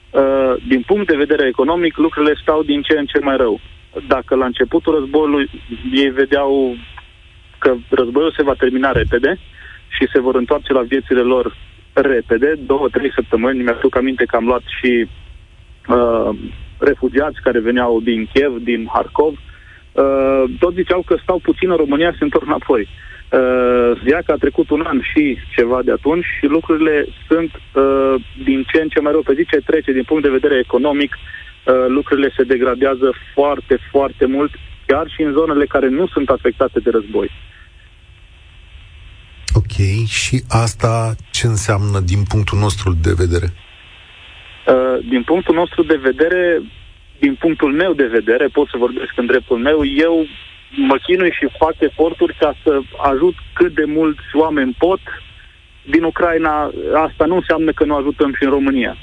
Uh, 0.09 0.53
din 0.67 0.81
punct 0.81 1.07
de 1.07 1.15
vedere 1.15 1.47
economic, 1.47 1.97
lucrurile 1.97 2.35
stau 2.41 2.63
din 2.63 2.81
ce 2.81 2.97
în 2.97 3.05
ce 3.05 3.19
mai 3.19 3.37
rău 3.37 3.59
dacă 4.07 4.35
la 4.35 4.45
începutul 4.45 4.99
războiului 4.99 5.49
ei 5.91 6.09
vedeau 6.09 6.75
că 7.57 7.75
războiul 7.89 8.33
se 8.37 8.43
va 8.43 8.53
termina 8.53 8.91
repede 8.91 9.39
și 9.87 10.07
se 10.13 10.19
vor 10.19 10.35
întoarce 10.35 10.73
la 10.73 10.81
viețile 10.81 11.21
lor 11.21 11.55
repede, 11.93 12.53
două, 12.65 12.89
trei 12.89 13.11
săptămâni, 13.13 13.63
mi-aduc 13.63 13.95
aminte 13.95 14.25
că 14.25 14.35
am 14.35 14.45
luat 14.45 14.61
și 14.79 15.07
uh, 15.87 16.29
refugiați 16.77 17.41
care 17.41 17.59
veneau 17.59 18.01
din 18.01 18.29
Kiev, 18.33 18.57
din 18.63 18.89
Harkov, 18.93 19.33
uh, 19.33 20.43
toți 20.59 20.75
ziceau 20.75 21.01
că 21.05 21.15
stau 21.21 21.39
puțin 21.43 21.69
în 21.69 21.75
România, 21.75 22.11
se 22.11 22.23
întorc 22.23 22.45
înapoi. 22.45 22.87
Uh, 23.31 24.01
ia 24.11 24.21
că 24.25 24.31
a 24.31 24.35
trecut 24.35 24.69
un 24.69 24.83
an 24.87 25.01
și 25.01 25.37
ceva 25.55 25.81
de 25.83 25.91
atunci 25.91 26.25
și 26.39 26.45
lucrurile 26.45 27.05
sunt 27.27 27.51
uh, 27.55 28.15
din 28.43 28.63
ce 28.71 28.81
în 28.81 28.87
ce 28.87 28.99
mai 28.99 29.11
rău 29.11 29.21
pe 29.21 29.33
zi 29.33 29.45
ce 29.45 29.57
trece 29.57 29.91
din 29.91 30.03
punct 30.03 30.23
de 30.23 30.29
vedere 30.29 30.57
economic 30.57 31.11
uh, 31.13 31.19
Uh, 31.21 31.48
lucrurile 31.87 32.33
se 32.37 32.43
degradează 32.43 33.13
foarte, 33.33 33.79
foarte 33.91 34.25
mult, 34.25 34.51
chiar 34.85 35.09
și 35.09 35.21
în 35.21 35.31
zonele 35.31 35.65
care 35.65 35.89
nu 35.89 36.07
sunt 36.07 36.29
afectate 36.29 36.79
de 36.79 36.89
război. 36.89 37.31
Ok, 39.53 40.05
și 40.07 40.43
asta 40.49 41.15
ce 41.31 41.47
înseamnă 41.47 41.99
din 41.99 42.23
punctul 42.23 42.57
nostru 42.57 42.93
de 43.01 43.13
vedere? 43.17 43.47
Uh, 44.67 45.05
din 45.09 45.23
punctul 45.23 45.55
nostru 45.55 45.83
de 45.83 45.95
vedere, 45.95 46.61
din 47.19 47.35
punctul 47.35 47.71
meu 47.73 47.93
de 47.93 48.05
vedere, 48.05 48.47
pot 48.47 48.67
să 48.67 48.77
vorbesc 48.77 49.11
în 49.15 49.25
dreptul 49.25 49.57
meu, 49.57 49.85
eu 49.85 50.25
mă 50.75 50.97
chinui 51.03 51.31
și 51.31 51.57
fac 51.57 51.75
eforturi 51.79 52.35
ca 52.39 52.55
să 52.63 52.81
ajut 53.11 53.35
cât 53.53 53.73
de 53.73 53.83
mulți 53.87 54.27
oameni 54.33 54.75
pot 54.77 54.99
din 55.85 56.03
Ucraina. 56.03 56.71
Asta 57.07 57.25
nu 57.25 57.35
înseamnă 57.35 57.71
că 57.71 57.83
nu 57.85 57.95
ajutăm 57.95 58.33
și 58.33 58.43
în 58.43 58.49
România 58.49 58.97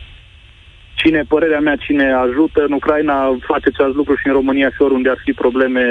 cine, 1.01 1.21
părerea 1.29 1.61
mea, 1.61 1.77
cine 1.77 2.07
ajută 2.13 2.61
în 2.69 2.73
Ucraina 2.73 3.15
face 3.51 3.67
același 3.69 3.99
lucru 4.01 4.15
și 4.15 4.27
în 4.27 4.33
România 4.33 4.71
și 4.71 4.83
oriunde 4.83 5.11
ar 5.11 5.21
fi 5.25 5.33
probleme, 5.33 5.85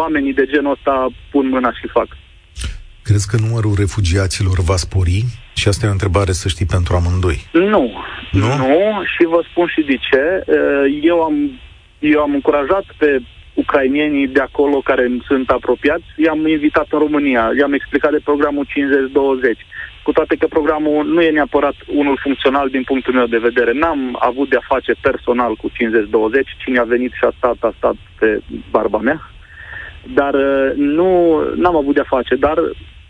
oamenii 0.00 0.34
de 0.40 0.46
genul 0.52 0.72
ăsta 0.76 0.94
pun 1.30 1.48
mâna 1.48 1.72
și 1.72 1.86
fac. 1.96 2.08
Crezi 3.02 3.28
că 3.30 3.36
numărul 3.40 3.74
refugiaților 3.76 4.56
va 4.60 4.76
spori? 4.76 5.24
Și 5.54 5.68
asta 5.68 5.86
e 5.86 5.88
o 5.88 5.98
întrebare 5.98 6.32
să 6.32 6.48
știi 6.48 6.66
pentru 6.66 6.94
amândoi. 6.94 7.38
Nu. 7.52 7.84
Nu? 8.30 8.56
Nu 8.56 9.02
și 9.14 9.24
vă 9.24 9.40
spun 9.50 9.66
și 9.74 9.82
de 9.90 9.96
ce. 10.08 10.22
Eu 11.02 11.22
am, 11.22 11.34
eu 11.98 12.20
am 12.20 12.32
încurajat 12.34 12.84
pe 12.96 13.22
ucrainienii 13.54 14.28
de 14.28 14.40
acolo 14.40 14.80
care 14.80 15.04
sunt 15.26 15.48
apropiați, 15.48 16.04
i-am 16.16 16.46
invitat 16.46 16.86
în 16.90 16.98
România, 16.98 17.50
i-am 17.58 17.72
explicat 17.72 18.10
de 18.10 18.20
programul 18.24 18.66
50-20 18.66 18.68
cu 20.02 20.12
toate 20.12 20.36
că 20.36 20.46
programul 20.46 21.06
nu 21.06 21.22
e 21.22 21.30
neapărat 21.30 21.74
unul 21.86 22.18
funcțional 22.22 22.68
din 22.68 22.82
punctul 22.82 23.14
meu 23.14 23.26
de 23.26 23.38
vedere. 23.38 23.72
N-am 23.72 24.16
avut 24.20 24.48
de-a 24.48 24.64
face 24.66 24.92
personal 25.00 25.54
cu 25.54 25.70
50-20, 25.70 25.72
cine 26.56 26.78
a 26.78 26.84
venit 26.84 27.12
și 27.12 27.24
a 27.24 27.32
stat, 27.36 27.56
a 27.60 27.74
stat 27.76 27.94
pe 28.18 28.40
barba 28.70 28.98
mea, 28.98 29.30
dar 30.14 30.34
uh, 30.34 30.72
nu 30.76 31.40
n-am 31.54 31.76
avut 31.76 31.94
de-a 31.94 32.14
face, 32.16 32.34
dar 32.34 32.58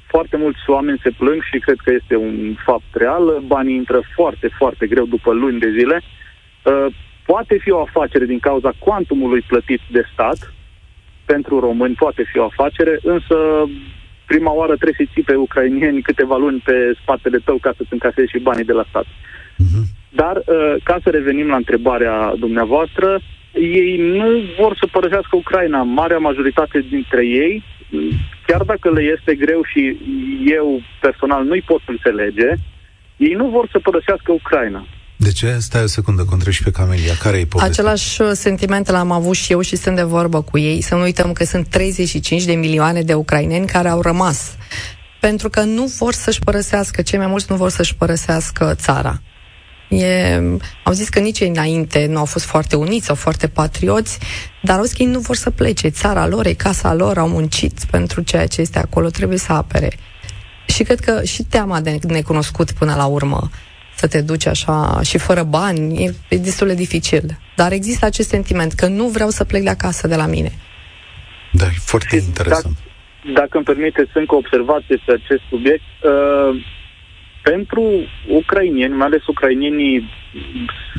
foarte 0.06 0.36
mulți 0.36 0.58
oameni 0.66 1.00
se 1.02 1.10
plâng 1.10 1.42
și 1.42 1.58
cred 1.58 1.78
că 1.84 1.90
este 1.92 2.16
un 2.16 2.56
fapt 2.64 2.90
real. 2.92 3.42
Banii 3.46 3.74
intră 3.74 4.00
foarte, 4.14 4.48
foarte 4.58 4.86
greu 4.86 5.06
după 5.06 5.32
luni 5.32 5.58
de 5.58 5.70
zile. 5.70 6.02
Uh, 6.02 6.86
poate 7.26 7.58
fi 7.58 7.70
o 7.70 7.80
afacere 7.80 8.24
din 8.24 8.38
cauza 8.38 8.72
cuantumului 8.78 9.40
plătit 9.40 9.80
de 9.90 10.02
stat, 10.12 10.54
pentru 11.24 11.60
români 11.60 11.94
poate 11.94 12.22
fi 12.30 12.38
o 12.38 12.44
afacere, 12.44 12.98
însă 13.02 13.36
prima 14.32 14.52
oară 14.60 14.74
trebuie 14.74 14.98
să-i 15.00 15.12
ții 15.12 15.30
pe 15.30 15.34
ucrainieni 15.46 16.06
câteva 16.08 16.36
luni 16.36 16.62
pe 16.64 16.76
spatele 17.00 17.38
tău 17.44 17.56
ca 17.60 17.72
să-ți 17.76 17.92
încasezi 17.96 18.30
și 18.30 18.46
banii 18.48 18.70
de 18.70 18.72
la 18.72 18.84
stat. 18.88 19.06
Uh-huh. 19.62 19.84
Dar, 20.20 20.36
uh, 20.36 20.74
ca 20.88 20.96
să 21.02 21.08
revenim 21.10 21.48
la 21.48 21.56
întrebarea 21.62 22.34
dumneavoastră, 22.38 23.20
ei 23.82 23.96
nu 24.20 24.30
vor 24.58 24.76
să 24.80 24.86
părăsească 24.96 25.36
Ucraina. 25.36 25.82
Marea 25.82 26.18
majoritate 26.18 26.78
dintre 26.94 27.26
ei, 27.26 27.62
chiar 28.46 28.62
dacă 28.62 28.90
le 28.90 29.02
este 29.16 29.34
greu 29.34 29.60
și 29.72 29.96
eu 30.58 30.80
personal 31.00 31.44
nu-i 31.44 31.68
pot 31.70 31.82
înțelege, 31.86 32.48
ei 33.16 33.32
nu 33.32 33.46
vor 33.48 33.68
să 33.72 33.78
părăsească 33.78 34.32
Ucraina. 34.32 34.86
De 35.22 35.32
ce? 35.32 35.58
Stai 35.60 35.82
o 35.82 35.86
secundă, 35.86 36.24
că 36.24 36.50
și 36.50 36.62
pe 36.62 36.70
Camelia. 36.70 37.14
Care 37.22 37.38
e 37.38 37.46
povestea? 37.46 37.72
Același 37.72 38.20
uh, 38.20 38.30
sentiment 38.34 38.90
l-am 38.90 39.10
avut 39.10 39.36
și 39.36 39.52
eu 39.52 39.60
și 39.60 39.76
sunt 39.76 39.96
de 39.96 40.02
vorbă 40.02 40.42
cu 40.42 40.58
ei. 40.58 40.80
Să 40.80 40.94
nu 40.94 41.02
uităm 41.02 41.32
că 41.32 41.44
sunt 41.44 41.66
35 41.66 42.44
de 42.44 42.52
milioane 42.52 43.02
de 43.02 43.14
ucraineni 43.14 43.66
care 43.66 43.88
au 43.88 44.00
rămas. 44.00 44.56
Pentru 45.20 45.48
că 45.48 45.60
nu 45.60 45.84
vor 45.98 46.12
să-și 46.12 46.38
părăsească, 46.38 47.02
cei 47.02 47.18
mai 47.18 47.26
mulți 47.26 47.46
nu 47.48 47.56
vor 47.56 47.70
să-și 47.70 47.94
părăsească 47.94 48.74
țara. 48.76 49.22
E, 49.88 50.40
au 50.84 50.92
zis 50.92 51.08
că 51.08 51.18
nici 51.18 51.40
ei 51.40 51.48
înainte 51.48 52.06
nu 52.06 52.18
au 52.18 52.24
fost 52.24 52.44
foarte 52.44 52.76
uniți 52.76 53.06
sau 53.06 53.14
foarte 53.14 53.48
patrioți, 53.48 54.18
dar 54.62 54.78
au 54.78 54.84
zis 54.84 54.92
că 54.92 55.02
ei 55.02 55.08
nu 55.08 55.18
vor 55.18 55.36
să 55.36 55.50
plece. 55.50 55.88
Țara 55.88 56.26
lor, 56.26 56.46
e 56.46 56.52
casa 56.52 56.94
lor, 56.94 57.18
au 57.18 57.28
muncit 57.28 57.84
pentru 57.90 58.20
ceea 58.20 58.46
ce 58.46 58.60
este 58.60 58.78
acolo, 58.78 59.08
trebuie 59.08 59.38
să 59.38 59.52
apere. 59.52 59.92
Și 60.66 60.82
cred 60.82 61.00
că 61.00 61.22
și 61.24 61.42
teama 61.42 61.80
de 61.80 61.98
necunoscut 62.06 62.72
până 62.72 62.94
la 62.94 63.04
urmă 63.04 63.50
să 64.02 64.08
te 64.08 64.20
duci 64.30 64.46
așa 64.46 65.00
și 65.10 65.18
fără 65.18 65.42
bani, 65.42 66.04
e, 66.04 66.08
e 66.34 66.36
destul 66.48 66.66
de 66.66 66.74
dificil. 66.74 67.26
Dar 67.56 67.72
există 67.72 68.04
acest 68.06 68.28
sentiment 68.28 68.72
că 68.72 68.86
nu 68.86 69.06
vreau 69.16 69.28
să 69.28 69.44
plec 69.44 69.62
de 69.62 69.74
acasă 69.78 70.06
de 70.06 70.16
la 70.22 70.26
mine. 70.26 70.52
Da, 71.52 71.66
e 71.66 71.88
foarte 71.92 72.16
și 72.18 72.24
interesant. 72.26 72.74
Dacă, 72.74 73.32
dacă 73.40 73.52
îmi 73.56 73.64
permiteți 73.64 74.10
încă 74.14 74.34
o 74.34 74.42
observație 74.44 74.96
pe 75.06 75.12
acest 75.12 75.42
subiect, 75.48 75.90
uh, 76.02 76.50
pentru 77.42 77.82
ucrainieni, 78.28 78.94
mai 78.94 79.06
ales 79.06 79.26
ucrainienii 79.26 80.10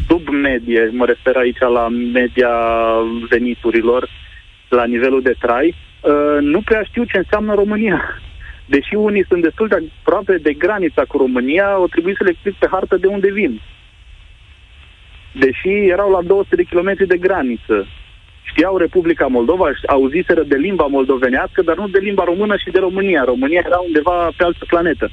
sub 0.07 0.27
medie, 0.27 0.89
mă 0.91 1.05
refer 1.05 1.35
aici 1.35 1.59
la 1.59 1.87
media 2.19 2.53
veniturilor, 3.29 4.09
la 4.69 4.85
nivelul 4.85 5.21
de 5.21 5.35
trai, 5.39 5.75
uh, 5.75 6.37
nu 6.41 6.61
prea 6.61 6.83
știu 6.83 7.03
ce 7.03 7.17
înseamnă 7.17 7.53
România. 7.53 8.21
Deși 8.75 8.93
unii 9.09 9.25
sunt 9.29 9.41
destul 9.41 9.67
de 9.67 9.77
aproape 9.99 10.33
de 10.47 10.53
granița 10.63 11.03
cu 11.11 11.17
România, 11.17 11.67
o 11.83 11.87
trebuie 11.87 12.15
să 12.17 12.23
le 12.23 12.33
explic 12.33 12.55
pe 12.59 12.67
hartă 12.73 12.95
de 12.97 13.07
unde 13.07 13.29
vin. 13.39 13.53
Deși 15.43 15.73
erau 15.95 16.09
la 16.11 16.21
200 16.21 16.55
de 16.55 16.69
kilometri 16.71 17.07
de 17.13 17.17
graniță. 17.17 17.77
Știau 18.49 18.77
Republica 18.77 19.25
Moldova, 19.25 19.65
auziseră 19.87 20.43
de 20.51 20.55
limba 20.55 20.85
moldovenească, 20.85 21.61
dar 21.61 21.75
nu 21.77 21.87
de 21.87 21.99
limba 22.07 22.23
română 22.23 22.55
și 22.63 22.69
de 22.75 22.79
România. 22.79 23.23
România 23.33 23.61
era 23.65 23.79
undeva 23.87 24.15
pe 24.37 24.43
altă 24.43 24.65
planetă. 24.67 25.11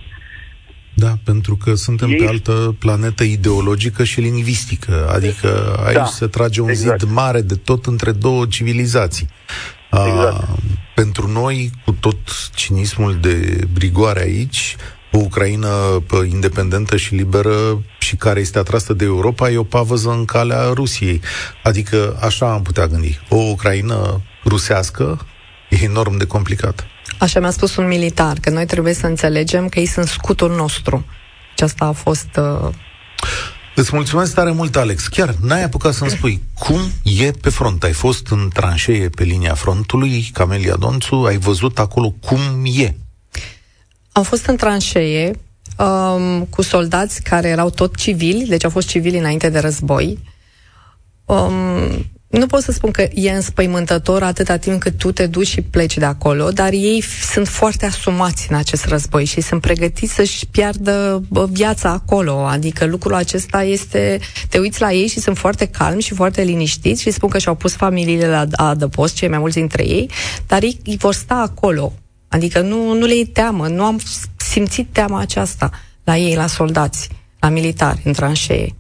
Da, 0.95 1.13
pentru 1.25 1.55
că 1.63 1.75
suntem 1.75 2.09
Ei... 2.11 2.17
pe 2.17 2.27
altă 2.27 2.77
planetă 2.79 3.25
ideologică 3.25 4.05
și 4.05 4.21
lingvistică. 4.21 4.95
Adică 5.17 5.49
aici 5.87 5.97
da, 5.97 6.05
se 6.05 6.27
trage 6.27 6.61
un 6.61 6.69
exact. 6.69 7.01
zid 7.01 7.11
mare 7.11 7.41
de 7.41 7.55
tot 7.55 7.87
între 7.87 8.13
două 8.13 8.47
civilizații. 8.47 9.29
Exact. 9.91 10.43
A, 10.43 10.49
pentru 10.95 11.29
noi, 11.29 11.71
cu 11.85 11.93
tot 11.93 12.19
cinismul 12.55 13.19
de 13.21 13.67
brigoare 13.73 14.21
aici, 14.21 14.77
o 15.13 15.19
Ucraina 15.19 15.69
independentă 16.31 16.97
și 16.97 17.15
liberă 17.15 17.83
și 17.99 18.17
care 18.17 18.41
este 18.41 18.59
atrasă 18.59 18.93
de 18.93 19.05
Europa 19.05 19.51
e 19.51 19.57
o 19.57 19.65
pavăză 19.65 20.11
în 20.11 20.25
calea 20.25 20.71
Rusiei. 20.73 21.21
Adică 21.63 22.19
așa 22.23 22.53
am 22.53 22.63
putea 22.63 22.87
gândi. 22.87 23.21
O 23.29 23.37
Ucraina 23.37 24.21
rusească 24.45 25.27
e 25.69 25.77
enorm 25.83 26.17
de 26.17 26.27
complicată. 26.27 26.85
Așa 27.19 27.41
mi-a 27.41 27.51
spus 27.51 27.77
un 27.77 27.87
militar, 27.87 28.37
că 28.41 28.51
noi 28.51 28.67
trebuie 28.67 28.95
să 28.95 29.07
înțelegem 29.07 29.69
că 29.69 29.79
ei 29.79 29.87
sunt 29.87 30.07
scutul 30.07 30.55
nostru. 30.55 31.05
Și 31.57 31.65
asta 31.65 31.85
a 31.85 31.93
fost... 31.93 32.29
Uh... 32.37 32.69
Îți 33.81 33.95
mulțumesc 33.95 34.35
tare 34.35 34.51
mult, 34.51 34.77
Alex. 34.77 35.07
Chiar 35.07 35.35
n-ai 35.43 35.63
apucat 35.63 35.95
să-mi 35.95 36.11
spui 36.11 36.43
cum 36.59 36.81
e 37.03 37.31
pe 37.31 37.51
front. 37.51 37.83
Ai 37.83 37.93
fost 37.93 38.27
în 38.27 38.51
tranșee 38.53 39.09
pe 39.09 39.25
linia 39.25 39.55
frontului, 39.55 40.31
Camelia 40.33 40.77
Donțu, 40.77 41.15
ai 41.15 41.37
văzut 41.37 41.79
acolo 41.79 42.11
cum 42.11 42.39
e. 42.65 42.95
Am 44.13 44.23
fost 44.23 44.47
în 44.47 44.57
tranșee 44.57 45.39
um, 45.79 46.45
cu 46.45 46.63
soldați 46.63 47.23
care 47.23 47.49
erau 47.49 47.71
tot 47.71 47.97
civili, 47.97 48.47
deci 48.49 48.65
au 48.65 48.71
fost 48.71 48.89
civili 48.89 49.19
înainte 49.19 49.49
de 49.49 49.59
război. 49.59 50.19
Um, 51.25 52.11
nu 52.31 52.47
pot 52.47 52.63
să 52.63 52.73
spun 52.73 52.91
că 52.91 53.09
e 53.13 53.31
înspăimântător 53.31 54.23
atâta 54.23 54.57
timp 54.57 54.81
cât 54.81 54.99
tu 54.99 55.13
te 55.13 55.27
duci 55.27 55.47
și 55.47 55.63
pleci 55.63 55.99
de 55.99 56.05
acolo, 56.05 56.51
dar 56.51 56.73
ei 56.73 57.03
sunt 57.33 57.49
foarte 57.49 57.87
asumați 57.87 58.47
în 58.51 58.57
acest 58.57 58.85
război 58.85 59.25
și 59.25 59.41
sunt 59.41 59.61
pregătiți 59.61 60.15
să-și 60.15 60.47
piardă 60.47 61.23
viața 61.51 61.91
acolo. 61.91 62.37
Adică 62.37 62.85
lucrul 62.85 63.15
acesta 63.15 63.63
este... 63.63 64.19
Te 64.49 64.59
uiți 64.59 64.81
la 64.81 64.93
ei 64.93 65.07
și 65.07 65.21
sunt 65.21 65.39
foarte 65.39 65.67
calmi 65.67 66.03
și 66.03 66.15
foarte 66.15 66.43
liniștiți 66.43 67.03
și 67.03 67.11
spun 67.11 67.29
că 67.29 67.39
și-au 67.39 67.55
pus 67.55 67.73
familiile 67.75 68.27
la 68.27 68.47
adăpost, 68.53 69.15
cei 69.15 69.29
mai 69.29 69.39
mulți 69.39 69.57
dintre 69.57 69.87
ei, 69.87 70.11
dar 70.47 70.63
ei, 70.63 70.81
ei 70.85 70.97
vor 70.97 71.15
sta 71.15 71.35
acolo. 71.35 71.93
Adică 72.29 72.61
nu, 72.61 72.93
nu 72.93 73.07
le 73.07 73.15
e 73.15 73.25
teamă. 73.25 73.69
Nu 73.69 73.85
am 73.85 74.01
simțit 74.37 74.89
teama 74.93 75.21
aceasta 75.21 75.71
la 76.05 76.17
ei, 76.17 76.35
la 76.35 76.47
soldați, 76.47 77.09
la 77.41 77.49
militari, 77.49 78.03
în 78.05 78.13
tranșee. 78.13 78.75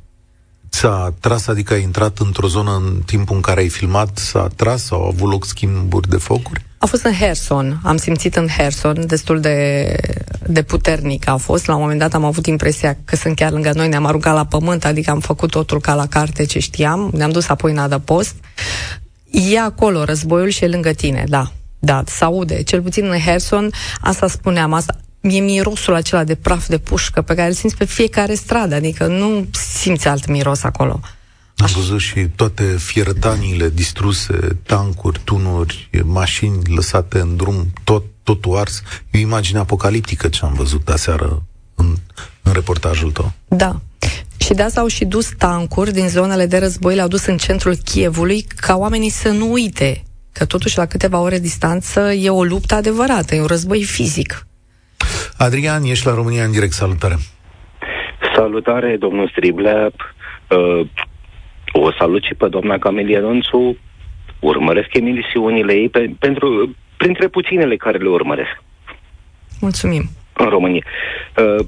S-a 0.70 1.14
tras, 1.20 1.46
adică 1.46 1.72
ai 1.74 1.82
intrat 1.82 2.18
într-o 2.18 2.48
zonă 2.48 2.70
în 2.84 3.02
timpul 3.06 3.36
în 3.36 3.42
care 3.42 3.60
ai 3.60 3.68
filmat, 3.68 4.18
s-a 4.18 4.48
tras 4.56 4.84
sau 4.84 5.00
au 5.00 5.08
avut 5.08 5.30
loc 5.30 5.44
schimburi 5.44 6.08
de 6.08 6.16
focuri? 6.16 6.64
A 6.78 6.86
fost 6.86 7.04
în 7.04 7.12
Herson, 7.12 7.80
am 7.82 7.96
simțit 7.96 8.36
în 8.36 8.48
Herson, 8.48 9.06
destul 9.06 9.40
de, 9.40 9.96
de 10.46 10.62
puternic 10.62 11.28
a 11.28 11.36
fost. 11.36 11.66
La 11.66 11.74
un 11.74 11.80
moment 11.80 11.98
dat 11.98 12.14
am 12.14 12.24
avut 12.24 12.46
impresia 12.46 12.96
că 13.04 13.16
sunt 13.16 13.36
chiar 13.36 13.52
lângă 13.52 13.70
noi, 13.74 13.88
ne-am 13.88 14.06
aruncat 14.06 14.34
la 14.34 14.44
pământ, 14.44 14.84
adică 14.84 15.10
am 15.10 15.20
făcut 15.20 15.50
totul 15.50 15.80
ca 15.80 15.94
la 15.94 16.06
carte 16.06 16.44
ce 16.44 16.58
știam, 16.58 17.10
ne-am 17.14 17.30
dus 17.30 17.48
apoi 17.48 17.70
în 17.70 17.78
adăpost. 17.78 18.34
E 19.30 19.60
acolo 19.60 20.04
războiul 20.04 20.48
și 20.48 20.64
e 20.64 20.68
lângă 20.68 20.90
tine, 20.92 21.24
da. 21.28 21.52
Da, 21.78 22.02
se 22.06 22.24
aude. 22.24 22.62
Cel 22.62 22.82
puțin 22.82 23.04
în 23.04 23.18
Herson, 23.18 23.70
asta 24.00 24.28
spuneam, 24.28 24.72
asta, 24.72 24.96
e 25.20 25.38
mirosul 25.38 25.94
acela 25.94 26.24
de 26.24 26.34
praf 26.34 26.68
de 26.68 26.78
pușcă 26.78 27.22
pe 27.22 27.34
care 27.34 27.48
îl 27.48 27.54
simți 27.54 27.76
pe 27.76 27.84
fiecare 27.84 28.34
stradă, 28.34 28.74
adică 28.74 29.06
nu 29.06 29.46
simți 29.50 30.08
alt 30.08 30.26
miros 30.26 30.62
acolo. 30.62 31.00
Am 31.56 31.70
văzut 31.74 32.00
și 32.00 32.28
toate 32.36 32.76
fiertaniile 32.78 33.68
distruse, 33.68 34.58
tancuri, 34.62 35.20
tunuri, 35.24 35.90
mașini 36.04 36.62
lăsate 36.74 37.18
în 37.18 37.36
drum, 37.36 37.72
tot, 37.84 38.04
totul 38.22 38.56
ars. 38.56 38.82
E 39.10 39.18
o 39.18 39.20
imagine 39.20 39.58
apocaliptică 39.58 40.28
ce 40.28 40.44
am 40.44 40.52
văzut 40.52 40.88
aseară 40.88 41.42
în, 41.74 41.96
în 42.42 42.52
reportajul 42.52 43.10
tău. 43.10 43.32
Da. 43.48 43.80
Și 44.36 44.54
de 44.54 44.62
asta 44.62 44.80
au 44.80 44.86
și 44.86 45.04
dus 45.04 45.28
tancuri 45.38 45.92
din 45.92 46.08
zonele 46.08 46.46
de 46.46 46.58
război, 46.58 46.94
le-au 46.94 47.08
dus 47.08 47.26
în 47.26 47.36
centrul 47.36 47.76
Chievului 47.76 48.42
ca 48.42 48.76
oamenii 48.76 49.10
să 49.10 49.28
nu 49.28 49.52
uite 49.52 50.02
că 50.32 50.44
totuși 50.44 50.78
la 50.78 50.86
câteva 50.86 51.18
ore 51.18 51.38
distanță 51.38 52.00
e 52.12 52.30
o 52.30 52.44
luptă 52.44 52.74
adevărată, 52.74 53.34
e 53.34 53.40
un 53.40 53.46
război 53.46 53.84
fizic. 53.84 54.46
Adrian, 55.46 55.82
ești 55.82 56.06
la 56.06 56.14
România 56.14 56.44
în 56.44 56.50
direct, 56.50 56.72
salutare. 56.72 57.16
Salutare, 58.34 58.96
domnul 58.96 59.28
Striblea. 59.28 59.90
Uh, 60.48 60.86
o 61.72 61.92
salut 61.98 62.22
și 62.22 62.34
pe 62.34 62.48
doamna 62.48 62.78
Camelia 62.78 63.20
Donțu. 63.20 63.76
Urmăresc 64.40 64.88
emisiunile 64.94 65.72
ei 65.72 65.88
pe, 65.88 66.10
pentru, 66.18 66.76
printre 66.96 67.28
puținele 67.28 67.76
care 67.76 67.98
le 67.98 68.08
urmăresc. 68.08 68.62
Mulțumim. 69.60 70.02
În 70.32 70.48
România. 70.48 70.84
Uh, 71.36 71.66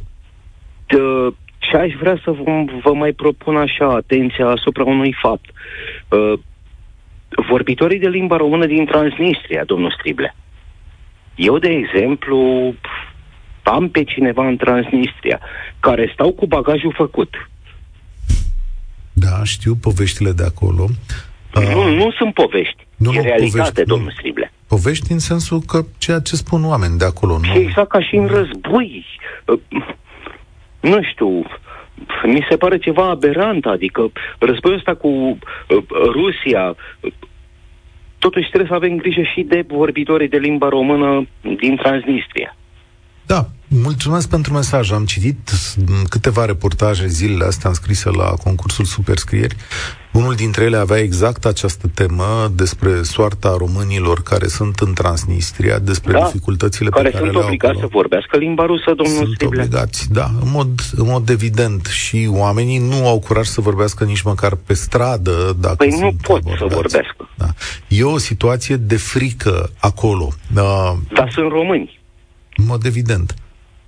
uh, 0.98 1.32
și 1.58 1.76
aș 1.76 1.92
vrea 2.00 2.20
să 2.24 2.30
vă, 2.30 2.64
vă 2.82 2.94
mai 2.94 3.12
propun 3.12 3.56
așa 3.56 3.86
atenția 3.86 4.46
asupra 4.46 4.84
unui 4.84 5.14
fapt. 5.22 5.50
Uh, 6.08 6.38
vorbitorii 7.48 7.98
de 7.98 8.08
limba 8.08 8.36
română 8.36 8.66
din 8.66 8.84
Transnistria, 8.84 9.64
domnul 9.64 9.94
Strible. 9.98 10.34
Eu, 11.34 11.58
de 11.58 11.68
exemplu, 11.68 12.74
am 13.62 13.88
pe 13.88 14.04
cineva 14.04 14.46
în 14.46 14.56
Transnistria 14.56 15.40
care 15.80 16.10
stau 16.12 16.32
cu 16.32 16.46
bagajul 16.46 16.92
făcut. 16.96 17.48
Da, 19.12 19.44
știu 19.44 19.74
poveștile 19.74 20.30
de 20.30 20.44
acolo. 20.44 20.86
Nu, 21.54 21.88
uh, 21.88 21.96
nu 21.96 22.10
sunt 22.10 22.34
povești. 22.34 22.86
Nu, 22.96 23.12
e 23.12 23.16
nu, 23.16 23.22
realitate, 23.22 23.48
povești, 23.50 23.82
domnul 23.84 24.06
nu. 24.06 24.14
Strible. 24.18 24.52
Povești 24.68 25.12
în 25.12 25.18
sensul 25.18 25.60
că 25.60 25.84
ceea 25.98 26.20
ce 26.20 26.36
spun 26.36 26.64
oameni 26.64 26.98
de 26.98 27.04
acolo. 27.04 27.38
Nu? 27.38 27.60
Exact 27.60 27.88
ca 27.88 28.02
și 28.02 28.14
în 28.16 28.26
război. 28.26 29.06
Uh, 29.44 29.60
nu 30.80 31.02
știu, 31.02 31.28
mi 32.24 32.46
se 32.48 32.56
pare 32.56 32.78
ceva 32.78 33.08
aberant, 33.08 33.64
adică 33.64 34.12
războiul 34.38 34.78
ăsta 34.78 34.94
cu 34.94 35.08
uh, 35.08 35.38
Rusia, 36.12 36.76
uh, 37.00 37.12
totuși 38.18 38.48
trebuie 38.48 38.68
să 38.68 38.74
avem 38.74 38.96
grijă 38.96 39.22
și 39.22 39.42
de 39.42 39.64
vorbitorii 39.68 40.28
de 40.28 40.36
limba 40.36 40.68
română 40.68 41.26
din 41.40 41.76
Transnistria. 41.76 42.56
Da, 43.32 43.48
mulțumesc 43.68 44.28
pentru 44.28 44.52
mesaj. 44.52 44.92
Am 44.92 45.04
citit 45.04 45.50
câteva 46.08 46.44
reportaje 46.44 47.06
zilele 47.06 47.44
astea 47.44 47.68
înscrise 47.68 48.10
la 48.10 48.24
concursul 48.44 48.84
Superscrieri. 48.84 49.56
Unul 50.12 50.34
dintre 50.34 50.64
ele 50.64 50.76
avea 50.76 50.98
exact 50.98 51.44
această 51.44 51.90
temă 51.94 52.52
despre 52.54 53.02
soarta 53.02 53.54
românilor 53.58 54.22
care 54.22 54.46
sunt 54.46 54.78
în 54.78 54.92
Transnistria, 54.92 55.78
despre 55.78 56.12
da, 56.12 56.24
dificultățile 56.24 56.88
care 56.90 57.02
pe 57.02 57.10
care 57.10 57.22
sunt 57.22 57.34
le 57.34 57.40
au 57.40 57.46
obligați 57.46 57.78
să 57.80 57.86
vorbească 57.90 58.36
limba 58.36 58.64
rusă, 58.66 58.92
domnul 58.96 59.16
Sunt 59.16 59.34
Stible. 59.34 59.60
obligați, 59.60 60.08
da, 60.10 60.24
în 60.42 60.50
mod, 60.50 60.80
în 60.96 61.06
mod 61.06 61.28
evident. 61.28 61.86
Și 61.86 62.28
oamenii 62.32 62.78
nu 62.78 63.06
au 63.06 63.18
curaj 63.18 63.46
să 63.46 63.60
vorbească 63.60 64.04
nici 64.04 64.22
măcar 64.22 64.54
pe 64.66 64.74
stradă 64.74 65.56
dacă 65.60 65.74
Păi 65.74 65.90
sunt 65.90 66.02
nu 66.02 66.12
pot 66.22 66.36
abordați. 66.36 66.58
să 66.58 66.74
vorbească. 66.74 67.28
Da. 67.34 67.46
E 67.88 68.02
o 68.02 68.18
situație 68.18 68.76
de 68.76 68.96
frică 68.96 69.70
acolo. 69.78 70.28
Uh, 70.56 70.92
Dar 71.12 71.30
sunt 71.30 71.50
români. 71.50 72.00
În 72.56 72.64
mod 72.66 72.84
evident. 72.84 73.34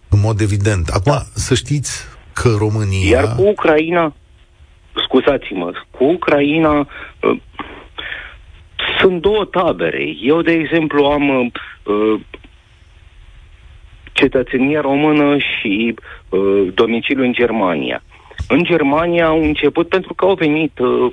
În 0.09 0.21
mod 0.21 0.41
evident. 0.41 0.89
Acum, 0.89 1.13
da. 1.13 1.23
să 1.35 1.55
știți 1.55 2.05
că 2.33 2.49
România... 2.59 3.09
Iar 3.09 3.35
cu 3.35 3.43
Ucraina, 3.43 4.15
scuzați-mă, 5.05 5.73
cu 5.91 6.05
Ucraina 6.05 6.79
uh, 6.79 7.41
sunt 9.01 9.21
două 9.21 9.45
tabere. 9.45 10.15
Eu, 10.21 10.43
de 10.43 10.53
exemplu, 10.53 11.05
am 11.05 11.29
uh, 11.29 12.21
cetățenia 14.13 14.81
română 14.81 15.37
și 15.39 15.95
uh, 16.29 16.73
domiciliu 16.75 17.25
în 17.25 17.33
Germania. 17.33 18.03
În 18.49 18.65
Germania 18.65 19.27
au 19.27 19.43
început 19.43 19.89
pentru 19.89 20.15
că 20.15 20.25
au 20.25 20.35
venit 20.35 20.79
uh, 20.79 21.13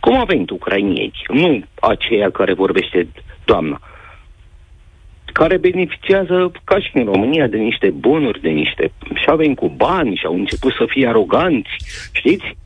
cum 0.00 0.16
au 0.16 0.24
venit 0.24 0.50
ucrainieni, 0.50 1.22
nu 1.28 1.62
aceea 1.80 2.30
care 2.30 2.52
vorbește 2.52 3.08
doamna. 3.44 3.80
Care 5.40 5.56
beneficiază, 5.56 6.36
ca 6.64 6.78
și 6.80 6.90
în 6.94 7.04
România, 7.04 7.46
de 7.46 7.56
niște 7.56 7.88
bunuri, 7.90 8.40
de 8.40 8.48
niște... 8.48 8.92
și 9.20 9.26
au 9.28 9.54
cu 9.54 9.68
bani 9.76 10.16
și 10.16 10.26
au 10.26 10.34
început 10.34 10.72
să 10.72 10.84
fie 10.88 11.06
aroganți, 11.08 11.74
știți? 12.12 12.56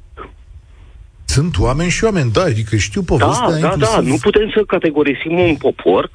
Sunt 1.25 1.59
oameni 1.59 1.91
și 1.91 2.05
oameni, 2.05 2.31
da, 2.31 2.43
adică 2.43 2.77
știu 2.77 3.03
povestea 3.03 3.51
Da, 3.61 3.69
da, 3.69 3.77
da, 3.77 4.01
nu 4.01 4.17
putem 4.21 4.51
să 4.55 4.65
categorisim 4.67 5.39
un 5.39 5.55
popor 5.57 6.11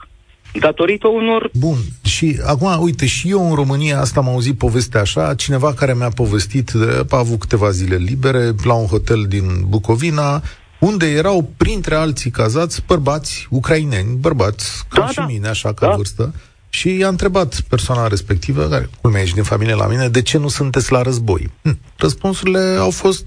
datorită 0.59 1.07
unor... 1.07 1.49
Bun, 1.53 1.77
și 2.03 2.39
acum, 2.45 2.81
uite, 2.81 3.05
și 3.05 3.29
eu 3.29 3.49
în 3.49 3.55
România, 3.55 3.99
asta 3.99 4.19
am 4.19 4.27
auzit 4.27 4.57
povestea 4.57 5.01
așa, 5.01 5.35
cineva 5.35 5.73
care 5.73 5.93
mi-a 5.93 6.09
povestit, 6.09 6.71
a 7.09 7.17
avut 7.17 7.39
câteva 7.39 7.69
zile 7.69 7.95
libere, 7.95 8.51
la 8.63 8.73
un 8.73 8.85
hotel 8.85 9.25
din 9.27 9.45
Bucovina, 9.67 10.41
unde 10.79 11.05
erau, 11.05 11.51
printre 11.57 11.95
alții 11.95 12.31
cazați, 12.31 12.83
bărbați 12.87 13.47
ucraineni, 13.49 14.17
bărbați, 14.17 14.83
ca 14.89 14.99
da, 14.99 15.07
și 15.07 15.15
da. 15.15 15.25
mine, 15.25 15.47
așa, 15.47 15.73
ca 15.73 15.87
da. 15.87 15.95
vârstă, 15.95 16.33
și 16.69 16.97
i-a 16.97 17.07
întrebat 17.07 17.59
persoana 17.69 18.07
respectivă, 18.07 18.67
care 18.67 18.89
culmea 19.01 19.21
ești 19.21 19.33
din 19.33 19.43
familie 19.43 19.73
la 19.73 19.87
mine, 19.87 20.07
de 20.07 20.21
ce 20.21 20.37
nu 20.37 20.47
sunteți 20.47 20.91
la 20.91 21.01
război? 21.01 21.51
Hm. 21.61 21.79
Răspunsurile 21.97 22.75
au 22.79 22.89
fost 22.89 23.25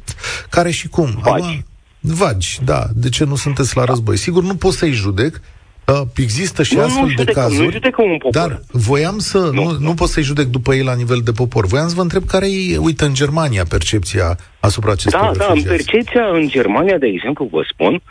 care 0.51 0.71
și 0.71 0.89
cum. 0.89 1.21
Vagi. 1.23 1.45
Acum, 1.45 1.65
vagi, 2.01 2.59
da. 2.65 2.87
De 2.95 3.09
ce 3.09 3.25
nu 3.25 3.37
sunteți 3.37 3.77
la 3.77 3.85
război? 3.85 4.17
Sigur, 4.17 4.43
nu 4.43 4.55
pot 4.55 4.73
să-i 4.73 4.93
judec, 4.93 5.41
Uh, 5.91 6.01
există 6.17 6.63
și 6.63 6.75
nu, 6.75 6.83
astfel 6.83 7.07
nu 7.07 7.25
de 7.25 7.33
cazuri. 7.33 7.81
Nu 7.97 8.05
un 8.05 8.19
popor. 8.19 8.31
Dar 8.31 8.61
voiam 8.71 9.19
să. 9.19 9.39
Nu, 9.39 9.65
nu, 9.65 9.77
nu 9.79 9.95
pot 9.95 10.09
să-i 10.09 10.23
judec 10.23 10.47
după 10.47 10.75
ei 10.75 10.83
la 10.83 10.95
nivel 10.95 11.21
de 11.25 11.33
popor. 11.33 11.67
Voiam 11.67 11.89
să 11.89 11.95
vă 11.95 12.03
întreb 12.03 12.25
care 12.25 12.47
e, 12.53 12.77
uite, 12.77 13.05
în 13.05 13.15
Germania 13.15 13.65
percepția 13.69 14.39
asupra 14.61 14.93
acestor 14.93 15.21
Da, 15.21 15.27
refugiați. 15.27 15.65
da, 15.65 15.71
în 15.71 15.77
percepția 15.77 16.23
în 16.33 16.49
Germania, 16.49 16.99
de 16.99 17.07
exemplu, 17.07 17.49
vă 17.51 17.63
spun, 17.73 18.03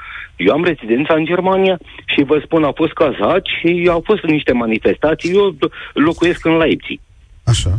eu 0.46 0.54
am 0.54 0.64
rezidența 0.64 1.14
în 1.14 1.26
Germania 1.26 1.78
și 2.06 2.24
vă 2.24 2.42
spun, 2.44 2.64
au 2.64 2.74
fost 2.76 2.94
cazați 2.94 3.50
și 3.60 3.88
au 3.90 4.02
fost 4.06 4.24
niște 4.24 4.54
manifestații. 4.54 5.34
Eu 5.34 5.56
locuiesc 5.94 6.46
în 6.46 6.58
Leipzig. 6.58 7.00
Așa. 7.44 7.74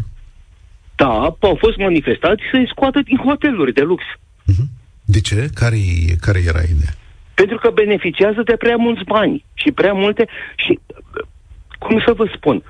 Da, 0.96 1.37
au 1.40 1.57
fost 1.59 1.77
manifestații 1.77 2.51
să-i 2.51 2.70
scoată 2.75 3.01
din 3.01 3.16
hoteluri 3.16 3.73
de 3.73 3.81
lux. 3.81 4.03
Uh-huh. 4.51 4.66
De 5.05 5.20
ce? 5.20 5.49
Care, 5.55 5.77
care 6.20 6.40
era 6.46 6.62
ideea? 6.62 6.94
Pentru 7.35 7.57
că 7.59 7.70
beneficiază 7.70 8.42
de 8.42 8.57
prea 8.57 8.77
mulți 8.77 9.05
bani 9.05 9.44
și 9.55 9.73
prea 9.73 9.92
multe 9.92 10.29
și, 10.57 10.79
cum 11.79 12.03
să 12.07 12.12
vă 12.12 12.31
spun, 12.37 12.62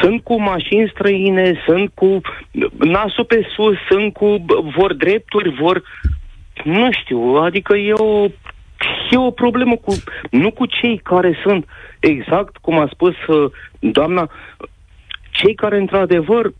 sunt 0.00 0.22
cu 0.22 0.40
mașini 0.40 0.90
străine, 0.94 1.60
sunt 1.66 1.90
cu 1.94 2.20
nasul 2.78 3.24
pe 3.24 3.46
sus, 3.54 3.76
sunt 3.88 4.12
cu, 4.12 4.44
vor 4.76 4.94
drepturi, 4.94 5.54
vor, 5.60 5.82
nu 6.64 6.88
știu, 6.92 7.20
adică 7.20 7.76
e 7.76 7.92
o, 7.92 8.26
e 9.10 9.16
o 9.16 9.30
problemă 9.30 9.76
cu, 9.76 9.94
nu 10.30 10.50
cu 10.50 10.66
cei 10.66 10.98
care 10.98 11.38
sunt, 11.42 11.66
exact 12.00 12.56
cum 12.56 12.78
a 12.78 12.88
spus 12.92 13.14
uh, 13.26 13.50
doamna, 13.78 14.30
cei 15.30 15.54
care 15.54 15.78
într-adevăr 15.78 16.52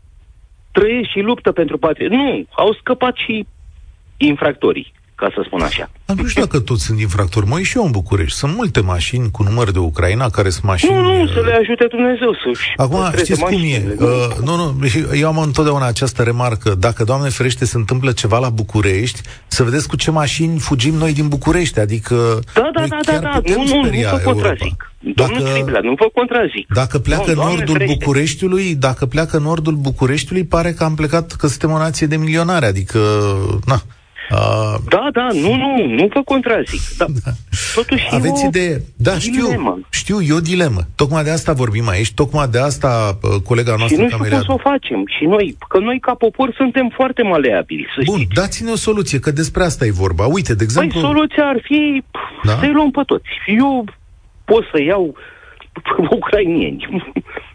trăiesc 0.71 1.09
și 1.09 1.19
luptă 1.19 1.51
pentru 1.51 1.77
patrie. 1.77 2.07
Nu, 2.07 2.45
au 2.49 2.73
scăpat 2.73 3.15
și 3.15 3.47
infractorii 4.17 4.93
ca 5.21 5.29
să 5.35 5.41
spun 5.45 5.61
așa. 5.61 5.89
Dar 6.05 6.15
nu 6.15 6.27
știu 6.27 6.41
dacă 6.41 6.59
toți 6.59 6.83
sunt 6.83 6.99
infractori. 6.99 7.47
Mă 7.47 7.59
și 7.59 7.77
eu 7.77 7.85
în 7.85 7.91
București. 7.91 8.37
Sunt 8.37 8.55
multe 8.55 8.81
mașini 8.93 9.31
cu 9.31 9.43
număr 9.43 9.71
de 9.71 9.79
Ucraina 9.79 10.29
care 10.29 10.49
sunt 10.49 10.63
mașini... 10.63 10.93
Nu, 10.93 11.01
nu, 11.01 11.27
să 11.27 11.39
le 11.45 11.53
ajute 11.61 11.85
Dumnezeu 11.89 12.31
să 12.33 12.59
Acum, 12.75 12.99
știți 13.17 13.41
cum 13.41 13.61
e? 13.63 13.95
Uh, 13.99 14.07
nu, 14.43 14.55
nu, 14.55 14.73
eu 15.15 15.27
am 15.27 15.37
întotdeauna 15.37 15.87
această 15.87 16.23
remarcă. 16.23 16.69
Dacă, 16.79 17.03
Doamne 17.03 17.29
ferește, 17.29 17.65
se 17.65 17.77
întâmplă 17.77 18.11
ceva 18.11 18.37
la 18.39 18.49
București, 18.49 19.21
să 19.47 19.63
vedeți 19.63 19.87
cu 19.87 19.95
ce 19.95 20.11
mașini 20.11 20.59
fugim 20.59 20.93
noi 20.93 21.13
din 21.13 21.27
București. 21.27 21.79
Adică... 21.79 22.39
Da, 22.53 22.69
da, 22.73 22.85
da, 22.87 22.97
da, 23.05 23.19
da. 23.19 23.39
Nu, 23.45 23.63
nu, 23.63 23.81
nu 23.83 24.01
vă 24.11 24.17
contrazic. 24.23 24.91
Domnul 25.15 25.43
dacă, 25.43 25.53
Triblea, 25.53 25.79
nu 25.83 25.93
vă 25.93 26.09
contrazic. 26.13 26.73
Dacă 26.73 26.99
pleacă 26.99 27.33
nu, 27.33 27.43
nordul 27.43 27.75
ferește. 27.77 27.93
Bucureștiului, 27.99 28.75
dacă 28.75 29.05
pleacă 29.05 29.37
nordul 29.37 29.73
Bucureștiului, 29.73 30.45
pare 30.45 30.71
că 30.71 30.83
am 30.83 30.95
plecat, 30.95 31.31
că 31.31 31.47
suntem 31.47 31.71
o 31.71 31.77
nație 31.77 32.07
de 32.07 32.17
milionare, 32.17 32.65
adică, 32.65 32.99
na, 33.65 33.81
Uh, 34.31 34.75
da, 34.89 35.09
da, 35.13 35.27
nu, 35.33 35.55
nu, 35.55 35.85
nu 35.85 36.07
vă 36.13 36.21
contrazic. 36.25 36.81
Da. 36.97 37.05
da. 37.23 37.31
Totuși 37.75 38.07
Aveți 38.11 38.45
idee? 38.45 38.81
Da, 38.97 39.15
dilemă. 39.15 39.79
știu, 39.89 40.17
știu, 40.17 40.35
e 40.35 40.37
o 40.37 40.39
dilemă. 40.39 40.81
Tocmai 40.95 41.23
de 41.23 41.29
asta 41.29 41.53
vorbim 41.53 41.87
aici, 41.87 42.13
tocmai 42.13 42.47
de 42.47 42.59
asta 42.59 43.17
uh, 43.21 43.41
colega 43.43 43.75
noastră... 43.77 43.95
Și 43.95 44.01
nu 44.01 44.07
știu 44.07 44.29
cum 44.29 44.41
să 44.41 44.51
o 44.51 44.57
facem. 44.57 45.03
Și 45.17 45.25
noi, 45.25 45.57
că 45.67 45.79
noi 45.79 45.99
ca 45.99 46.13
popor 46.13 46.53
suntem 46.55 46.91
foarte 46.95 47.23
maleabili, 47.23 47.87
să 47.95 48.01
Bun, 48.05 48.17
știți. 48.17 48.33
dați-ne 48.33 48.71
o 48.71 48.75
soluție, 48.75 49.19
că 49.19 49.31
despre 49.31 49.63
asta 49.63 49.85
e 49.85 49.91
vorba. 49.91 50.25
Uite, 50.25 50.53
de 50.53 50.63
exemplu... 50.63 50.99
Păi 50.99 51.09
soluția 51.09 51.45
ar 51.45 51.59
fi 51.63 52.03
da? 52.43 52.57
să-i 52.59 52.71
luăm 52.71 52.91
pe 52.91 53.01
toți. 53.05 53.29
Eu 53.45 53.85
pot 54.45 54.63
să 54.73 54.81
iau 54.81 55.15
ucrainieni. 56.19 57.03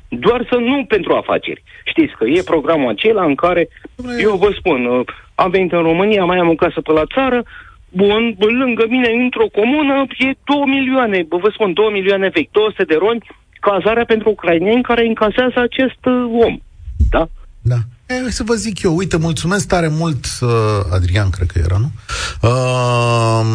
Doar 0.09 0.47
să 0.51 0.57
nu 0.57 0.85
pentru 0.85 1.13
afaceri. 1.13 1.63
Știți 1.85 2.13
că 2.19 2.25
e 2.25 2.43
programul 2.43 2.89
acela 2.89 3.25
în 3.25 3.35
care, 3.35 3.69
eu 4.21 4.37
vă 4.37 4.55
spun, 4.59 4.85
uh, 4.87 5.07
am 5.35 5.51
venit 5.51 5.73
în 5.73 5.83
România, 5.83 6.25
mai 6.25 6.39
am 6.39 6.49
o 6.49 6.55
casă 6.55 6.81
pe 6.81 6.93
la 6.93 7.05
țară, 7.15 7.43
bun, 7.89 8.37
lângă 8.39 8.85
mine, 8.89 9.11
într-o 9.25 9.49
comună, 9.59 10.07
e 10.19 10.25
2 10.25 10.63
milioane, 10.67 11.27
vă 11.29 11.51
spun, 11.53 11.73
2 11.73 11.91
milioane 11.93 12.29
vechi, 12.29 12.51
200 12.51 12.85
de 12.85 12.95
roni, 12.95 13.27
cazarea 13.61 14.05
pentru 14.05 14.31
ucraineni 14.31 14.83
care 14.83 15.07
încasează 15.07 15.59
acest 15.61 16.03
uh, 16.05 16.45
om. 16.47 16.59
Da? 17.11 17.29
Da. 17.63 17.77
E, 18.07 18.31
să 18.31 18.43
vă 18.43 18.55
zic 18.55 18.83
eu, 18.83 18.97
uite, 18.97 19.17
mulțumesc 19.17 19.69
tare 19.69 19.89
mult, 19.89 20.25
uh, 20.41 20.49
Adrian, 20.93 21.31
cred 21.31 21.51
că 21.51 21.59
era, 21.65 21.77
nu? 21.79 21.91
Uh, 22.43 23.47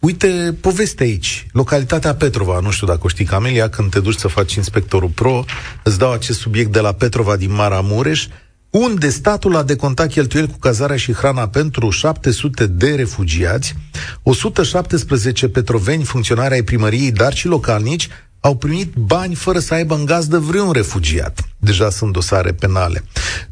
Uite, 0.00 0.56
poveste 0.60 1.02
aici. 1.02 1.46
Localitatea 1.52 2.14
Petrova, 2.14 2.60
nu 2.60 2.70
știu 2.70 2.86
dacă 2.86 3.00
o 3.02 3.08
știi, 3.08 3.24
Camelia, 3.24 3.68
când 3.68 3.90
te 3.90 4.00
duci 4.00 4.18
să 4.18 4.28
faci 4.28 4.54
inspectorul 4.54 5.08
pro, 5.08 5.44
îți 5.84 5.98
dau 5.98 6.12
acest 6.12 6.38
subiect 6.38 6.72
de 6.72 6.80
la 6.80 6.92
Petrova 6.92 7.36
din 7.36 7.52
Maramureș, 7.52 8.26
unde 8.70 9.08
statul 9.08 9.56
a 9.56 9.62
decontat 9.62 10.08
cheltuieli 10.08 10.48
cu 10.48 10.58
cazarea 10.58 10.96
și 10.96 11.12
hrana 11.12 11.48
pentru 11.48 11.90
700 11.90 12.66
de 12.66 12.94
refugiați, 12.94 13.74
117 14.22 15.48
petroveni 15.48 16.04
funcționari 16.04 16.54
ai 16.54 16.62
primăriei, 16.62 17.12
dar 17.12 17.34
și 17.34 17.46
localnici, 17.46 18.08
au 18.40 18.56
primit 18.56 18.94
bani 18.94 19.34
fără 19.34 19.58
să 19.58 19.74
aibă 19.74 19.94
în 19.94 20.04
gazdă 20.04 20.38
vreun 20.38 20.72
refugiat. 20.72 21.48
Deja 21.58 21.90
sunt 21.90 22.12
dosare 22.12 22.52
penale. 22.52 23.04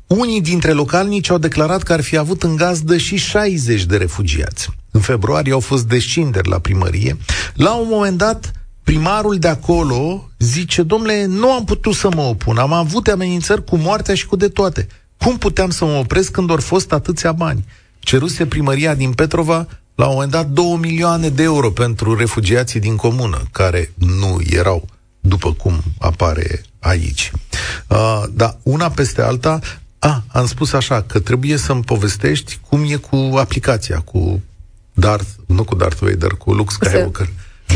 Unii 0.07 0.41
dintre 0.41 0.73
localnici 0.73 1.31
au 1.31 1.39
declarat 1.39 1.83
că 1.83 1.93
ar 1.93 2.01
fi 2.01 2.17
avut 2.17 2.43
în 2.43 2.57
gazdă 2.57 2.97
și 2.97 3.17
60 3.17 3.85
de 3.85 3.97
refugiați. 3.97 4.69
În 4.91 5.01
februarie 5.01 5.53
au 5.53 5.61
fost 5.61 5.87
descinderi 5.87 6.49
la 6.49 6.59
primărie. 6.59 7.17
La 7.55 7.75
un 7.75 7.87
moment 7.91 8.19
dat, 8.19 8.53
primarul 8.83 9.39
de 9.39 9.49
acolo 9.49 10.29
zice, 10.39 10.83
domnule, 10.83 11.25
nu 11.25 11.53
am 11.53 11.65
putut 11.65 11.95
să 11.95 12.09
mă 12.15 12.23
opun, 12.23 12.59
am 12.59 12.73
avut 12.73 13.09
amenințări 13.09 13.65
cu 13.65 13.77
moartea 13.77 14.15
și 14.15 14.27
cu 14.27 14.37
de 14.37 14.49
toate. 14.49 14.87
Cum 15.19 15.39
puteam 15.39 15.71
să 15.71 15.85
mă 15.85 15.91
opresc 15.91 16.31
când 16.31 16.51
au 16.51 16.57
fost 16.57 16.93
atâția 16.93 17.33
bani? 17.33 17.65
Ceruse 17.99 18.47
primăria 18.47 18.95
din 18.95 19.13
Petrova 19.13 19.67
la 19.95 20.07
un 20.07 20.13
moment 20.13 20.31
dat 20.31 20.47
2 20.47 20.79
milioane 20.81 21.29
de 21.29 21.43
euro 21.43 21.71
pentru 21.71 22.17
refugiații 22.17 22.81
din 22.81 22.97
comună, 22.97 23.43
care 23.53 23.93
nu 23.95 24.39
erau 24.51 24.89
după 25.21 25.53
cum 25.53 25.83
apare 25.99 26.61
aici. 26.79 27.33
Uh, 27.89 28.23
da, 28.31 28.57
una 28.63 28.91
peste 28.91 29.23
alta, 29.23 29.59
a, 29.99 30.25
am 30.29 30.47
spus 30.47 30.73
așa, 30.73 31.03
că 31.03 31.19
trebuie 31.19 31.57
să-mi 31.57 31.83
povestești 31.83 32.59
cum 32.69 32.85
e 32.89 32.95
cu 32.95 33.37
aplicația, 33.37 33.99
cu 34.01 34.41
Darth, 34.99 35.29
nu 35.47 35.65
cu 35.65 35.75
Darth 35.75 35.99
Vader, 36.01 36.31
cu 36.31 36.53
Luke 36.53 36.73
Skywalker. 36.73 37.29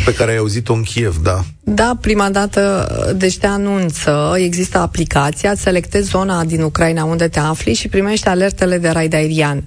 Pe 0.05 0.15
care 0.15 0.31
ai 0.31 0.37
auzit-o 0.37 0.73
în 0.73 0.83
Kiev, 0.83 1.17
da. 1.17 1.45
Da, 1.61 1.97
prima 2.01 2.31
dată, 2.31 2.89
deci 3.17 3.39
te 3.39 3.47
anunță, 3.47 4.35
există 4.37 4.79
aplicația, 4.79 5.55
selectezi 5.55 6.09
zona 6.09 6.45
din 6.45 6.63
Ucraina 6.63 7.05
unde 7.05 7.29
te 7.29 7.39
afli 7.39 7.73
și 7.73 7.89
primești 7.89 8.29
alertele 8.29 8.79
de 8.79 8.89
raid 8.89 9.15
aerian. 9.15 9.65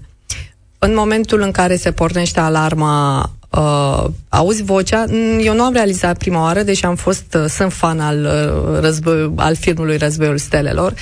În 0.79 0.93
momentul 0.95 1.41
în 1.41 1.51
care 1.51 1.75
se 1.75 1.91
pornește 1.91 2.39
alarma 2.39 3.31
uh, 3.49 4.05
auzi 4.29 4.63
vocea. 4.63 5.05
Eu 5.39 5.55
nu 5.55 5.63
am 5.63 5.73
realizat 5.73 6.17
prima 6.17 6.41
oară, 6.41 6.61
deși 6.61 6.85
am 6.85 6.95
fost, 6.95 7.37
uh, 7.37 7.45
sunt 7.47 7.73
fan 7.73 7.99
al, 7.99 8.23
uh, 8.23 8.79
război, 8.79 9.33
al 9.35 9.55
filmului 9.55 9.97
Războiul 9.97 10.37
Stelelor, 10.37 10.93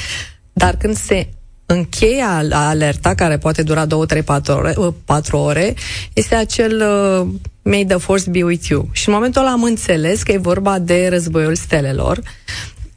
dar 0.53 0.75
când 0.75 0.97
se 0.97 1.27
încheie 1.65 2.23
alerta, 2.51 3.15
care 3.15 3.37
poate 3.37 3.63
dura 3.63 3.85
2, 3.85 4.05
3, 4.05 4.21
4 4.21 4.53
ore, 4.53 4.75
4 5.05 5.37
ore 5.37 5.73
este 6.13 6.35
acel 6.35 6.83
uh, 7.21 7.27
May 7.61 7.85
the 7.87 7.97
Force 7.97 8.29
be 8.29 8.43
with 8.43 8.67
you. 8.67 8.89
Și 8.91 9.07
în 9.07 9.13
momentul 9.13 9.41
ăla 9.41 9.51
am 9.51 9.63
înțeles 9.63 10.23
că 10.23 10.31
e 10.31 10.37
vorba 10.37 10.79
de 10.79 11.07
războiul 11.09 11.55
stelelor. 11.55 12.21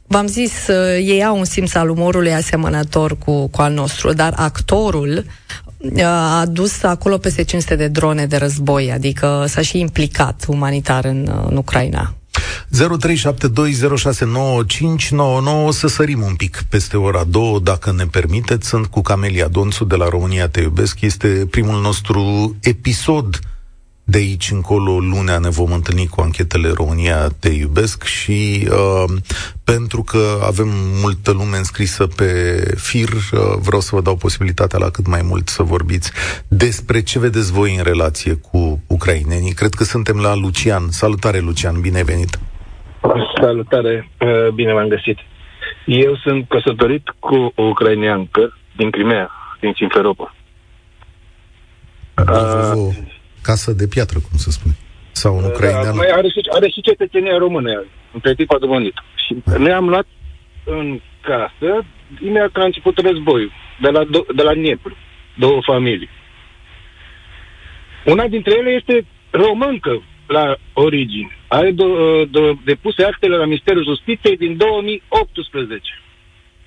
V-am 0.07 0.27
zis, 0.27 0.67
uh, 0.67 0.93
ei 0.93 1.23
au 1.23 1.37
un 1.37 1.45
simț 1.45 1.73
al 1.73 1.89
umorului 1.89 2.33
asemănător 2.33 3.17
cu, 3.17 3.47
cu 3.47 3.61
al 3.61 3.73
nostru, 3.73 4.13
dar 4.13 4.33
actorul 4.35 5.25
uh, 5.77 6.03
a 6.03 6.45
dus 6.51 6.83
acolo 6.83 7.17
peste 7.17 7.43
500 7.43 7.75
de 7.75 7.87
drone 7.87 8.25
de 8.25 8.37
război, 8.37 8.91
adică 8.91 9.45
s-a 9.47 9.61
și 9.61 9.79
implicat 9.79 10.45
umanitar 10.47 11.05
în, 11.05 11.29
uh, 11.31 11.47
în 11.49 11.57
Ucraina. 11.57 12.13
0372069599 12.71 12.77
să 15.69 15.87
sărim 15.87 16.21
un 16.21 16.35
pic 16.35 16.63
peste 16.69 16.97
ora 16.97 17.23
2, 17.23 17.59
dacă 17.63 17.91
ne 17.91 18.05
permiteți. 18.05 18.67
Sunt 18.67 18.85
cu 18.85 19.01
Camelia 19.01 19.47
Donțu 19.47 19.85
de 19.85 19.95
la 19.95 20.09
România 20.09 20.47
Te 20.47 20.61
Iubesc. 20.61 21.01
Este 21.01 21.47
primul 21.49 21.81
nostru 21.81 22.55
episod 22.61 23.39
de 24.09 24.17
aici 24.17 24.51
încolo, 24.51 24.99
lunea, 24.99 25.37
ne 25.37 25.49
vom 25.49 25.71
întâlni 25.71 26.07
cu 26.07 26.21
anchetele 26.21 26.69
România 26.69 27.27
Te 27.39 27.49
Iubesc 27.49 28.03
și 28.03 28.67
uh, 28.71 29.13
pentru 29.63 30.03
că 30.03 30.39
avem 30.43 30.69
multă 31.01 31.31
lume 31.31 31.57
înscrisă 31.57 32.07
pe 32.07 32.61
fir, 32.77 33.09
uh, 33.09 33.57
vreau 33.59 33.81
să 33.81 33.89
vă 33.91 34.01
dau 34.01 34.15
posibilitatea 34.15 34.79
la 34.79 34.89
cât 34.89 35.07
mai 35.07 35.21
mult 35.21 35.49
să 35.49 35.63
vorbiți 35.63 36.11
despre 36.47 37.01
ce 37.01 37.19
vedeți 37.19 37.51
voi 37.51 37.75
în 37.75 37.83
relație 37.83 38.33
cu 38.33 38.76
ucrainenii. 38.97 39.53
Cred 39.61 39.73
că 39.79 39.83
suntem 39.83 40.17
la 40.27 40.33
Lucian. 40.43 40.83
Salutare, 40.89 41.39
Lucian, 41.39 41.81
bine 41.81 41.97
ai 41.97 42.09
venit! 42.13 42.33
Salutare, 43.41 43.95
uh, 44.19 44.47
bine 44.53 44.73
v-am 44.73 44.87
găsit. 44.87 45.17
Eu 45.85 46.15
sunt 46.23 46.47
căsătorit 46.47 47.05
cu 47.19 47.37
o 47.55 47.63
ucraineancă 47.63 48.57
din 48.75 48.89
Crimea, 48.91 49.29
din 49.59 49.73
Simferopol. 49.75 50.33
Uh, 52.17 52.95
casă 53.41 53.71
de 53.71 53.87
piatră, 53.87 54.17
cum 54.19 54.37
se 54.37 54.51
spune. 54.51 54.75
Sau 55.11 55.35
în 55.37 55.41
da, 55.41 55.47
Ucraina. 55.47 55.83
Da, 55.83 55.89
are, 56.19 56.27
și, 56.27 56.41
are 56.57 56.67
și 56.69 56.81
cetățenia 56.81 57.37
română, 57.37 57.71
între 58.13 58.33
timp 58.35 58.51
a 58.51 58.57
domnit. 58.59 58.95
Și 59.25 59.31
da. 59.45 59.57
ne-am 59.57 59.89
luat 59.89 60.07
în 60.63 61.01
casă 61.21 61.85
imediat 62.27 62.51
când 62.51 62.63
a 62.65 62.71
început 62.71 62.95
războiul, 62.97 63.51
de 63.81 63.89
la, 63.89 64.03
do, 64.03 64.19
de 64.35 64.43
la 64.43 64.53
Dniepru, 64.53 64.95
două 65.43 65.59
familii. 65.65 66.09
Una 68.13 68.27
dintre 68.27 68.53
ele 68.59 68.69
este 68.69 69.05
româncă 69.29 70.03
la 70.27 70.55
origine. 70.73 71.31
Are 71.47 71.71
do, 71.71 71.85
do, 72.29 72.41
depuse 72.65 73.03
actele 73.03 73.35
la 73.35 73.45
Ministerul 73.45 73.83
Justiției 73.83 74.37
din 74.37 74.57
2018. 74.57 75.81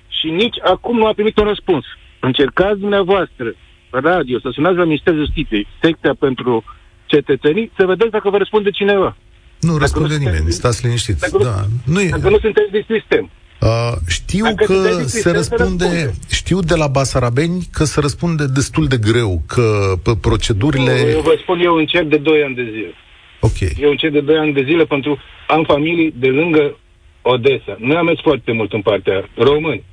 Și 0.07 0.29
nici 0.29 0.55
acum 0.63 0.97
nu 0.97 1.05
a 1.05 1.13
primit 1.13 1.37
un 1.37 1.47
răspuns. 1.47 1.85
Încercați 2.19 2.79
dumneavoastră 2.79 3.55
radio, 3.89 4.39
să 4.39 4.49
sunați 4.51 4.77
la 4.77 4.83
Ministerul 4.83 5.25
Justiției, 5.25 5.67
secția 5.81 6.13
pentru 6.19 6.63
cetățenii, 7.05 7.71
să 7.77 7.85
vedeți 7.85 8.11
dacă 8.11 8.29
vă 8.29 8.37
răspunde 8.37 8.69
cineva. 8.69 9.17
Nu 9.59 9.71
dacă 9.71 9.79
răspunde 9.79 10.13
nu 10.13 10.19
nimeni, 10.19 10.35
sunteți, 10.35 10.57
stați 10.57 10.85
liniștiți. 10.85 11.19
Dacă, 11.19 11.43
da, 11.43 11.55
nu, 11.85 12.01
e... 12.01 12.09
dacă 12.09 12.29
nu 12.29 12.39
sunteți 12.39 12.71
din 12.71 12.85
sistem. 12.89 13.29
Uh, 13.61 13.93
știu 14.07 14.43
dacă 14.43 14.65
că 14.65 14.73
se 14.73 15.03
sistem, 15.03 15.33
răspunde, 15.33 15.83
se 15.83 15.93
răspunde, 15.93 16.13
știu 16.29 16.59
de 16.59 16.75
la 16.75 16.87
Basarabeni 16.87 17.67
că 17.71 17.83
se 17.83 17.99
răspunde 17.99 18.45
destul 18.47 18.87
de 18.87 18.97
greu, 18.97 19.41
că 19.47 19.93
pe 20.03 20.11
procedurile... 20.21 21.01
Nu, 21.01 21.09
eu 21.09 21.21
vă 21.21 21.37
spun, 21.41 21.59
eu 21.59 21.75
încerc 21.75 22.07
de 22.07 22.17
2 22.17 22.43
ani 22.43 22.55
de 22.55 22.63
zile. 22.63 22.93
Ok. 23.39 23.59
Eu 23.79 23.89
încerc 23.89 24.13
de 24.13 24.21
2 24.21 24.37
ani 24.37 24.53
de 24.53 24.63
zile 24.63 24.83
pentru 24.83 25.19
am 25.47 25.63
familii 25.63 26.13
de 26.17 26.27
lângă 26.27 26.77
Odessa. 27.21 27.75
Noi 27.79 27.95
am 27.95 28.05
mers 28.05 28.19
foarte 28.21 28.51
mult 28.51 28.73
în 28.73 28.81
partea 28.81 29.29
români. 29.37 29.83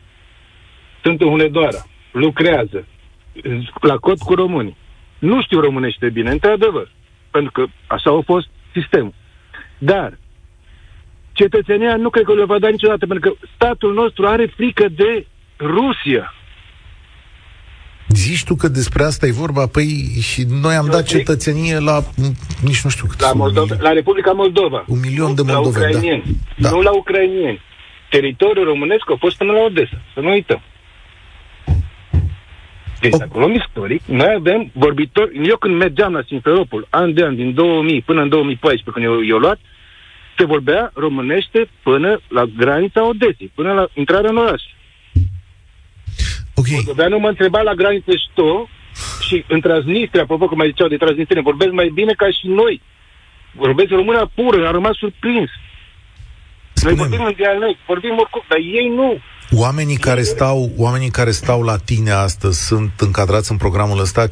Sunt 1.03 1.21
în 1.21 1.29
Hunedoara. 1.29 1.87
Lucrează 2.13 2.87
la 3.81 3.97
cod 3.97 4.19
cu 4.19 4.35
românii. 4.35 4.77
Nu 5.19 5.43
știu 5.43 5.61
românește 5.61 6.11
bine, 6.11 6.31
într-adevăr, 6.31 6.91
pentru 7.31 7.53
că 7.53 7.65
așa 7.87 8.11
a 8.11 8.23
fost 8.25 8.49
sistemul. 8.73 9.15
Dar 9.79 10.19
cetățenia 11.43 11.97
nu 11.97 12.11
cred 12.11 12.25
că 12.25 12.35
le 12.35 12.45
va 12.45 12.59
da 12.59 12.69
niciodată, 12.69 13.07
pentru 13.07 13.25
că 13.31 13.47
statul 13.55 13.93
nostru 13.95 14.27
are 14.27 14.47
frică 14.57 14.87
de 14.89 15.27
Rusia. 15.59 16.35
Zici 18.09 18.45
tu 18.45 18.55
că 18.55 18.69
despre 18.69 19.03
asta 19.05 19.27
e 19.27 19.43
vorba? 19.45 19.67
Păi 19.67 19.89
și 20.21 20.41
noi 20.63 20.75
am 20.75 20.85
Eu 20.85 20.91
dat 20.91 21.09
zic, 21.09 21.17
cetățenie 21.17 21.79
la 21.79 21.97
nici 22.69 22.83
nu 22.85 22.91
știu 22.91 23.07
cât. 23.09 23.21
La, 23.21 23.33
Moldova, 23.33 23.75
la 23.79 23.93
Republica 23.93 24.33
Moldova. 24.33 24.85
Un 24.87 25.01
milion 25.01 25.35
de 25.35 25.43
moldoveni, 25.43 25.83
la 25.83 25.89
ucrainieni, 25.89 26.25
da. 26.57 26.71
Nu 26.71 26.81
la 26.81 26.93
ucrainieni. 26.93 27.61
Teritoriul 28.11 28.65
românesc 28.65 29.11
a 29.11 29.17
fost 29.19 29.37
până 29.37 29.53
la 29.53 29.59
Odessa, 29.59 30.01
să 30.15 30.21
nu 30.21 30.31
uităm. 30.31 30.63
Deci, 33.01 33.13
oh. 33.13 33.21
acolo 33.23 33.47
istoric, 33.51 34.03
noi 34.05 34.33
avem 34.37 34.71
vorbitori. 34.73 35.49
Eu 35.49 35.57
când 35.57 35.75
mergeam 35.77 36.13
la 36.13 36.23
Simferopol, 36.27 36.87
an 36.91 37.15
de 37.15 37.25
an, 37.25 37.35
din 37.37 37.55
2000 37.55 38.03
până 38.03 38.21
în 38.23 38.29
2014, 38.29 38.91
când 38.91 39.05
eu, 39.05 39.27
eu 39.27 39.39
luat, 39.39 39.59
se 40.39 40.45
vorbea 40.45 40.91
românește 40.95 41.69
până 41.83 42.21
la 42.29 42.45
granița 42.45 43.07
Odesei, 43.09 43.53
până 43.55 43.73
la 43.73 43.89
intrarea 43.95 44.31
în 44.31 44.37
oraș. 44.37 44.63
Ok. 46.55 46.67
nu 47.09 47.19
mă 47.19 47.29
întreba 47.29 47.61
la 47.61 47.75
graniță 47.75 48.13
Sto 48.31 48.69
și 49.27 49.45
în 49.49 49.61
Transnistria, 49.61 50.23
apropo 50.23 50.47
că 50.47 50.55
mai 50.55 50.69
ziceau 50.69 50.89
de 50.89 50.97
Transnistria, 50.97 51.43
vorbesc 51.43 51.73
mai 51.73 51.91
bine 51.95 52.13
ca 52.13 52.27
și 52.27 52.47
noi. 52.47 52.83
Vorbesc 53.53 53.91
româna 53.91 54.31
pură, 54.35 54.67
a 54.67 54.71
rămas 54.71 54.97
surprins. 54.97 55.51
Spune-mi. 56.73 56.99
Noi 56.99 57.09
vorbim 57.09 57.25
în 57.27 57.35
dialect, 57.37 57.79
vorbim 57.87 58.15
oricum, 58.19 58.45
dar 58.49 58.59
ei 58.59 58.89
nu. 58.95 59.19
Oamenii 59.51 59.97
care, 59.97 60.23
stau, 60.23 60.71
oamenii 60.77 61.11
care 61.11 61.31
stau 61.31 61.63
la 61.63 61.77
tine 61.77 62.11
astăzi 62.11 62.67
sunt 62.67 62.93
încadrați 62.99 63.51
în 63.51 63.57
programul 63.57 64.01
ăsta 64.01 64.27
50-20? 64.27 64.29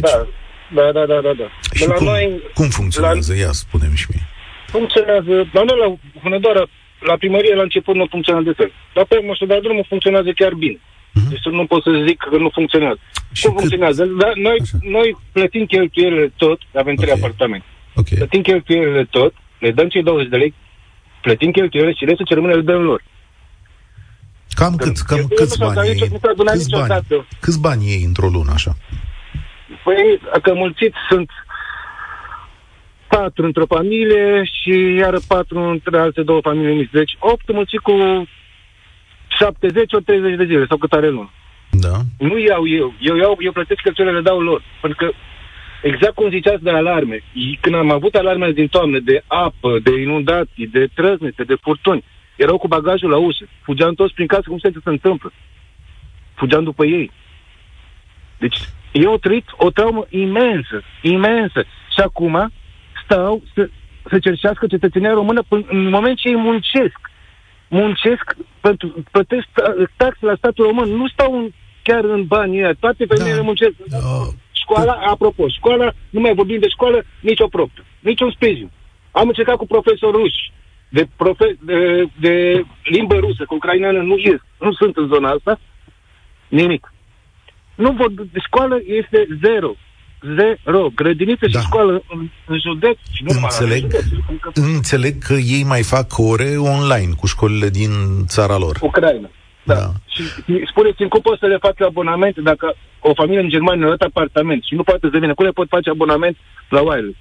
Da, 0.00 0.26
da, 0.74 0.90
da, 0.92 1.04
da, 1.06 1.20
da. 1.20 1.32
da. 1.38 1.48
Și 1.74 1.86
la 1.86 1.94
cum, 1.94 2.06
noi, 2.06 2.42
cum 2.54 2.68
funcționează? 2.68 3.32
La... 3.32 3.38
Ia, 3.38 3.52
spune-mi 3.52 3.96
și 3.96 4.06
mie. 4.14 4.29
Funcționează, 4.76 5.34
la 5.56 5.62
noi 5.68 5.78
la 5.84 5.88
Hunedoara, 6.22 6.64
la 7.10 7.16
primărie 7.22 7.54
la 7.54 7.66
început 7.68 7.94
nu 7.94 8.06
funcționează 8.14 8.48
de 8.50 8.58
fel. 8.60 8.72
Dar 8.94 9.04
pe 9.04 9.16
urmă 9.20 9.34
să 9.38 9.44
dea 9.44 9.60
drumul 9.60 9.86
funcționează 9.88 10.30
chiar 10.40 10.54
bine. 10.54 10.78
Uh-huh. 10.80 11.28
Deci 11.30 11.44
nu 11.58 11.66
pot 11.66 11.82
să 11.82 11.90
zic 12.06 12.16
că 12.30 12.36
nu 12.36 12.50
funcționează. 12.58 13.00
Și 13.32 13.44
cum 13.44 13.54
cât... 13.54 13.60
funcționează? 13.60 14.02
Da, 14.04 14.30
noi, 14.34 14.58
noi 14.96 15.16
plătim 15.32 15.64
cheltuielile 15.66 16.32
tot, 16.36 16.58
avem 16.82 16.94
okay. 16.96 17.04
trei 17.04 17.14
apartamente. 17.18 17.66
Okay. 17.94 18.18
Plătim 18.18 18.42
cheltuielile 18.42 19.04
tot, 19.04 19.32
le 19.58 19.70
dăm 19.70 19.88
cei 19.88 20.02
20 20.02 20.28
de 20.28 20.36
lei, 20.36 20.54
plătim 21.22 21.50
cheltuielile 21.50 21.94
și 21.98 22.04
restul 22.04 22.26
ce 22.26 22.34
rămâne 22.34 22.54
le 22.54 22.68
dăm 22.70 22.82
lor. 22.82 23.02
Cam 24.60 24.76
cât? 24.76 24.96
Cam 24.96 25.26
câți 25.34 25.58
bani 25.58 25.88
ei? 25.88 25.98
Câți 25.98 26.70
bani, 26.70 27.26
câți 27.40 27.60
bani 27.60 27.84
ei 27.94 28.02
într-o 28.04 28.28
lună, 28.28 28.50
așa? 28.52 28.72
Păi, 29.84 30.20
dacă 30.32 30.54
mulțit 30.54 30.94
sunt 31.08 31.30
patru 33.16 33.44
într-o 33.46 33.66
familie 33.66 34.42
și 34.44 34.94
iar 35.00 35.14
patru 35.28 35.58
între 35.58 35.98
alte 35.98 36.22
două 36.22 36.40
familii 36.40 36.76
mici. 36.76 36.90
Deci 36.90 37.16
opt 37.18 37.52
mulțit 37.52 37.78
cu 37.78 37.92
70 39.38 39.92
ori 39.92 40.04
30 40.04 40.36
de 40.36 40.44
zile 40.44 40.66
sau 40.66 40.76
cât 40.76 40.92
are 40.92 41.08
lună. 41.08 41.30
Da. 41.70 41.96
Nu 42.18 42.38
iau 42.38 42.68
eu. 42.68 42.94
Eu, 43.00 43.16
iau, 43.16 43.36
eu 43.40 43.52
plătesc 43.52 43.80
cheltuielile, 43.80 44.18
le 44.18 44.24
dau 44.24 44.40
lor. 44.40 44.62
Pentru 44.80 45.04
că 45.04 45.12
exact 45.82 46.14
cum 46.14 46.30
ziceați 46.30 46.62
de 46.62 46.70
alarme, 46.70 47.22
când 47.60 47.74
am 47.74 47.90
avut 47.90 48.14
alarmele 48.14 48.52
din 48.52 48.68
toamnă 48.68 48.98
de 48.98 49.22
apă, 49.26 49.78
de 49.82 50.00
inundații, 50.00 50.66
de 50.66 50.88
trăznete, 50.94 51.42
de 51.44 51.54
furtuni, 51.60 52.04
erau 52.36 52.58
cu 52.58 52.68
bagajul 52.68 53.10
la 53.10 53.16
ușă. 53.16 53.44
Fugeam 53.62 53.94
toți 53.94 54.14
prin 54.14 54.26
casă, 54.26 54.44
cum 54.46 54.58
se 54.58 54.70
se 54.72 54.88
întâmplă. 54.88 55.32
Fugeam 56.34 56.64
după 56.64 56.84
ei. 56.84 57.10
Deci, 58.38 58.58
eu 58.92 59.16
trăit 59.16 59.44
o 59.56 59.70
traumă 59.70 60.06
imensă, 60.08 60.82
imensă. 61.02 61.64
Și 61.94 62.00
acum 62.00 62.50
stau 63.10 63.42
să, 63.54 63.68
să 64.10 64.18
cerșească 64.18 64.66
cetățenia 64.66 65.12
română 65.12 65.42
până, 65.48 65.64
în 65.68 65.88
moment 65.88 66.16
ce 66.18 66.28
ei 66.28 66.36
muncesc. 66.36 67.00
Muncesc 67.68 68.36
pentru, 68.60 69.04
plătesc 69.10 69.46
taxe 69.96 70.26
la 70.26 70.34
statul 70.36 70.64
român. 70.64 70.88
Nu 70.88 71.08
stau 71.08 71.38
în, 71.38 71.50
chiar 71.82 72.04
în 72.04 72.24
banii 72.26 72.62
ăia. 72.62 72.74
Toate 72.80 73.04
femeile 73.06 73.36
da. 73.36 73.42
muncesc. 73.42 73.74
Da. 73.86 73.98
Școala, 74.52 74.92
apropo, 74.92 75.48
școala, 75.48 75.92
nu 76.10 76.20
mai 76.20 76.34
vorbim 76.34 76.58
de 76.58 76.68
școală, 76.68 77.02
nici 77.20 77.40
o 77.40 77.48
proptă, 77.48 77.84
nici 78.00 78.20
un 78.20 78.30
sprijin. 78.30 78.70
Am 79.10 79.28
încercat 79.28 79.56
cu 79.56 79.66
profesori 79.66 80.16
ruși, 80.16 80.52
de, 80.88 81.08
profe- 81.16 81.56
de, 81.64 82.04
de 82.20 82.64
limbă 82.84 83.14
rusă, 83.14 83.44
cu 83.44 83.54
ucraineană 83.54 84.00
nu 84.02 84.16
ies, 84.16 84.40
nu 84.60 84.72
sunt 84.72 84.96
în 84.96 85.06
zona 85.12 85.30
asta, 85.30 85.60
nimic. 86.48 86.92
Nu 87.74 87.90
vor, 87.92 88.10
de 88.10 88.38
școală 88.46 88.80
este 88.84 89.26
zero. 89.44 89.74
Zero. 90.36 90.90
Grădiniță 90.94 91.46
da. 91.52 91.58
și 91.58 91.66
școală 91.66 92.02
în, 92.08 92.28
în 92.46 92.58
județ. 92.60 92.96
Și 93.10 93.22
nu 93.22 93.30
înțeleg, 93.42 93.80
județ, 93.80 94.04
că... 94.40 94.50
înțeleg 94.60 95.22
că 95.22 95.32
ei 95.32 95.64
mai 95.64 95.82
fac 95.82 96.18
ore 96.18 96.56
online 96.56 97.12
cu 97.16 97.26
școlile 97.26 97.68
din 97.68 97.90
țara 98.26 98.56
lor. 98.58 98.78
Ucraina. 98.80 99.30
Da. 99.62 99.74
da. 99.74 99.92
Și 100.08 100.22
spuneți-mi 100.70 101.08
cum 101.08 101.20
poți 101.20 101.38
să 101.38 101.46
le 101.46 101.58
faci 101.60 101.80
abonament 101.80 102.36
dacă 102.38 102.74
o 103.00 103.14
familie 103.14 103.42
în 103.42 103.48
Germania 103.48 103.86
are 103.86 103.96
apartament 103.98 104.62
și 104.64 104.74
nu 104.74 104.82
poate 104.82 105.08
să 105.12 105.18
vină. 105.18 105.34
Cum 105.34 105.44
le 105.44 105.50
pot 105.50 105.68
face 105.68 105.90
abonament 105.90 106.36
la 106.68 106.80
wireless? 106.80 107.18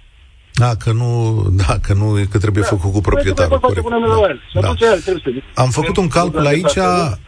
Da, 0.53 0.71
că 0.83 0.91
nu, 0.91 1.43
da, 1.51 1.73
că 1.81 1.93
nu, 1.93 2.07
că 2.31 2.37
trebuie 2.37 2.63
da. 2.63 2.69
făcut 2.69 2.91
cu 2.93 3.01
proprietarul. 3.01 3.59
Corect. 3.59 3.89
Da. 4.53 4.61
Da. 4.61 4.73
Am 5.53 5.69
făcut 5.69 5.97
un 5.97 6.07
calcul 6.07 6.45
aici, 6.45 6.77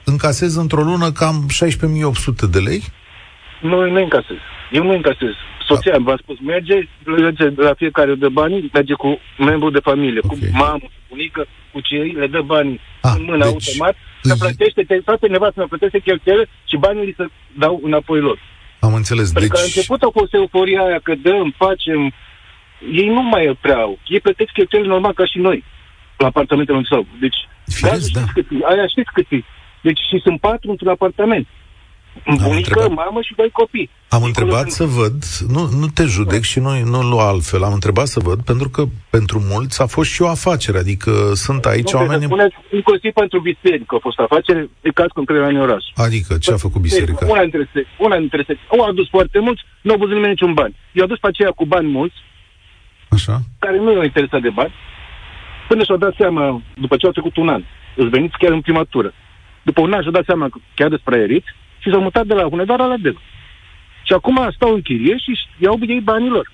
încasez 0.04 0.56
într-o 0.56 0.82
lună 0.82 1.12
cam 1.12 1.46
16.800 2.46 2.50
de 2.52 2.60
lei. 2.60 2.84
Nu, 3.62 3.90
nu 3.90 4.02
încasez. 4.02 4.38
Eu 4.72 4.84
nu 4.84 4.94
încasez. 4.94 5.34
Soția, 5.68 5.92
da. 5.92 6.04
v-a 6.04 6.18
spus, 6.22 6.38
merge, 6.40 6.88
merge 7.06 7.50
la 7.56 7.74
fiecare 7.74 8.16
de 8.16 8.30
bani, 8.30 8.70
merge 8.74 8.94
cu 8.94 9.20
membru 9.38 9.70
de 9.70 9.80
familie, 9.80 10.20
okay. 10.24 10.38
cu 10.40 10.58
mamă, 10.58 10.80
cu 10.80 11.02
bunică, 11.10 11.48
cu 11.72 11.80
cei, 11.82 12.12
le 12.12 12.28
dă 12.28 12.42
banii 12.42 12.80
ah, 13.02 13.14
în 13.16 13.24
mână 13.24 13.44
deci 13.44 13.54
automat, 13.54 13.96
îi... 14.22 14.30
să 14.30 14.36
plătește, 14.36 14.84
te, 14.84 14.96
toate 14.96 15.28
nevastă 15.28 15.60
să 15.62 15.68
plătește 15.68 16.00
cheltuielile 16.00 16.50
și 16.66 16.78
banii 16.78 17.06
li 17.06 17.14
se 17.18 17.26
dau 17.58 17.82
înapoi 17.84 18.20
lor. 18.20 18.40
Am 18.80 18.94
înțeles. 18.94 19.32
Pentru 19.32 19.42
deci... 19.42 19.52
că 19.52 19.60
a 19.60 19.70
început 19.70 20.02
a 20.02 20.10
fost 20.20 20.34
euforia 20.34 20.82
aia 20.82 21.00
că 21.04 21.14
dăm, 21.16 21.54
facem, 21.58 22.14
ei 23.00 23.08
nu 23.08 23.22
mai 23.22 23.58
prea 23.62 23.78
au. 23.78 24.00
Ei 24.08 24.20
plătesc 24.20 24.52
cheltuielile 24.52 24.94
normal 24.94 25.14
ca 25.14 25.26
și 25.26 25.38
noi 25.38 25.64
la 26.18 26.28
apartamentele 26.28 26.78
unde 26.78 26.90
sau. 26.92 27.06
Deci, 27.20 27.38
Firesc, 27.66 28.12
da. 28.12 28.24
Cât, 28.34 28.48
aia 28.72 28.88
știți 28.88 29.12
cât 29.14 29.28
e. 29.30 29.40
Deci 29.82 30.00
și 30.10 30.18
sunt 30.24 30.40
patru 30.40 30.70
într-un 30.70 30.90
apartament. 30.90 31.48
Bunică, 32.26 32.56
întrebat... 32.56 32.90
mamă 32.90 33.22
și 33.22 33.34
doi 33.36 33.50
copii. 33.52 33.90
Am 34.10 34.24
întrebat 34.24 34.70
să 34.70 34.86
văd, 34.86 35.24
nu, 35.48 35.70
nu 35.80 35.88
te 35.88 36.04
judec 36.04 36.42
și 36.42 36.60
nu, 36.60 36.84
nu 36.84 37.02
lua 37.02 37.28
altfel, 37.28 37.64
am 37.64 37.74
întrebat 37.74 38.08
să 38.08 38.20
văd, 38.20 38.42
pentru 38.44 38.70
că 38.70 38.84
pentru 39.10 39.42
mulți 39.52 39.82
a 39.82 39.86
fost 39.86 40.10
și 40.12 40.22
o 40.22 40.28
afacere, 40.28 40.78
adică 40.78 41.12
sunt 41.34 41.66
aici 41.66 41.92
nu, 41.92 42.00
oameni... 42.00 42.24
Spuneți, 42.24 42.56
inclusiv 42.72 43.12
pentru 43.12 43.40
biserică 43.40 43.96
a 43.96 44.00
fost 44.02 44.20
afacere, 44.20 44.70
e 44.82 44.90
caz 44.90 45.08
concret 45.14 45.54
la 45.54 45.62
oraș. 45.62 45.84
Adică, 45.96 46.38
ce 46.38 46.52
a 46.52 46.58
făcut 46.58 46.82
biserica? 46.82 47.26
Una 47.26 47.42
dintre, 47.42 47.70
una 47.98 48.18
dintre 48.18 48.58
au 48.68 48.82
adus 48.82 49.10
foarte 49.10 49.40
mulți, 49.40 49.62
nu 49.82 49.92
au 49.92 49.98
văzut 49.98 50.14
nimeni 50.14 50.32
niciun 50.32 50.54
bani. 50.54 50.76
I-au 50.92 51.06
adus 51.06 51.20
pe 51.20 51.28
aceea 51.28 51.52
cu 51.52 51.66
bani 51.66 51.88
mulți, 51.88 52.16
Așa. 53.10 53.40
care 53.60 53.78
nu 53.78 53.92
i-au 53.92 54.04
interesat 54.04 54.42
de 54.42 54.50
bani, 54.50 54.74
până 55.68 55.84
și-au 55.84 55.98
dat 55.98 56.14
seama, 56.18 56.62
după 56.76 56.96
ce 56.98 57.06
au 57.06 57.12
trecut 57.12 57.36
un 57.38 57.50
an, 57.50 57.64
îți 57.96 58.10
veniți 58.10 58.38
chiar 58.38 58.52
în 58.52 58.62
prima 58.62 58.84
tură. 58.84 59.14
După 59.64 59.82
un 59.82 59.94
an 59.94 60.02
și-au 60.02 60.12
dat 60.20 60.26
seama 60.26 60.50
că 60.50 60.58
chiar 60.76 60.90
despre 60.90 61.16
aeriți 61.16 61.50
și 61.82 61.90
s-au 61.92 62.02
mutat 62.02 62.26
de 62.26 62.34
la 62.34 62.44
Hunedoara 62.44 62.86
la 62.86 62.98
Delu. 62.98 63.20
Și 64.04 64.14
acum 64.14 64.50
stau 64.56 64.74
în 64.74 64.82
chirie 64.82 65.16
și 65.18 65.32
iau 65.58 65.80
ei 65.88 66.00
banilor. 66.00 66.52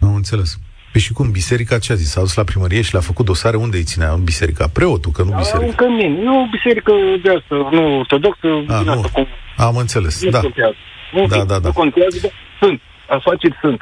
Am 0.00 0.14
înțeles. 0.14 0.58
Păi 0.92 1.00
și 1.00 1.12
cum, 1.12 1.30
biserica 1.30 1.78
ce 1.78 1.92
a 1.92 1.94
zis? 1.94 2.10
S-a 2.10 2.20
dus 2.20 2.34
la 2.34 2.44
primărie 2.44 2.82
și 2.82 2.92
le-a 2.92 3.02
făcut 3.02 3.24
dosare 3.24 3.56
unde 3.56 3.76
îi 3.76 3.82
ținea 3.82 4.10
în 4.12 4.24
biserica? 4.24 4.66
Preotul, 4.72 5.12
că 5.12 5.22
nu 5.22 5.30
Da, 5.30 5.36
biserica. 5.36 5.66
Un 5.66 5.74
cămin. 5.74 6.12
E 6.26 6.28
o 6.30 6.46
biserică 6.50 6.92
de 7.22 7.30
asta, 7.30 7.68
nu 7.76 7.98
ortodoxă. 7.98 8.46
A, 8.68 8.76
din 8.78 8.86
nu. 8.86 8.92
asta, 8.92 9.08
cum, 9.12 9.26
Am 9.56 9.76
înțeles, 9.76 10.22
nu 10.24 10.30
da. 10.30 10.40
contează. 10.40 10.74
Nu, 11.12 11.26
Da, 11.26 11.36
da, 11.44 11.58
da. 11.58 11.68
Nu 11.68 11.72
contează, 11.72 12.18
dar 12.22 12.32
sunt. 12.60 12.80
Afaceri 13.08 13.56
sunt. 13.60 13.80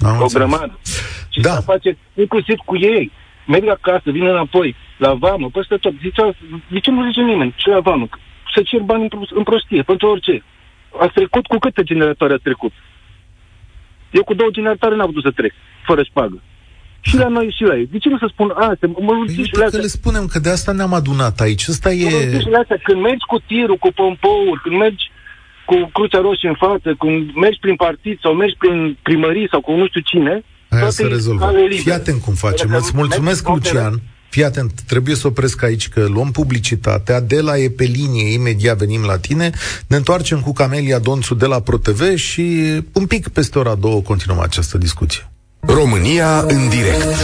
Am 0.00 0.08
o 0.08 0.22
înțeles. 0.22 0.32
grămadă. 0.32 0.78
Și 1.28 1.40
Da. 1.40 1.52
afaceri 1.52 1.98
inclusiv 2.14 2.56
cu 2.64 2.76
ei. 2.76 3.12
Merg 3.46 3.68
acasă, 3.68 4.02
vin 4.04 4.26
înapoi, 4.26 4.76
la 4.96 5.14
vamă, 5.14 5.48
peste 5.52 5.76
tot. 5.76 5.92
Zicea, 6.02 6.34
de 6.70 6.78
ce 6.80 6.90
nu 6.90 7.04
zice 7.06 7.20
nimeni? 7.20 7.52
Ce 7.56 7.70
la 7.70 7.80
vamă? 7.80 8.08
Să 8.54 8.60
cer 8.64 8.80
bani 8.80 9.02
în, 9.02 9.08
pro- 9.08 9.36
în 9.38 9.42
prostie, 9.42 9.82
pentru 9.82 10.06
orice. 10.08 10.42
Ați 11.00 11.12
trecut 11.12 11.46
cu 11.46 11.58
câte 11.58 11.82
generatoare 11.82 12.32
ați 12.32 12.42
trecut? 12.42 12.72
Eu 14.10 14.24
cu 14.24 14.34
două 14.34 14.50
generatoare 14.50 14.94
n-am 14.96 15.06
putut 15.06 15.22
să 15.22 15.30
trec, 15.30 15.52
fără 15.86 16.02
șpagă. 16.02 16.42
Și 17.00 17.16
la 17.16 17.28
noi 17.28 17.54
și 17.56 17.62
la 17.62 17.76
ei. 17.76 17.86
De 17.92 17.98
ce 17.98 18.08
nu 18.08 18.18
să 18.18 18.28
spun 18.32 18.50
astea? 18.50 18.88
Mă 18.88 18.94
Păi 18.94 19.04
mulțumesc 19.04 19.52
uite 19.54 19.76
că 19.76 19.76
le 19.76 19.86
spunem 19.86 20.26
că 20.26 20.38
de 20.38 20.50
asta 20.50 20.72
ne-am 20.72 20.92
adunat 20.92 21.40
aici. 21.40 21.66
Ăsta 21.68 21.90
e... 21.92 22.10
Mă 22.50 22.58
astea. 22.60 22.78
Când 22.82 23.00
mergi 23.00 23.24
cu 23.26 23.38
tirul, 23.46 23.76
cu 23.76 23.90
pompouri, 23.94 24.60
când 24.62 24.76
mergi 24.76 25.04
cu 25.64 25.90
crucea 25.92 26.20
roșie 26.20 26.48
în 26.48 26.54
față, 26.54 26.94
când 26.98 27.34
mergi 27.34 27.58
prin 27.60 27.76
partid 27.76 28.18
sau 28.20 28.32
mergi 28.34 28.56
prin 28.58 28.96
primării 29.02 29.48
sau 29.50 29.60
cu 29.60 29.72
nu 29.76 29.86
știu 29.86 30.00
cine, 30.00 30.30
Aia 30.30 30.80
toate 30.80 30.90
se 30.90 31.04
e 31.04 31.08
rezolvă. 31.08 31.44
cale 31.44 31.58
liberă. 31.58 31.80
Fii 31.80 31.92
atent 31.92 32.20
cum 32.22 32.34
facem. 32.34 32.68
Dacă 32.68 32.80
Îți 32.80 32.92
mulțumesc, 32.96 33.42
mergi 33.48 33.62
cu 33.62 33.70
Lucian. 33.72 33.94
Fii 34.34 34.44
atent, 34.44 34.80
trebuie 34.86 35.14
să 35.14 35.26
opresc 35.26 35.62
aici 35.62 35.88
că 35.88 36.04
luăm 36.04 36.30
publicitatea, 36.30 37.20
de 37.20 37.40
la 37.40 37.58
e 37.58 37.70
pe 37.70 37.84
linie, 37.84 38.32
imediat 38.32 38.78
venim 38.78 39.02
la 39.02 39.18
tine, 39.18 39.50
ne 39.86 39.96
întoarcem 39.96 40.40
cu 40.40 40.52
Camelia 40.52 40.98
Donțu 40.98 41.34
de 41.34 41.46
la 41.46 41.60
ProTV 41.60 42.14
și 42.14 42.42
un 42.92 43.06
pic 43.06 43.28
peste 43.28 43.58
ora 43.58 43.74
două 43.74 44.00
continuăm 44.00 44.40
această 44.40 44.78
discuție. 44.78 45.30
România 45.60 46.40
în 46.40 46.68
direct. 46.68 47.14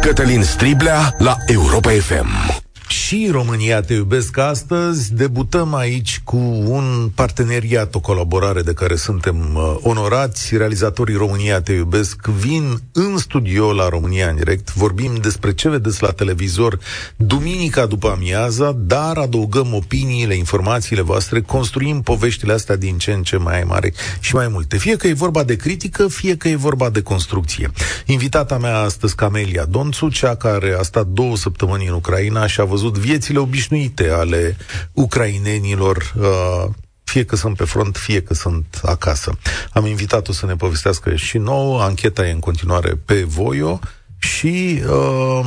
Cătălin 0.00 0.42
Striblea 0.42 1.14
la 1.18 1.36
Europa 1.46 1.90
FM. 1.90 2.63
Și 2.88 3.28
România 3.30 3.80
te 3.80 3.94
iubesc 3.94 4.38
astăzi. 4.38 5.14
Debutăm 5.14 5.74
aici 5.74 6.20
cu 6.24 6.36
un 6.66 7.10
parteneriat, 7.14 7.94
o 7.94 8.00
colaborare 8.00 8.62
de 8.62 8.72
care 8.72 8.96
suntem 8.96 9.54
uh, 9.54 9.76
onorați. 9.82 10.56
Realizatorii 10.56 11.16
România 11.16 11.60
te 11.60 11.72
iubesc 11.72 12.26
vin 12.26 12.80
în 12.92 13.16
studio 13.16 13.72
la 13.72 13.88
România 13.88 14.28
în 14.28 14.36
direct. 14.36 14.74
Vorbim 14.74 15.14
despre 15.14 15.54
ce 15.54 15.68
vedeți 15.68 16.02
la 16.02 16.10
televizor 16.10 16.78
duminica 17.16 17.86
după 17.86 18.08
amiaza, 18.08 18.72
dar 18.78 19.16
adăugăm 19.16 19.74
opiniile, 19.74 20.34
informațiile 20.34 21.02
voastre, 21.02 21.40
construim 21.40 22.02
poveștile 22.02 22.52
astea 22.52 22.76
din 22.76 22.98
ce 22.98 23.12
în 23.12 23.22
ce 23.22 23.36
mai 23.36 23.64
mare 23.66 23.92
și 24.20 24.34
mai 24.34 24.48
multe. 24.48 24.76
Fie 24.76 24.96
că 24.96 25.06
e 25.06 25.12
vorba 25.12 25.42
de 25.42 25.56
critică, 25.56 26.08
fie 26.08 26.36
că 26.36 26.48
e 26.48 26.56
vorba 26.56 26.90
de 26.90 27.02
construcție. 27.02 27.70
Invitata 28.06 28.58
mea 28.58 28.78
astăzi, 28.78 29.14
Camelia 29.14 29.64
Donțu, 29.64 30.08
cea 30.08 30.34
care 30.34 30.76
a 30.78 30.82
stat 30.82 31.06
două 31.06 31.36
săptămâni 31.36 31.86
în 31.86 31.94
Ucraina 31.94 32.46
și 32.46 32.60
a 32.60 32.64
văzut 32.74 32.98
viețile 32.98 33.38
obișnuite 33.38 34.08
ale 34.08 34.56
ucrainenilor, 34.92 36.14
uh, 36.18 36.70
fie 37.04 37.24
că 37.24 37.36
sunt 37.36 37.56
pe 37.56 37.64
front, 37.64 37.96
fie 37.96 38.22
că 38.22 38.34
sunt 38.34 38.80
acasă. 38.82 39.38
Am 39.72 39.86
invitat-o 39.86 40.32
să 40.32 40.46
ne 40.46 40.56
povestească 40.56 41.14
și 41.14 41.38
nouă, 41.38 41.82
ancheta 41.82 42.26
e 42.26 42.32
în 42.32 42.38
continuare 42.38 43.00
pe 43.04 43.22
Voio 43.22 43.80
și 44.18 44.82
uh, 44.88 45.46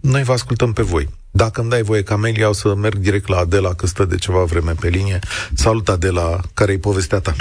noi 0.00 0.22
vă 0.22 0.32
ascultăm 0.32 0.72
pe 0.72 0.82
voi. 0.82 1.08
Dacă 1.30 1.60
îmi 1.60 1.70
dai 1.70 1.82
voie, 1.82 2.02
Camelia, 2.02 2.48
o 2.48 2.52
să 2.52 2.74
merg 2.74 2.96
direct 2.96 3.28
la 3.28 3.36
Adela, 3.36 3.74
că 3.74 3.86
stă 3.86 4.04
de 4.04 4.16
ceva 4.16 4.44
vreme 4.44 4.72
pe 4.80 4.88
linie. 4.88 5.18
Salut, 5.54 5.88
Adela, 5.88 6.40
care-i 6.54 6.78
povestea 6.78 7.20
ta? 7.20 7.34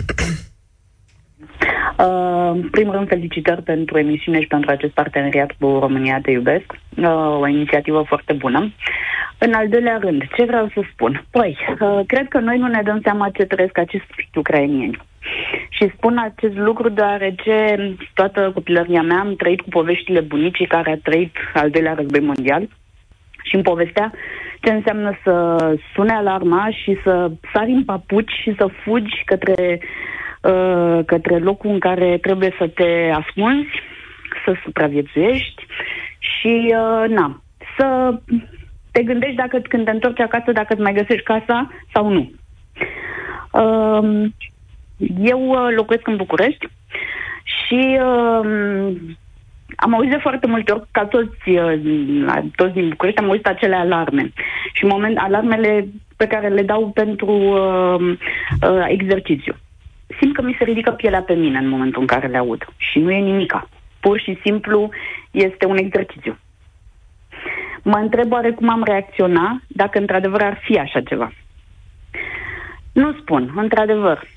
Uh, 1.97 2.49
în 2.53 2.69
primul 2.69 2.93
rând, 2.93 3.07
felicitări 3.07 3.61
pentru 3.61 3.97
emisiune 3.97 4.41
și 4.41 4.47
pentru 4.47 4.71
acest 4.71 4.93
parteneriat 4.93 5.51
cu 5.59 5.77
România 5.79 6.19
Te 6.21 6.31
Iubesc. 6.31 6.73
Uh, 6.97 7.37
o 7.39 7.47
inițiativă 7.47 8.03
foarte 8.07 8.33
bună. 8.33 8.73
În 9.37 9.53
al 9.53 9.67
doilea 9.67 9.97
rând, 9.97 10.23
ce 10.35 10.43
vreau 10.43 10.67
să 10.73 10.81
spun? 10.91 11.25
Păi, 11.31 11.57
uh, 11.79 11.99
cred 12.07 12.27
că 12.27 12.39
noi 12.39 12.57
nu 12.57 12.67
ne 12.67 12.81
dăm 12.83 12.99
seama 13.03 13.29
ce 13.29 13.43
trăiesc 13.43 13.77
acești 13.77 14.29
ucrainieni. 14.35 15.01
Și 15.69 15.91
spun 15.95 16.17
acest 16.17 16.55
lucru 16.55 16.89
deoarece 16.89 17.75
toată 18.13 18.51
copilăria 18.53 19.01
mea 19.01 19.19
am 19.19 19.35
trăit 19.35 19.61
cu 19.61 19.69
poveștile 19.69 20.19
bunicii 20.19 20.67
care 20.67 20.91
a 20.91 21.09
trăit 21.09 21.35
al 21.53 21.69
doilea 21.69 21.93
război 21.93 22.19
mondial 22.19 22.67
și 23.43 23.55
îmi 23.55 23.63
povestea 23.63 24.11
ce 24.61 24.71
înseamnă 24.71 25.17
să 25.23 25.55
sune 25.93 26.13
alarma 26.13 26.69
și 26.83 26.97
să 27.03 27.31
sari 27.53 27.71
în 27.71 27.83
papuci 27.83 28.31
și 28.41 28.53
să 28.57 28.67
fugi 28.83 29.21
către 29.25 29.79
uh, 30.51 31.05
către 31.05 31.37
locul 31.37 31.69
în 31.69 31.79
care 31.79 32.17
trebuie 32.17 32.55
să 32.57 32.67
te 32.67 33.11
ascunzi, 33.13 33.81
să 34.45 34.55
supraviețuiești 34.63 35.65
și, 36.19 36.73
uh, 36.75 37.09
na, 37.09 37.41
să 37.77 38.17
te 38.91 39.03
gândești 39.03 39.35
dacă 39.35 39.59
când 39.59 39.85
te 39.85 39.91
întorci 39.91 40.19
acasă, 40.19 40.51
dacă 40.51 40.73
îți 40.73 40.81
mai 40.81 40.93
găsești 40.93 41.23
casa 41.23 41.71
sau 41.93 42.09
nu. 42.09 42.31
Uh, 43.51 44.29
eu 45.23 45.49
uh, 45.49 45.73
locuiesc 45.75 46.07
în 46.07 46.15
București 46.15 46.67
și 47.43 47.99
uh, 47.99 48.91
am 49.75 49.93
auzit 49.93 50.11
de 50.11 50.17
foarte 50.17 50.47
multe 50.47 50.71
ori, 50.71 50.87
ca 50.91 51.05
toți, 51.05 51.49
uh, 51.49 51.79
la- 52.25 52.43
toți 52.55 52.73
din 52.73 52.89
București, 52.89 53.19
am 53.19 53.27
auzit 53.29 53.47
acele 53.47 53.75
alarme. 53.75 54.31
Și 54.73 54.83
în 54.83 54.89
moment, 54.89 55.17
alarmele 55.17 55.87
pe 56.17 56.27
care 56.27 56.47
le 56.47 56.61
dau 56.61 56.89
pentru 56.89 57.31
uh, 57.31 58.17
uh, 58.69 58.85
exercițiu. 58.87 59.55
Simt 60.19 60.35
că 60.35 60.41
mi 60.41 60.55
se 60.57 60.63
ridică 60.63 60.91
pielea 60.91 61.21
pe 61.21 61.33
mine 61.33 61.57
în 61.57 61.67
momentul 61.67 62.01
în 62.01 62.07
care 62.07 62.27
le 62.27 62.37
aud. 62.37 62.65
Și 62.77 62.99
nu 62.99 63.11
e 63.11 63.19
nimica. 63.19 63.69
Pur 63.99 64.19
și 64.19 64.39
simplu 64.43 64.89
este 65.31 65.65
un 65.65 65.77
exercițiu. 65.77 66.37
Mă 67.83 67.97
întreb 67.97 68.31
oare 68.31 68.51
cum 68.51 68.69
am 68.69 68.83
reacționa 68.83 69.61
dacă 69.67 69.99
într-adevăr 69.99 70.41
ar 70.41 70.59
fi 70.63 70.79
așa 70.79 71.01
ceva. 71.01 71.31
Nu 72.91 73.13
spun, 73.13 73.53
într-adevăr. 73.55 74.27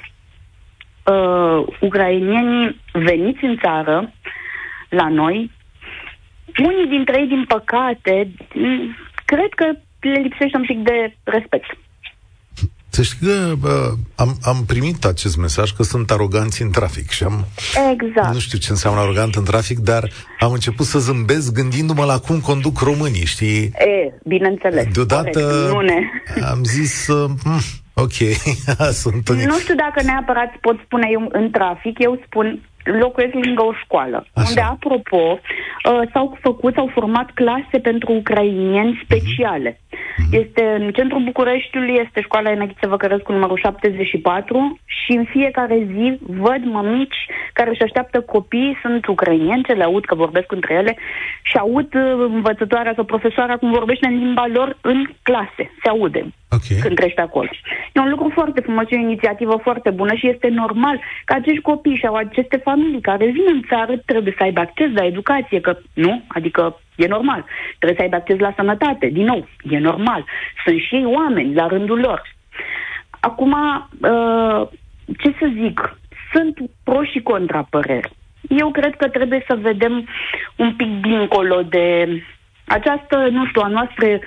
Uh, 1.05 1.67
ucrainienii 1.81 2.81
veniți 2.93 3.45
în 3.45 3.57
țară, 3.57 4.13
la 4.89 5.09
noi, 5.09 5.51
unii 6.65 6.87
dintre 6.87 7.21
ei, 7.21 7.27
din 7.27 7.45
păcate, 7.45 8.31
m, 8.55 8.97
cred 9.25 9.53
că 9.57 9.65
le 10.01 10.21
lipsește 10.21 10.57
un 10.57 10.63
pic 10.63 10.79
de 10.79 11.17
respect. 11.25 11.79
Să 12.93 13.03
știi 13.03 13.27
că 13.27 13.53
bă, 13.59 13.93
am, 14.15 14.37
am 14.43 14.65
primit 14.67 15.05
acest 15.05 15.37
mesaj 15.37 15.71
că 15.71 15.83
sunt 15.83 16.11
aroganți 16.11 16.63
în 16.63 16.71
trafic 16.71 17.11
și 17.11 17.25
am... 17.25 17.47
Exact. 17.93 18.33
Nu 18.33 18.39
știu 18.39 18.59
ce 18.59 18.71
înseamnă 18.71 19.01
arogant 19.01 19.35
în 19.35 19.45
trafic, 19.45 19.79
dar 19.79 20.11
am 20.41 20.53
început 20.53 20.87
să 20.87 20.99
zâmbesc 20.99 21.53
gândindu-mă 21.53 22.05
la 22.05 22.19
cum 22.19 22.41
conduc 22.41 22.81
românii, 22.81 23.25
știi? 23.25 23.63
E, 23.63 24.13
bineînțeles. 24.25 24.87
Deodată 24.93 25.41
corect, 25.41 25.73
Nu 25.73 25.81
ne... 25.81 25.99
am 26.53 26.65
zis, 26.65 27.07
uh, 27.07 27.31
mm, 27.45 27.61
ok, 27.95 28.19
sunt 29.03 29.29
unii. 29.29 29.45
Nu 29.45 29.59
știu 29.59 29.75
dacă 29.75 30.03
neapărat 30.03 30.57
pot 30.61 30.77
spune 30.85 31.09
eu 31.13 31.29
în 31.33 31.51
trafic, 31.51 31.99
eu 31.99 32.21
spun 32.27 32.61
locuiesc 32.85 33.35
lângă 33.35 33.63
o 33.65 33.73
școală, 33.73 34.27
Așa. 34.35 34.49
unde, 34.49 34.61
apropo, 34.61 35.39
uh, 35.39 36.01
s-au 36.13 36.39
făcut, 36.41 36.75
s-au 36.75 36.91
format 36.93 37.31
clase 37.35 37.79
pentru 37.83 38.13
ucrainieni 38.13 39.01
speciale. 39.05 39.81
Este 40.31 40.77
în 40.79 40.91
centrul 40.91 41.23
Bucureștiului, 41.23 42.01
este 42.05 42.21
școala 42.21 42.51
Enăghiță 42.51 42.87
Văcărescu 42.89 43.33
numărul 43.33 43.59
74 43.59 44.79
și 44.85 45.13
în 45.13 45.25
fiecare 45.25 45.87
zi 45.95 46.19
văd 46.21 46.65
mămici 46.65 47.27
care 47.53 47.71
își 47.71 47.83
așteaptă 47.83 48.21
copii, 48.21 48.79
sunt 48.83 49.07
ucrainieni, 49.07 49.63
ce 49.63 49.73
le 49.73 49.85
aud 49.85 50.05
că 50.05 50.15
vorbesc 50.15 50.53
între 50.53 50.75
ele 50.75 50.97
și 51.43 51.57
aud 51.57 51.95
uh, 51.95 52.29
învățătoarea 52.35 52.93
sau 52.95 53.05
profesoara 53.05 53.57
cum 53.57 53.71
vorbește 53.71 54.07
în 54.07 54.19
limba 54.19 54.47
lor 54.47 54.79
în 54.81 55.11
clase, 55.23 55.71
se 55.83 55.89
aude 55.89 56.25
Ok. 56.53 56.81
când 56.81 56.95
crește 56.95 57.21
acolo. 57.21 57.49
E 57.93 58.01
un 58.01 58.11
lucru 58.11 58.31
foarte 58.35 58.61
frumos, 58.61 58.85
e 58.89 58.97
o 58.97 58.99
inițiativă 58.99 59.57
foarte 59.63 59.91
bună 59.91 60.15
și 60.15 60.29
este 60.29 60.49
normal 60.49 61.01
că 61.25 61.35
acești 61.35 61.61
copii 61.61 62.01
sau 62.03 62.15
aceste 62.15 62.57
familii 62.71 63.01
care 63.01 63.25
vin 63.27 63.47
în 63.47 63.63
țară 63.69 63.97
trebuie 63.97 64.35
să 64.37 64.43
aibă 64.43 64.61
acces 64.61 64.91
la 64.95 65.05
educație, 65.05 65.61
că 65.61 65.79
nu, 65.95 66.23
adică 66.29 66.81
e 66.97 67.07
normal. 67.07 67.45
Trebuie 67.79 67.97
să 67.97 68.03
aibă 68.03 68.17
acces 68.17 68.39
la 68.39 68.53
sănătate, 68.57 69.07
din 69.07 69.25
nou, 69.25 69.49
e 69.63 69.79
normal. 69.79 70.25
Sunt 70.65 70.81
și 70.81 70.95
ei 70.95 71.05
oameni 71.05 71.55
la 71.55 71.67
rândul 71.67 72.01
lor. 72.01 72.23
Acum, 73.21 73.53
uh, 73.53 74.69
ce 75.19 75.35
să 75.39 75.47
zic, 75.63 75.99
sunt 76.33 76.59
pro 76.85 77.03
și 77.03 77.21
contra 77.21 77.67
păreri. 77.71 78.11
Eu 78.49 78.71
cred 78.71 78.97
că 78.97 79.09
trebuie 79.09 79.45
să 79.49 79.55
vedem 79.61 80.09
un 80.57 80.75
pic 80.75 81.01
dincolo 81.01 81.63
de 81.63 81.87
această, 82.67 83.29
nu 83.31 83.47
știu, 83.47 83.61
a 83.65 83.69
noastră, 83.69 84.19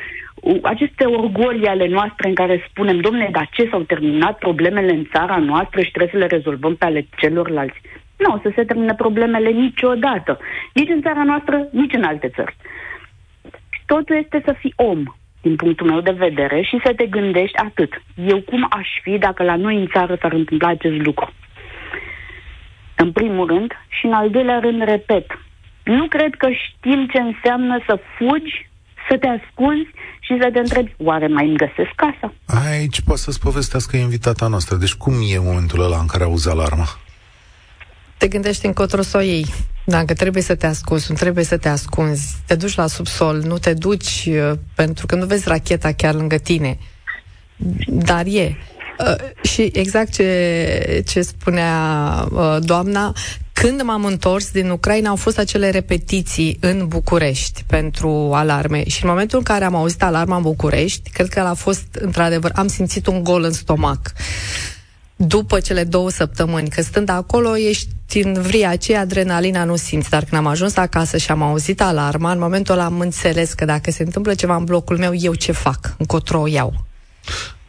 aceste 0.62 1.06
orgolii 1.06 1.68
ale 1.68 1.88
noastre 1.88 2.28
în 2.28 2.36
care 2.36 2.66
spunem, 2.70 3.00
domne, 3.00 3.30
dar 3.32 3.50
ce 3.52 3.68
s-au 3.70 3.82
terminat 3.82 4.38
problemele 4.38 4.91
în 4.91 5.06
țara 5.14 5.38
noastră 5.38 5.82
și 5.82 5.91
trebuie 5.91 6.12
să 6.14 6.20
le 6.20 6.36
rezolvăm 6.36 6.76
pe 6.76 6.86
ale 6.86 7.08
celorlalți. 7.18 7.82
Nu 8.18 8.34
o 8.34 8.38
să 8.41 8.51
se 8.55 8.64
termine 8.64 8.93
problemele 8.93 9.49
niciodată. 9.49 10.39
Nici 10.74 10.89
în 10.89 11.01
țara 11.01 11.24
noastră, 11.24 11.68
nici 11.72 11.93
în 11.93 12.03
alte 12.03 12.30
țări. 12.36 12.55
Totul 13.86 14.16
este 14.16 14.41
să 14.45 14.55
fii 14.59 14.74
om, 14.76 15.03
din 15.41 15.55
punctul 15.55 15.88
meu 15.88 16.01
de 16.01 16.11
vedere, 16.11 16.61
și 16.61 16.80
să 16.86 16.93
te 16.95 17.05
gândești 17.05 17.57
atât. 17.57 18.01
Eu 18.16 18.41
cum 18.41 18.68
aș 18.70 18.88
fi 19.01 19.18
dacă 19.18 19.43
la 19.43 19.55
noi 19.55 19.76
în 19.76 19.88
țară 19.88 20.18
s-ar 20.22 20.34
întâmpla 20.34 20.68
acest 20.68 20.95
lucru? 20.95 21.34
În 22.95 23.11
primul 23.11 23.47
rând, 23.47 23.72
și 23.88 24.05
în 24.05 24.14
al 24.14 24.30
doilea 24.30 24.59
rând, 24.59 24.84
repet, 24.84 25.26
nu 25.84 26.07
cred 26.07 26.36
că 26.36 26.47
știm 26.49 27.07
ce 27.07 27.20
înseamnă 27.20 27.80
să 27.88 27.99
fugi, 28.18 28.70
să 29.09 29.18
te 29.18 29.28
ascunzi 29.28 29.89
și 30.20 30.38
să 30.41 30.49
te 30.53 30.59
întrebi, 30.59 30.93
oare 30.97 31.28
mai 31.28 31.47
îmi 31.47 31.57
găsesc 31.57 31.91
casa? 31.95 32.34
Aici 32.70 33.01
poate 33.01 33.22
să-ți 33.22 33.39
povestească 33.39 33.97
invitata 33.97 34.47
noastră. 34.47 34.76
Deci 34.76 34.93
cum 34.93 35.14
e 35.14 35.39
momentul 35.39 35.84
ăla 35.84 35.97
în 35.97 36.07
care 36.07 36.24
auzi 36.24 36.49
alarma? 36.49 36.86
Te 38.24 38.30
gândești 38.30 38.66
încotro 38.66 39.02
să 39.02 39.18
o 39.18 39.20
iei. 39.20 39.46
Dacă 39.86 40.14
trebuie 40.14 40.44
să 40.44 40.56
te 40.56 40.66
ascunzi, 40.66 41.06
nu 41.10 41.16
trebuie 41.16 41.44
să 41.44 41.58
te 41.58 41.70
ascunzi. 41.70 42.36
Te 42.46 42.56
duci 42.56 42.76
la 42.76 42.88
subsol, 42.88 43.42
nu 43.46 43.58
te 43.58 43.74
duci 43.74 44.26
uh, 44.28 44.52
pentru 44.76 45.06
că 45.06 45.16
nu 45.16 45.26
vezi 45.26 45.48
racheta 45.48 45.92
chiar 45.92 46.14
lângă 46.14 46.38
tine. 46.38 46.78
Dar 47.88 48.26
e. 48.26 48.56
Uh, 49.00 49.16
și 49.42 49.70
exact 49.74 50.14
ce, 50.14 51.04
ce 51.08 51.22
spunea 51.22 51.76
uh, 52.32 52.58
doamna, 52.60 53.16
când 53.54 53.82
m-am 53.82 54.06
întors 54.06 54.52
din 54.52 54.70
Ucraina 54.70 55.10
au 55.10 55.16
fost 55.16 55.38
acele 55.38 55.70
repetiții 55.70 56.58
în 56.60 56.88
București 56.88 57.64
pentru 57.68 58.32
alarme 58.34 58.90
și 58.90 59.04
în 59.04 59.10
momentul 59.10 59.38
în 59.38 59.44
care 59.44 59.66
am 59.66 59.76
auzit 59.76 60.04
alarma 60.04 60.36
în 60.36 60.42
București, 60.42 61.10
cred 61.10 61.28
că 61.28 61.40
a 61.40 61.54
fost 61.54 61.86
într-adevăr, 61.92 62.52
am 62.56 62.68
simțit 62.68 63.08
un 63.08 63.24
gol 63.24 63.44
în 63.44 63.52
stomac 63.54 64.14
după 65.28 65.60
cele 65.60 65.84
două 65.84 66.10
săptămâni, 66.10 66.70
că 66.70 66.82
stând 66.82 67.10
acolo 67.10 67.58
ești 67.58 68.22
în 68.22 68.34
vria 68.34 68.70
aceea, 68.70 69.00
adrenalina 69.00 69.64
nu 69.64 69.76
simți, 69.76 70.10
dar 70.10 70.24
când 70.24 70.42
am 70.42 70.48
ajuns 70.48 70.76
acasă 70.78 71.18
și 71.18 71.32
am 71.32 71.42
auzit 71.42 71.82
alarma, 71.82 72.32
în 72.32 72.40
momentul 72.40 72.74
ăla 72.74 72.86
am 72.86 73.00
înțeles 73.00 73.54
că 73.54 73.66
dacă 73.66 73.92
se 73.92 74.04
întâmplă 74.04 74.34
ceva 74.34 74.56
în 74.56 74.64
blocul 74.64 74.98
meu, 74.98 75.14
eu 75.16 75.34
ce 75.34 75.52
fac? 75.52 75.96
Încotro 75.98 76.42
o 76.42 76.48
iau. 76.48 76.86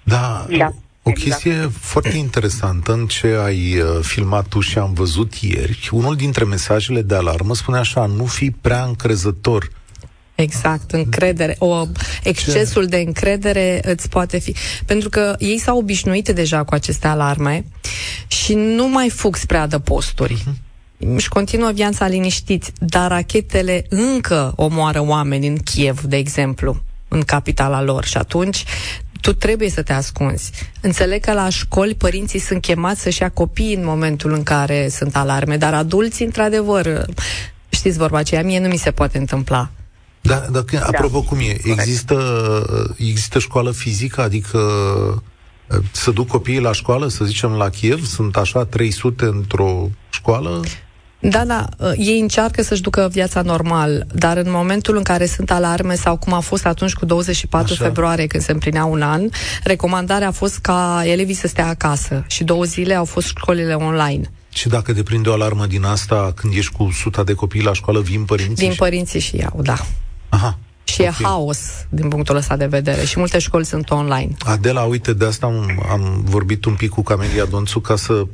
Da, 0.02 0.46
da. 0.58 0.72
O 1.02 1.10
exact. 1.10 1.30
chestie 1.30 1.52
exact. 1.52 1.74
foarte 1.80 2.16
interesantă 2.16 2.92
în 2.92 3.06
ce 3.06 3.26
ai 3.44 3.80
uh, 3.80 3.98
filmat 4.02 4.46
tu 4.46 4.60
și 4.60 4.78
am 4.78 4.92
văzut 4.92 5.34
ieri, 5.34 5.88
unul 5.92 6.16
dintre 6.16 6.44
mesajele 6.44 7.02
de 7.02 7.14
alarmă 7.14 7.54
spune 7.54 7.78
așa, 7.78 8.06
nu 8.06 8.24
fi 8.24 8.50
prea 8.50 8.84
încrezător. 8.84 9.70
Exact, 10.34 10.90
încredere. 10.92 11.56
O, 11.58 11.86
excesul 12.22 12.82
Ce? 12.82 12.88
de 12.88 12.96
încredere 12.96 13.80
îți 13.82 14.08
poate 14.08 14.38
fi. 14.38 14.54
Pentru 14.86 15.08
că 15.08 15.34
ei 15.38 15.58
s-au 15.58 15.78
obișnuit 15.78 16.28
deja 16.28 16.64
cu 16.64 16.74
aceste 16.74 17.06
alarme 17.06 17.64
și 18.26 18.54
nu 18.54 18.88
mai 18.88 19.10
fug 19.10 19.36
spre 19.36 19.56
adăposturi. 19.56 20.34
Uh-huh 20.34 20.64
își 20.98 21.28
continuă 21.28 21.72
viața 21.72 22.06
liniștiți, 22.06 22.72
dar 22.78 23.10
rachetele 23.10 23.84
încă 23.88 24.52
omoară 24.56 25.02
oameni 25.02 25.46
în 25.46 25.56
Kiev, 25.56 26.00
de 26.00 26.16
exemplu, 26.16 26.82
în 27.08 27.22
capitala 27.22 27.82
lor 27.82 28.04
și 28.04 28.16
atunci 28.16 28.64
tu 29.20 29.32
trebuie 29.32 29.70
să 29.70 29.82
te 29.82 29.92
ascunzi. 29.92 30.50
Înțeleg 30.80 31.20
că 31.20 31.32
la 31.32 31.48
școli 31.48 31.94
părinții 31.94 32.38
sunt 32.38 32.60
chemați 32.60 33.00
să-și 33.00 33.22
ia 33.22 33.28
copiii 33.28 33.74
în 33.74 33.84
momentul 33.84 34.32
în 34.32 34.42
care 34.42 34.88
sunt 34.88 35.16
alarme, 35.16 35.56
dar 35.56 35.74
adulții, 35.74 36.24
într-adevăr, 36.24 37.04
știți 37.68 37.98
vorba 37.98 38.18
aceea, 38.18 38.42
mie 38.42 38.60
nu 38.60 38.68
mi 38.68 38.76
se 38.76 38.90
poate 38.90 39.18
întâmpla. 39.18 39.70
Da, 40.26 40.46
dar 40.50 40.64
da. 40.72 40.80
apropo 40.86 41.22
cum 41.22 41.38
e, 41.38 41.56
există, 41.64 42.16
există 42.96 43.38
școală 43.38 43.70
fizică, 43.70 44.20
adică 44.20 44.58
să 45.90 46.10
duc 46.10 46.26
copiii 46.26 46.60
la 46.60 46.72
școală, 46.72 47.08
să 47.08 47.24
zicem 47.24 47.50
la 47.50 47.68
Kiev, 47.68 48.06
sunt 48.06 48.36
așa 48.36 48.64
300 48.64 49.24
într-o 49.24 49.88
școală? 50.10 50.60
Da, 51.18 51.44
da, 51.44 51.68
uh, 51.78 51.92
ei 51.96 52.20
încearcă 52.20 52.62
să-și 52.62 52.82
ducă 52.82 53.08
viața 53.12 53.42
normal, 53.42 54.06
dar 54.14 54.36
în 54.36 54.50
momentul 54.50 54.96
în 54.96 55.02
care 55.02 55.26
sunt 55.26 55.50
alarme 55.50 55.94
sau 55.94 56.16
cum 56.16 56.32
a 56.32 56.40
fost 56.40 56.66
atunci 56.66 56.92
cu 56.92 57.04
24 57.04 57.72
Așa. 57.72 57.84
februarie 57.84 58.26
când 58.26 58.42
se 58.42 58.52
împlinea 58.52 58.84
un 58.84 59.02
an, 59.02 59.28
recomandarea 59.62 60.28
a 60.28 60.30
fost 60.30 60.58
ca 60.58 61.02
elevii 61.04 61.34
să 61.34 61.46
stea 61.46 61.66
acasă 61.66 62.24
și 62.26 62.44
două 62.44 62.64
zile 62.64 62.94
au 62.94 63.04
fost 63.04 63.26
școlile 63.26 63.74
online. 63.74 64.30
Și 64.48 64.68
dacă 64.68 64.92
deprinde 64.92 65.28
o 65.28 65.32
alarmă 65.32 65.66
din 65.66 65.84
asta, 65.84 66.32
când 66.36 66.54
ești 66.54 66.72
cu 66.72 66.90
suta 66.92 67.24
de 67.24 67.32
copii 67.32 67.62
la 67.62 67.72
școală, 67.72 68.00
vin 68.00 68.24
părinții? 68.24 68.64
Vin 68.64 68.70
și... 68.70 68.78
părinții 68.78 69.20
și 69.20 69.36
iau, 69.36 69.60
da. 69.62 69.76
Aha. 70.34 70.58
Și 70.84 71.00
okay. 71.00 71.12
e 71.20 71.24
haos 71.24 71.58
din 71.88 72.08
punctul 72.08 72.36
ăsta 72.36 72.56
de 72.56 72.66
vedere 72.66 73.04
și 73.04 73.18
multe 73.18 73.38
școli 73.38 73.64
sunt 73.64 73.90
online. 73.90 74.30
Adela, 74.38 74.82
uite, 74.82 75.12
de 75.12 75.24
asta 75.24 75.46
am, 75.46 75.84
am 75.90 76.22
vorbit 76.24 76.64
un 76.64 76.74
pic 76.74 76.90
cu 76.90 77.02
Camelia 77.02 77.44
Donțu 77.44 77.80
ca 77.80 77.96
să 77.96 78.26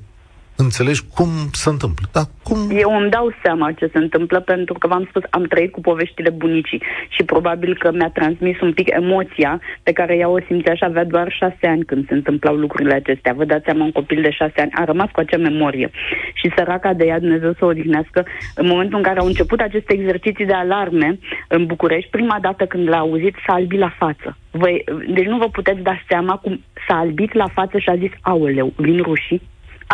înțelegi 0.62 1.02
cum 1.14 1.28
se 1.52 1.68
întâmplă. 1.68 2.06
Dar 2.12 2.24
cum... 2.42 2.58
Eu 2.84 2.90
îmi 3.00 3.10
dau 3.10 3.34
seama 3.42 3.72
ce 3.72 3.86
se 3.92 3.98
întâmplă 3.98 4.40
pentru 4.40 4.74
că 4.74 4.86
v-am 4.86 5.06
spus, 5.08 5.22
am 5.30 5.42
trăit 5.42 5.72
cu 5.72 5.80
poveștile 5.80 6.30
bunicii 6.30 6.82
și 7.08 7.22
probabil 7.24 7.76
că 7.76 7.92
mi-a 7.92 8.10
transmis 8.14 8.60
un 8.60 8.72
pic 8.72 8.88
emoția 8.90 9.60
pe 9.82 9.92
care 9.92 10.16
ea 10.16 10.28
o 10.28 10.40
simțea 10.46 10.74
și 10.74 10.84
avea 10.84 11.04
doar 11.04 11.32
șase 11.32 11.66
ani 11.66 11.84
când 11.84 12.06
se 12.08 12.14
întâmplau 12.14 12.54
lucrurile 12.54 12.94
acestea. 12.94 13.32
Vă 13.32 13.44
dați 13.44 13.64
seama, 13.64 13.84
un 13.84 13.92
copil 13.92 14.22
de 14.22 14.30
șase 14.30 14.60
ani 14.60 14.70
a 14.74 14.84
rămas 14.84 15.10
cu 15.10 15.20
acea 15.20 15.36
memorie 15.36 15.90
și 16.34 16.52
săraca 16.56 16.92
de 16.92 17.04
ea, 17.04 17.18
Dumnezeu 17.18 17.52
să 17.52 17.64
o 17.64 17.66
odihnească, 17.66 18.26
în 18.54 18.66
momentul 18.66 18.96
în 18.96 19.04
care 19.04 19.18
au 19.18 19.26
început 19.26 19.60
aceste 19.60 19.92
exerciții 19.92 20.46
de 20.46 20.52
alarme 20.52 21.18
în 21.48 21.66
București, 21.66 22.10
prima 22.10 22.38
dată 22.40 22.66
când 22.66 22.88
l-a 22.88 22.98
auzit, 22.98 23.34
s-a 23.46 23.52
albit 23.52 23.78
la 23.78 23.94
față. 23.98 24.36
Voi, 24.50 24.84
deci 25.08 25.26
nu 25.26 25.36
vă 25.36 25.48
puteți 25.48 25.80
da 25.80 26.00
seama 26.08 26.36
cum 26.36 26.60
s-a 26.88 26.96
albit 26.96 27.32
la 27.32 27.48
față 27.54 27.78
și 27.78 27.88
a 27.88 27.96
zis, 27.96 28.10
aoleu, 28.20 28.72
vin 28.76 29.02
rușii? 29.02 29.42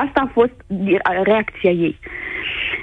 Asta 0.04 0.20
a 0.20 0.30
fost 0.32 0.56
reacția 1.22 1.70
ei. 1.70 1.98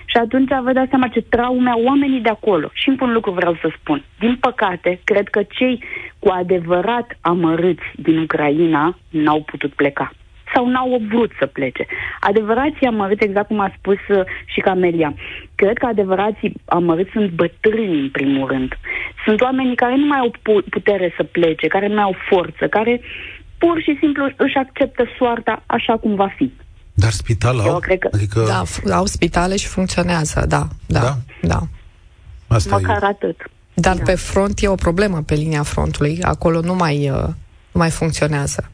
Și 0.05 0.17
atunci 0.17 0.51
vă 0.63 0.71
dați 0.71 0.89
seama 0.89 1.07
ce 1.07 1.21
traume 1.21 1.69
au 1.69 1.83
oamenii 1.83 2.19
de 2.19 2.29
acolo. 2.29 2.69
Și 2.73 2.89
încă 2.89 3.03
un 3.03 3.13
lucru 3.13 3.31
vreau 3.31 3.57
să 3.61 3.71
spun. 3.79 4.03
Din 4.19 4.37
păcate, 4.39 4.99
cred 5.03 5.27
că 5.27 5.43
cei 5.43 5.83
cu 6.19 6.29
adevărat 6.29 7.17
amărâți 7.21 7.87
din 7.95 8.17
Ucraina 8.17 8.97
n-au 9.09 9.41
putut 9.41 9.73
pleca 9.73 10.11
sau 10.53 10.67
n-au 10.67 11.01
vrut 11.09 11.31
să 11.39 11.45
plece. 11.45 11.85
Adevărații 12.19 12.87
amărâți, 12.87 13.23
exact 13.23 13.47
cum 13.47 13.59
a 13.59 13.73
spus 13.77 13.97
uh, 14.09 14.23
și 14.45 14.59
Camelia, 14.59 15.13
cred 15.55 15.77
că 15.77 15.85
adevărații 15.85 16.53
amărâți 16.65 17.11
sunt 17.11 17.29
bătrâni 17.29 17.99
în 17.99 18.09
primul 18.09 18.47
rând. 18.47 18.73
Sunt 19.25 19.41
oamenii 19.41 19.75
care 19.75 19.95
nu 19.95 20.05
mai 20.05 20.19
au 20.19 20.31
putere 20.69 21.13
să 21.17 21.23
plece, 21.23 21.67
care 21.67 21.87
nu 21.87 21.93
mai 21.93 22.03
au 22.03 22.15
forță, 22.29 22.67
care 22.67 23.01
pur 23.57 23.81
și 23.81 23.97
simplu 23.99 24.29
își 24.37 24.57
acceptă 24.57 25.05
soarta 25.17 25.63
așa 25.65 25.97
cum 25.97 26.15
va 26.15 26.27
fi. 26.27 26.51
Dar 26.93 27.11
spital 27.11 27.59
au? 27.59 27.79
cred 27.79 27.99
că... 27.99 28.09
Adică... 28.13 28.43
Da, 28.47 28.63
au 28.95 29.05
spitale 29.05 29.55
și 29.55 29.67
funcționează, 29.67 30.45
da. 30.47 30.67
Da, 30.85 30.99
da. 30.99 31.17
da. 31.41 31.67
Asta 32.47 32.77
Măcar 32.77 33.03
e. 33.03 33.05
atât. 33.05 33.35
Dar 33.73 33.95
da. 33.95 34.03
pe 34.03 34.15
front 34.15 34.61
e 34.61 34.67
o 34.67 34.75
problemă 34.75 35.21
pe 35.21 35.35
linia 35.35 35.63
frontului. 35.63 36.19
Acolo 36.21 36.59
nu 36.59 36.75
mai, 36.75 37.09
uh, 37.09 37.23
nu 37.71 37.79
mai 37.79 37.89
funcționează. 37.89 38.69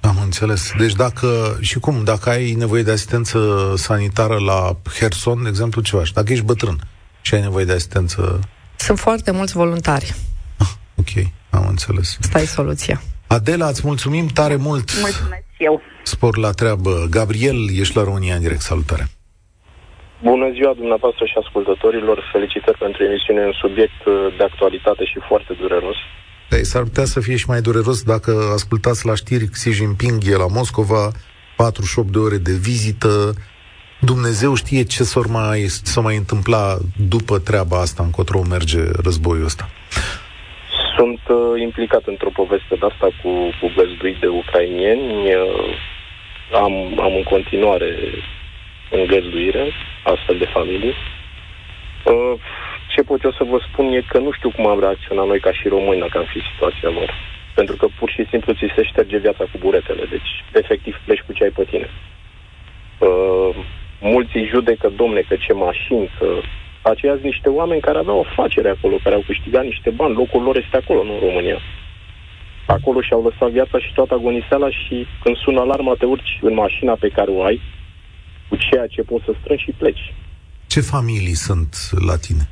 Am 0.00 0.18
înțeles. 0.22 0.72
Deci 0.78 0.92
dacă, 0.92 1.58
și 1.60 1.78
cum, 1.78 2.04
dacă 2.04 2.28
ai 2.30 2.52
nevoie 2.52 2.82
de 2.82 2.90
asistență 2.90 3.72
sanitară 3.76 4.38
la 4.38 4.76
Herson, 4.98 5.42
de 5.42 5.48
exemplu, 5.48 5.80
ce 5.80 5.96
faci? 5.96 6.12
Dacă 6.12 6.32
ești 6.32 6.44
bătrân 6.44 6.80
și 7.20 7.34
ai 7.34 7.40
nevoie 7.40 7.64
de 7.64 7.72
asistență... 7.72 8.40
Sunt 8.76 8.98
foarte 8.98 9.30
mulți 9.30 9.52
voluntari. 9.52 10.14
Ah, 10.56 10.68
ok, 10.94 11.26
am 11.50 11.66
înțeles. 11.68 12.16
Asta 12.20 12.40
e 12.40 12.44
soluția. 12.44 13.02
Adela, 13.26 13.68
îți 13.68 13.80
mulțumim 13.84 14.26
tare 14.26 14.56
mult. 14.56 15.00
Mulțumesc 15.00 15.47
eu. 15.58 15.80
Spor 16.02 16.36
la 16.36 16.50
treabă. 16.50 17.06
Gabriel, 17.10 17.58
ești 17.80 17.96
la 17.96 18.04
România 18.04 18.34
în 18.34 18.40
direct. 18.40 18.60
Salutare. 18.60 19.04
Bună 20.22 20.50
ziua 20.52 20.72
dumneavoastră 20.74 21.24
și 21.24 21.36
ascultătorilor. 21.42 22.28
Felicitări 22.32 22.78
pentru 22.78 23.04
emisiune, 23.04 23.44
un 23.44 23.52
subiect 23.52 24.00
uh, 24.06 24.14
de 24.38 24.44
actualitate 24.44 25.04
și 25.04 25.18
foarte 25.28 25.52
dureros. 25.60 25.96
Ei, 26.50 26.64
s-ar 26.64 26.82
putea 26.82 27.04
să 27.04 27.20
fie 27.20 27.36
și 27.36 27.48
mai 27.48 27.60
dureros 27.60 28.02
dacă 28.02 28.32
ascultați 28.54 29.06
la 29.06 29.14
știri 29.14 29.48
Xi 29.48 29.70
Jinping 29.70 30.22
e 30.26 30.36
la 30.36 30.46
Moscova, 30.46 31.10
48 31.56 32.08
de 32.08 32.18
ore 32.18 32.36
de 32.36 32.52
vizită. 32.52 33.32
Dumnezeu 34.00 34.54
știe 34.54 34.82
ce 34.82 35.02
s-or 35.04 35.26
mai, 35.26 35.60
s 35.68 35.96
mai 36.00 36.16
întâmpla 36.16 36.76
după 37.08 37.38
treaba 37.38 37.80
asta, 37.80 38.02
încotro 38.02 38.42
merge 38.48 38.80
războiul 39.02 39.44
ăsta. 39.44 39.68
Sunt 40.98 41.20
uh, 41.28 41.60
implicat 41.60 42.04
într-o 42.06 42.30
poveste 42.40 42.74
de 42.80 42.86
asta 42.90 43.08
cu, 43.22 43.30
cu 43.60 43.72
găzduit 43.76 44.16
de 44.16 44.26
ucrainieni. 44.26 45.34
Uh, 45.34 45.74
am, 46.52 46.74
am 47.00 47.14
în 47.14 47.22
continuare 47.22 47.90
în 48.90 49.06
găzduire 49.06 49.64
astfel 50.02 50.38
de 50.38 50.44
familii. 50.44 50.94
Uh, 52.04 52.34
ce 52.88 53.02
pot 53.02 53.22
eu 53.22 53.32
să 53.32 53.44
vă 53.44 53.58
spun 53.68 53.92
e 53.92 54.00
că 54.08 54.18
nu 54.18 54.32
știu 54.32 54.50
cum 54.50 54.66
am 54.66 54.80
reacționat 54.80 55.26
noi 55.26 55.40
ca 55.40 55.52
și 55.52 55.68
români 55.68 56.00
dacă 56.00 56.18
am 56.18 56.24
fi 56.24 56.40
situația 56.52 56.88
lor. 56.88 57.10
pentru 57.54 57.76
că 57.76 57.86
pur 57.98 58.10
și 58.10 58.26
simplu 58.30 58.52
ți 58.52 58.74
se 58.76 58.82
șterge 58.82 59.18
viața 59.18 59.44
cu 59.50 59.58
buretele, 59.58 60.04
deci 60.10 60.30
efectiv 60.52 61.00
pleci 61.04 61.24
cu 61.26 61.32
ce 61.32 61.42
ai 61.44 61.50
pe 61.50 61.64
tine. 61.64 61.88
Uh, 62.98 63.54
mulți 64.00 64.36
îi 64.36 64.46
judecă, 64.54 64.88
domne, 64.96 65.20
că 65.28 65.36
ce 65.36 65.52
mașini, 65.52 66.10
că 66.18 66.26
aceia 66.88 67.18
niște 67.22 67.48
oameni 67.48 67.80
care 67.80 67.98
aveau 67.98 68.26
afacere 68.30 68.68
acolo, 68.68 68.96
care 69.02 69.14
au 69.14 69.24
câștigat 69.26 69.64
niște 69.64 69.90
bani, 69.90 70.14
locul 70.14 70.42
lor 70.42 70.56
este 70.56 70.76
acolo, 70.76 71.04
nu 71.04 71.12
în 71.12 71.20
România. 71.20 71.58
Acolo 72.66 73.00
și-au 73.00 73.22
lăsat 73.22 73.50
viața 73.50 73.78
și 73.78 73.92
toată 73.92 74.14
agoniseala 74.14 74.70
și 74.70 75.06
când 75.22 75.36
sună 75.36 75.60
alarma 75.60 75.94
te 75.98 76.04
urci 76.04 76.38
în 76.42 76.54
mașina 76.54 76.94
pe 77.00 77.08
care 77.08 77.30
o 77.30 77.42
ai, 77.44 77.60
cu 78.48 78.56
ceea 78.56 78.86
ce 78.86 79.02
poți 79.02 79.24
să 79.24 79.32
strângi 79.40 79.64
și 79.64 79.70
pleci. 79.70 80.14
Ce 80.66 80.80
familii 80.80 81.34
sunt 81.34 81.74
la 82.08 82.16
tine? 82.16 82.48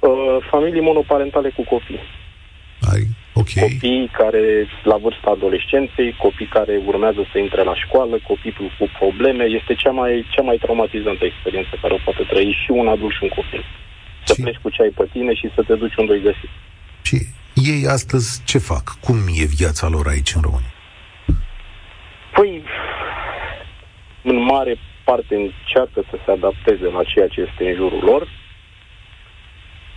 Uh, 0.00 0.36
familii 0.50 0.80
monoparentale 0.80 1.50
cu 1.56 1.64
copii. 1.64 2.00
Ai, 2.92 3.02
ok. 3.40 3.52
Copii 3.66 4.10
care, 4.20 4.44
la 4.82 4.96
vârsta 4.96 5.30
adolescenței, 5.30 6.16
copii 6.24 6.54
care 6.56 6.80
urmează 6.86 7.22
să 7.32 7.38
intre 7.38 7.62
la 7.62 7.74
școală, 7.74 8.14
copii 8.26 8.56
cu 8.78 8.90
probleme, 8.98 9.44
este 9.44 9.74
cea 9.74 9.90
mai, 9.90 10.26
cea 10.30 10.42
mai 10.42 10.56
traumatizantă 10.56 11.24
experiență 11.24 11.72
care 11.80 11.94
o 11.94 12.04
poate 12.04 12.22
trăi 12.22 12.58
și 12.62 12.70
un 12.70 12.88
adult 12.88 13.14
și 13.14 13.22
un 13.22 13.28
copil. 13.28 13.64
Să 14.24 14.34
și... 14.34 14.40
pleci 14.42 14.62
cu 14.62 14.70
ce 14.70 14.82
ai 14.82 14.92
pe 14.98 15.06
tine 15.12 15.34
și 15.34 15.50
să 15.54 15.62
te 15.62 15.74
duci 15.74 15.96
unde 15.96 16.12
ai 16.12 16.26
găsit. 16.28 16.50
Și 17.02 17.16
ei 17.54 17.86
astăzi 17.86 18.42
ce 18.44 18.58
fac? 18.58 18.84
Cum 19.00 19.16
e 19.42 19.44
viața 19.44 19.88
lor 19.88 20.06
aici 20.06 20.32
în 20.34 20.42
România? 20.42 20.74
Păi, 22.34 22.62
în 24.22 24.38
mare 24.42 24.76
parte 25.04 25.34
încearcă 25.34 26.04
să 26.10 26.16
se 26.24 26.30
adapteze 26.30 26.84
la 26.84 27.02
ceea 27.02 27.28
ce 27.28 27.40
este 27.40 27.62
în 27.68 27.74
jurul 27.74 28.02
lor. 28.04 28.28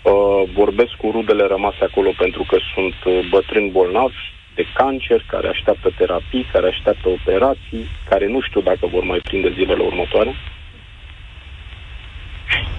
Uh, 0.02 0.50
vorbesc 0.54 0.94
cu 0.96 1.12
rudele 1.12 1.46
rămase 1.48 1.84
acolo 1.84 2.12
pentru 2.18 2.44
că 2.48 2.58
sunt 2.74 2.96
uh, 3.06 3.28
bătrâni 3.30 3.70
bolnavi 3.70 4.16
de 4.56 4.66
cancer, 4.74 5.24
care 5.28 5.48
așteaptă 5.48 5.92
terapii, 5.98 6.50
care 6.52 6.68
așteaptă 6.68 7.10
operații, 7.10 7.86
care 8.10 8.28
nu 8.28 8.42
știu 8.42 8.62
dacă 8.62 8.88
vor 8.88 9.04
mai 9.04 9.20
prinde 9.20 9.52
zilele 9.52 9.84
următoare. 9.84 10.34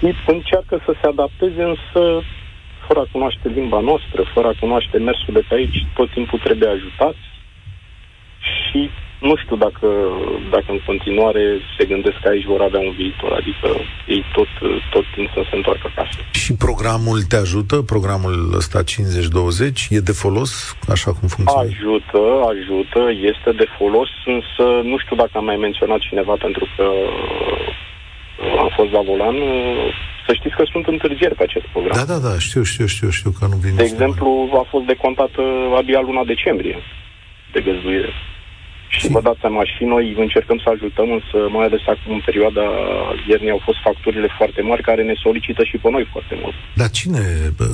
Și 0.00 0.14
încearcă 0.26 0.82
să 0.84 0.94
se 1.00 1.06
adapteze, 1.06 1.62
însă 1.62 2.22
fără 2.86 3.00
a 3.00 3.08
cunoaște 3.12 3.48
limba 3.48 3.80
noastră, 3.80 4.22
fără 4.34 4.48
a 4.48 4.58
cunoaște 4.60 4.98
mersul 4.98 5.34
de 5.34 5.44
pe 5.48 5.54
aici, 5.54 5.86
tot 5.94 6.10
timpul 6.10 6.38
trebuie 6.38 6.68
ajutați 6.68 7.24
și 8.40 8.90
nu 9.18 9.36
știu 9.36 9.56
dacă, 9.56 9.88
dacă 10.50 10.64
în 10.68 10.80
continuare 10.86 11.44
se 11.78 11.84
gândesc 11.84 12.18
că 12.22 12.28
aici 12.28 12.44
vor 12.44 12.60
avea 12.60 12.80
un 12.80 12.94
viitor, 12.96 13.32
adică 13.32 13.68
ei 14.06 14.24
tot, 14.32 14.48
tot 14.90 15.04
timp 15.14 15.28
să 15.34 15.42
se 15.50 15.56
întoarcă 15.56 15.92
acasă. 15.92 16.18
Și 16.30 16.52
programul 16.54 17.22
te 17.22 17.36
ajută? 17.36 17.76
Programul 17.76 18.52
ăsta 18.56 18.80
50-20 18.82 18.84
e 19.88 19.98
de 20.10 20.12
folos, 20.12 20.76
așa 20.88 21.10
cum 21.16 21.28
funcționează? 21.28 21.72
Ajută, 21.74 22.22
ajută, 22.52 23.00
este 23.32 23.50
de 23.52 23.66
folos, 23.78 24.10
însă 24.36 24.64
nu 24.90 24.98
știu 24.98 25.16
dacă 25.16 25.34
am 25.34 25.44
mai 25.44 25.56
menționat 25.56 25.98
cineva 25.98 26.34
pentru 26.46 26.64
că 26.76 26.86
am 28.62 28.70
fost 28.76 28.90
la 28.90 29.02
volan, 29.10 29.36
să 30.26 30.30
știți 30.34 30.56
că 30.56 30.64
sunt 30.72 30.86
întârzieri 30.86 31.34
pe 31.34 31.42
acest 31.42 31.66
program. 31.72 31.96
Da, 31.96 32.04
da, 32.12 32.18
da, 32.28 32.38
știu, 32.38 32.62
știu, 32.62 32.86
știu, 32.86 33.10
știu 33.10 33.30
că 33.38 33.44
nu 33.50 33.56
vin. 33.56 33.74
De 33.76 33.82
exemplu, 33.82 34.28
a 34.62 34.64
fost 34.72 34.84
decontată 34.84 35.42
abia 35.76 36.00
luna 36.00 36.24
decembrie 36.24 36.76
de 37.52 37.60
găzduire. 37.60 38.12
Și 38.88 39.08
vă 39.08 39.20
dați 39.20 39.40
seama, 39.40 39.64
și 39.64 39.84
noi 39.84 40.14
încercăm 40.18 40.58
să 40.64 40.68
ajutăm, 40.74 41.08
însă 41.18 41.36
mai 41.56 41.64
ales 41.64 41.80
acum 41.86 42.12
în 42.14 42.22
perioada 42.24 42.64
iernii 43.28 43.50
au 43.50 43.60
fost 43.64 43.78
facturile 43.82 44.28
foarte 44.36 44.60
mari 44.62 44.82
care 44.82 45.02
ne 45.02 45.14
solicită 45.22 45.64
și 45.64 45.76
pe 45.76 45.90
noi 45.90 46.08
foarte 46.12 46.34
mult. 46.42 46.54
Dar 46.74 46.90
cine, 46.90 47.20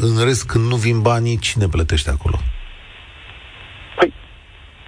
în 0.09 0.25
rest, 0.25 0.45
când 0.47 0.65
nu 0.73 0.77
vin 0.77 1.01
banii, 1.01 1.39
cine 1.39 1.67
plătește 1.69 2.11
acolo? 2.11 2.39
Păi, 3.99 4.13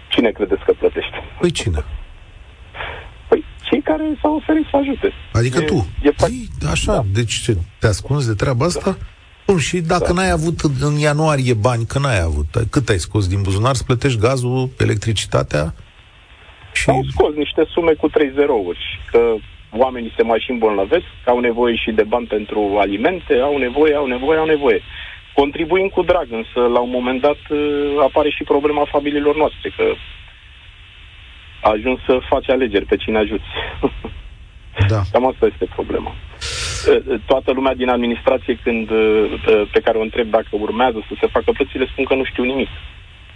cine 0.09 0.31
credeți 0.31 0.65
că 0.65 0.73
plătește? 0.73 1.19
Păi 1.41 1.51
cine? 1.51 1.85
Păi, 3.29 3.45
cei 3.69 3.83
care 3.83 4.19
s-au 4.23 4.35
oferit 4.35 4.67
să 4.71 4.77
ajute. 4.77 5.13
Adică 5.33 5.59
e, 5.59 5.65
tu? 5.65 5.87
E 6.03 6.11
Zi, 6.27 6.49
așa, 6.71 6.93
da. 6.93 7.05
deci 7.13 7.35
ce, 7.35 7.57
te 7.81 7.87
ascunzi 7.87 8.27
de 8.27 8.35
treaba 8.35 8.65
asta? 8.65 8.91
Da. 8.91 8.97
Bun, 9.47 9.59
și 9.59 9.81
dacă 9.81 10.13
da. 10.13 10.13
n-ai 10.13 10.31
avut 10.31 10.61
în 10.81 10.95
ianuarie 10.99 11.55
bani, 11.55 11.87
că 11.87 11.99
n-ai 11.99 12.21
avut, 12.21 12.47
cât 12.71 12.89
ai 12.89 12.99
scos 12.99 13.29
din 13.29 13.43
buzunar 13.43 13.75
să 13.75 13.83
plătești 13.83 14.19
gazul, 14.19 14.71
electricitatea? 14.79 15.75
Și... 16.77 16.91
Au 16.91 17.03
scos 17.11 17.35
niște 17.35 17.63
sume 17.75 17.93
cu 17.93 18.09
3 18.09 18.33
zerouri, 18.35 19.01
că 19.11 19.35
oamenii 19.77 20.13
se 20.17 20.23
mai 20.23 20.39
și 20.45 20.51
îmbolnăvesc, 20.51 21.11
au 21.25 21.39
nevoie 21.39 21.75
și 21.77 21.91
de 21.91 22.03
bani 22.03 22.27
pentru 22.27 22.77
alimente, 22.79 23.35
au 23.35 23.57
nevoie, 23.57 23.95
au 23.95 24.07
nevoie, 24.07 24.39
au 24.39 24.47
nevoie. 24.47 24.83
Contribuim 25.35 25.89
cu 25.89 26.03
drag, 26.03 26.27
însă 26.31 26.61
la 26.77 26.81
un 26.81 26.91
moment 26.91 27.21
dat 27.21 27.41
uh, 27.51 27.59
apare 28.03 28.31
și 28.31 28.45
problema 28.45 28.85
familiilor 28.91 29.37
noastre, 29.37 29.73
că 29.77 29.85
ajuns 31.61 31.99
să 32.07 32.19
faci 32.29 32.49
alegeri 32.51 32.85
pe 32.85 32.97
cine 32.97 33.19
ajuți. 33.19 33.51
Da. 34.89 35.01
Cam 35.13 35.27
asta 35.27 35.47
este 35.47 35.67
problema. 35.75 36.13
Uh, 36.15 36.97
uh, 37.07 37.21
toată 37.27 37.53
lumea 37.53 37.75
din 37.75 37.89
administrație, 37.89 38.59
când 38.63 38.89
pe 39.73 39.81
care 39.85 39.99
o 39.99 40.01
întreb 40.01 40.29
dacă 40.31 40.49
urmează 40.51 41.05
să 41.09 41.15
se 41.21 41.27
facă 41.27 41.51
plățile, 41.53 41.87
spun 41.87 42.05
că 42.05 42.15
nu 42.15 42.25
știu 42.25 42.45
nimic. 42.45 42.69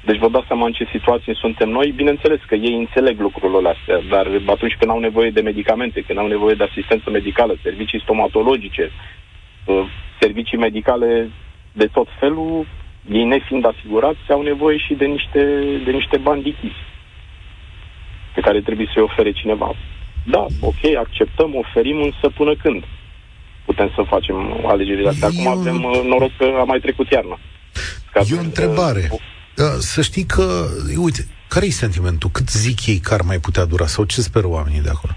Deci 0.05 0.18
vă 0.18 0.28
dați 0.28 0.46
seama 0.46 0.66
în 0.66 0.72
ce 0.72 0.88
situație 0.92 1.34
suntem 1.34 1.68
noi. 1.68 1.92
Bineînțeles 1.96 2.40
că 2.46 2.55
ei 2.55 2.74
înțeleg 2.74 3.20
lucrurile 3.20 3.68
astea, 3.68 4.01
dar 4.09 4.26
atunci 4.46 4.76
când 4.78 4.90
au 4.90 4.98
nevoie 4.98 5.30
de 5.30 5.40
medicamente, 5.40 6.01
când 6.07 6.18
au 6.18 6.26
nevoie 6.26 6.55
de 6.55 6.64
asistență 6.70 7.11
medicală, 7.11 7.55
servicii 7.62 8.01
stomatologice, 8.01 8.90
uh, 9.64 9.84
servicii 10.20 10.59
medicale 10.59 11.30
de 11.72 11.86
tot 11.86 12.09
felul, 12.18 12.66
ei 13.11 13.24
nefiind 13.24 13.66
asigurați, 13.66 14.18
au 14.28 14.42
nevoie 14.42 14.78
și 14.78 14.94
de 14.94 15.07
niște, 15.07 15.42
de 15.84 15.90
niște 15.90 16.16
bani 16.16 16.42
lichizi 16.42 16.88
pe 18.34 18.40
care 18.40 18.61
trebuie 18.61 18.90
să-i 18.94 19.03
ofere 19.03 19.32
cineva. 19.32 19.74
Da, 20.24 20.46
ok, 20.61 20.96
acceptăm, 20.98 21.55
oferim, 21.55 22.03
însă 22.03 22.28
până 22.36 22.55
când 22.55 22.84
putem 23.64 23.92
să 23.94 24.03
facem 24.07 24.36
alegerile 24.66 25.09
astea? 25.09 25.28
Acum 25.28 25.44
Eu... 25.44 25.59
avem 25.59 25.84
uh, 25.84 26.01
noroc 26.05 26.30
că 26.36 26.57
a 26.61 26.64
mai 26.64 26.78
trecut 26.78 27.11
iarna. 27.11 27.38
E 28.14 28.36
o 28.36 28.40
întrebare. 28.40 29.09
Uh, 29.11 29.18
da, 29.18 29.39
să 29.78 30.02
știi 30.02 30.24
că, 30.24 30.66
uite, 30.96 31.26
care 31.48 31.66
e 31.66 31.70
sentimentul? 31.70 32.30
Cât 32.30 32.50
zic 32.50 32.86
ei 32.86 32.98
că 32.98 33.14
ar 33.14 33.22
mai 33.22 33.38
putea 33.38 33.64
dura? 33.64 33.86
Sau 33.86 34.04
ce 34.04 34.20
speră 34.20 34.46
oamenii 34.48 34.80
de 34.80 34.88
acolo? 34.88 35.12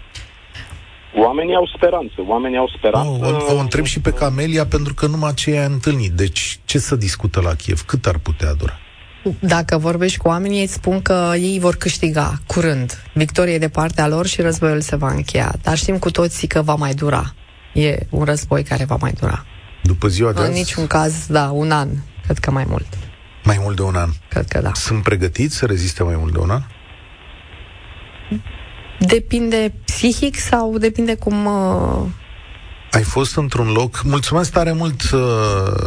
Oamenii 1.16 1.56
au 1.56 1.68
speranță, 1.76 2.14
oamenii 2.28 2.58
au 2.58 2.72
speranță. 2.78 3.10
O, 3.52 3.54
o 3.54 3.58
întreb 3.60 3.86
și 3.86 4.00
pe 4.00 4.12
Camelia 4.12 4.66
pentru 4.66 4.94
că 4.94 5.08
numai 5.08 5.34
ce 5.34 5.58
a 5.58 5.66
întâlnit. 5.66 6.12
Deci 6.12 6.60
ce 6.66 6.80
să 6.80 6.96
discută 6.96 7.42
la 7.42 7.56
Kiev? 7.56 7.82
Cât 7.82 8.06
ar 8.06 8.18
putea 8.18 8.54
dura? 8.54 8.78
Dacă 9.40 9.78
vorbești 9.78 10.18
cu 10.18 10.28
oamenii, 10.28 10.62
îți 10.62 10.74
spun 10.74 11.02
că 11.02 11.34
ei 11.36 11.60
vor 11.60 11.76
câștiga 11.76 12.40
curând. 12.46 13.04
Victorie 13.14 13.58
de 13.58 13.70
partea 13.70 14.08
lor 14.08 14.26
și 14.26 14.42
războiul 14.42 14.82
se 14.82 14.96
va 14.96 15.12
încheia. 15.12 15.54
Dar 15.62 15.78
știm 15.78 15.98
cu 15.98 16.12
toții 16.12 16.48
că 16.48 16.62
va 16.62 16.76
mai 16.76 16.94
dura. 16.94 17.34
E 17.74 17.98
un 18.10 18.24
război 18.24 18.64
care 18.64 18.86
va 18.86 18.98
mai 19.00 19.12
dura. 19.20 19.46
După 19.84 20.08
ziua 20.08 20.32
de 20.32 20.40
În 20.40 20.46
azi? 20.46 20.58
niciun 20.58 20.88
caz, 20.88 21.26
da, 21.28 21.50
un 21.52 21.72
an. 21.72 21.90
Cred 22.24 22.38
că 22.38 22.52
mai 22.52 22.66
mult. 22.68 22.88
Mai 23.44 23.58
mult 23.62 23.76
de 23.76 23.82
un 23.82 23.96
an? 23.96 24.10
Cred 24.30 24.48
că 24.48 24.60
da. 24.60 24.72
Sunt 24.74 25.04
pregătiți 25.04 25.56
să 25.56 25.66
reziste 25.66 26.04
mai 26.04 26.16
mult 26.16 26.34
de 26.34 26.40
un 26.40 26.50
an? 26.50 26.62
Depinde 29.00 29.74
psihic 29.86 30.38
sau 30.38 30.78
depinde 30.78 31.16
cum... 31.16 31.46
Uh... 31.46 32.06
Ai 32.92 33.04
fost 33.04 33.36
într-un 33.36 33.72
loc... 33.72 34.02
Mulțumesc 34.04 34.52
tare 34.52 34.72
mult, 34.72 35.02
uh, 35.02 35.20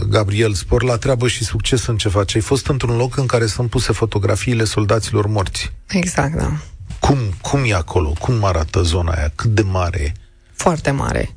Gabriel, 0.08 0.52
spor 0.52 0.82
la 0.82 0.96
treabă 0.96 1.28
și 1.28 1.44
succes 1.44 1.86
în 1.86 1.96
ce 1.96 2.08
faci. 2.08 2.34
Ai 2.34 2.40
fost 2.40 2.66
într-un 2.66 2.96
loc 2.96 3.16
în 3.16 3.26
care 3.26 3.46
sunt 3.46 3.70
puse 3.70 3.92
fotografiile 3.92 4.64
soldaților 4.64 5.26
morți. 5.26 5.72
Exact, 5.88 6.34
da. 6.34 6.52
Cum, 7.00 7.18
cum 7.40 7.64
e 7.66 7.74
acolo? 7.74 8.12
Cum 8.20 8.44
arată 8.44 8.82
zona 8.82 9.12
aia? 9.12 9.32
Cât 9.34 9.50
de 9.50 9.62
mare 9.62 10.00
e? 10.00 10.12
Foarte 10.52 10.90
mare. 10.90 11.35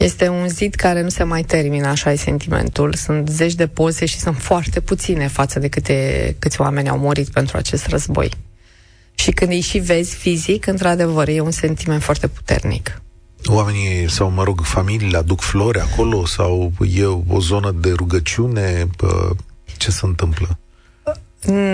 Este 0.00 0.28
un 0.28 0.48
zid 0.48 0.74
care 0.74 1.02
nu 1.02 1.08
se 1.08 1.22
mai 1.22 1.42
termină, 1.42 1.86
așa 1.86 2.12
e 2.12 2.16
sentimentul. 2.16 2.94
Sunt 2.94 3.28
zeci 3.28 3.54
de 3.54 3.66
poze 3.66 4.04
și 4.04 4.18
sunt 4.18 4.36
foarte 4.36 4.80
puține 4.80 5.26
față 5.26 5.58
de 5.58 5.68
câte, 5.68 6.36
câți 6.38 6.60
oameni 6.60 6.88
au 6.88 6.98
murit 6.98 7.28
pentru 7.28 7.56
acest 7.56 7.86
război. 7.86 8.30
Și 9.14 9.30
când 9.30 9.50
îi 9.50 9.60
și 9.60 9.78
vezi 9.78 10.14
fizic, 10.14 10.66
într-adevăr, 10.66 11.28
e 11.28 11.40
un 11.40 11.50
sentiment 11.50 12.02
foarte 12.02 12.28
puternic. 12.28 13.02
Oamenii, 13.44 14.10
sau 14.10 14.30
mă 14.30 14.42
rog, 14.42 14.60
familiile 14.60 15.16
aduc 15.16 15.40
flori 15.40 15.80
acolo 15.80 16.26
sau 16.26 16.72
e 16.94 17.04
o 17.28 17.40
zonă 17.40 17.74
de 17.80 17.92
rugăciune? 17.92 18.86
Ce 19.76 19.90
se 19.90 20.00
întâmplă? 20.02 20.58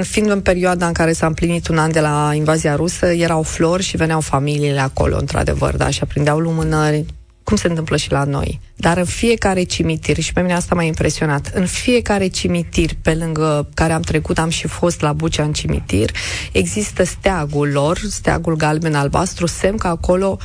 Fiind 0.02 0.30
în 0.30 0.40
perioada 0.40 0.86
în 0.86 0.92
care 0.92 1.12
s-a 1.12 1.26
împlinit 1.26 1.68
un 1.68 1.78
an 1.78 1.92
de 1.92 2.00
la 2.00 2.30
invazia 2.34 2.74
rusă, 2.74 3.06
erau 3.06 3.42
flori 3.42 3.82
și 3.82 3.96
veneau 3.96 4.20
familiile 4.20 4.80
acolo, 4.80 5.16
într-adevăr, 5.16 5.76
da, 5.76 5.90
și 5.90 6.02
aprindeau 6.02 6.38
lumânări, 6.38 7.04
cum 7.46 7.56
se 7.56 7.68
întâmplă 7.68 7.96
și 7.96 8.10
la 8.10 8.24
noi. 8.24 8.60
Dar 8.76 8.96
în 8.96 9.04
fiecare 9.04 9.62
cimitir, 9.62 10.18
și 10.20 10.32
pe 10.32 10.40
mine 10.40 10.54
asta 10.54 10.74
m-a 10.74 10.82
impresionat, 10.82 11.50
în 11.54 11.66
fiecare 11.66 12.26
cimitir 12.26 12.90
pe 13.02 13.14
lângă 13.14 13.68
care 13.74 13.92
am 13.92 14.00
trecut, 14.00 14.38
am 14.38 14.48
și 14.48 14.66
fost 14.66 15.00
la 15.00 15.12
Bucea 15.12 15.42
în 15.42 15.52
cimitir, 15.52 16.10
există 16.52 17.04
steagul 17.04 17.68
lor, 17.68 17.98
steagul 17.98 18.56
galben-albastru, 18.56 19.46
semn 19.46 19.76
că 19.76 19.86
acolo 19.86 20.38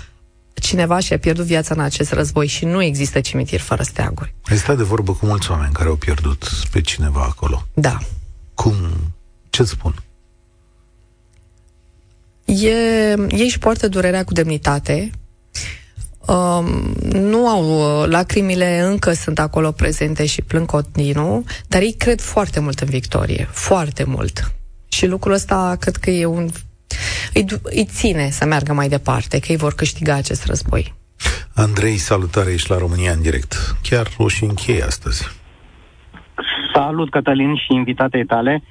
cineva 0.54 0.99
și-a 0.99 1.20
pierdut 1.20 1.45
viața 1.45 1.74
în 1.74 1.82
acest 1.82 2.12
război 2.12 2.47
și 2.47 2.66
nu 2.66 2.84
există 2.84 3.20
cimitir 3.20 3.60
fără 3.60 3.84
steaguri. 3.84 4.34
Ai 4.43 4.58
stat 4.58 4.78
de 4.78 4.84
vorbă 4.84 5.14
cu 5.14 5.26
mulți 5.26 5.52
oameni 5.52 5.74
care 5.74 5.89
au 5.89 5.95
pierdut 5.95 6.49
pe 6.72 6.82
cineva 6.82 7.22
acolo. 7.22 7.68
Da. 7.74 7.97
Cum, 8.54 8.76
Ce 9.49 9.64
spun? 9.64 9.95
E, 12.45 12.70
ei 13.30 13.43
își 13.43 13.60
poartă 13.60 13.88
durerea 13.88 14.24
cu 14.24 14.34
demnitate, 14.34 15.12
Um, 15.12 15.20
nu 17.11 17.47
au 17.47 17.63
uh, 17.63 18.07
lacrimile, 18.07 18.79
încă 18.79 19.11
sunt 19.11 19.39
acolo 19.39 19.71
prezente 19.71 20.25
și 20.25 20.41
plâng 20.41 20.65
continuu, 20.65 21.43
dar 21.67 21.82
ei 21.82 21.95
cred 21.97 22.21
foarte 22.21 22.59
mult 22.59 22.79
în 22.79 22.88
victorie, 22.88 23.47
foarte 23.51 24.03
mult. 24.03 24.51
Și 24.88 25.07
lucrul 25.07 25.34
ăsta 25.34 25.75
cred 25.79 25.95
că 25.95 26.09
e 26.09 26.25
un 26.25 26.49
îi, 27.34 27.45
îi 27.63 27.86
ține 27.86 28.29
să 28.29 28.45
meargă 28.45 28.73
mai 28.73 28.88
departe, 28.88 29.39
că 29.39 29.51
ei 29.51 29.57
vor 29.57 29.73
câștiga 29.73 30.13
acest 30.13 30.45
război. 30.45 30.93
Andrei, 31.55 31.97
salutare, 31.97 32.51
ești 32.51 32.69
la 32.69 32.77
România 32.77 33.11
în 33.11 33.21
direct. 33.21 33.75
Chiar 33.82 34.07
o 34.17 34.27
și 34.27 34.43
încheie 34.43 34.84
astăzi. 34.84 35.39
Salut, 36.73 37.09
Cătălin 37.09 37.55
și 37.55 37.73
invitatei 37.73 38.25
tale. 38.25 38.63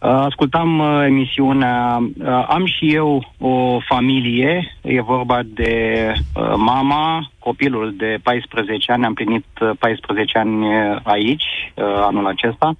Uh, 0.00 0.10
ascultam 0.10 0.78
uh, 0.78 1.04
emisiunea. 1.06 1.98
Uh, 2.18 2.46
am 2.48 2.66
și 2.66 2.94
eu 2.94 3.32
o 3.38 3.78
familie. 3.88 4.76
E 4.82 5.00
vorba 5.00 5.40
de 5.44 6.12
mama, 6.56 7.30
copilul 7.38 7.94
de 7.96 8.18
14 8.22 8.92
ani. 8.92 9.04
Am 9.04 9.14
plinit 9.14 9.46
14 9.78 10.38
ani 10.38 10.66
aici, 11.02 11.72
anul 11.76 12.26
acesta. 12.26 12.72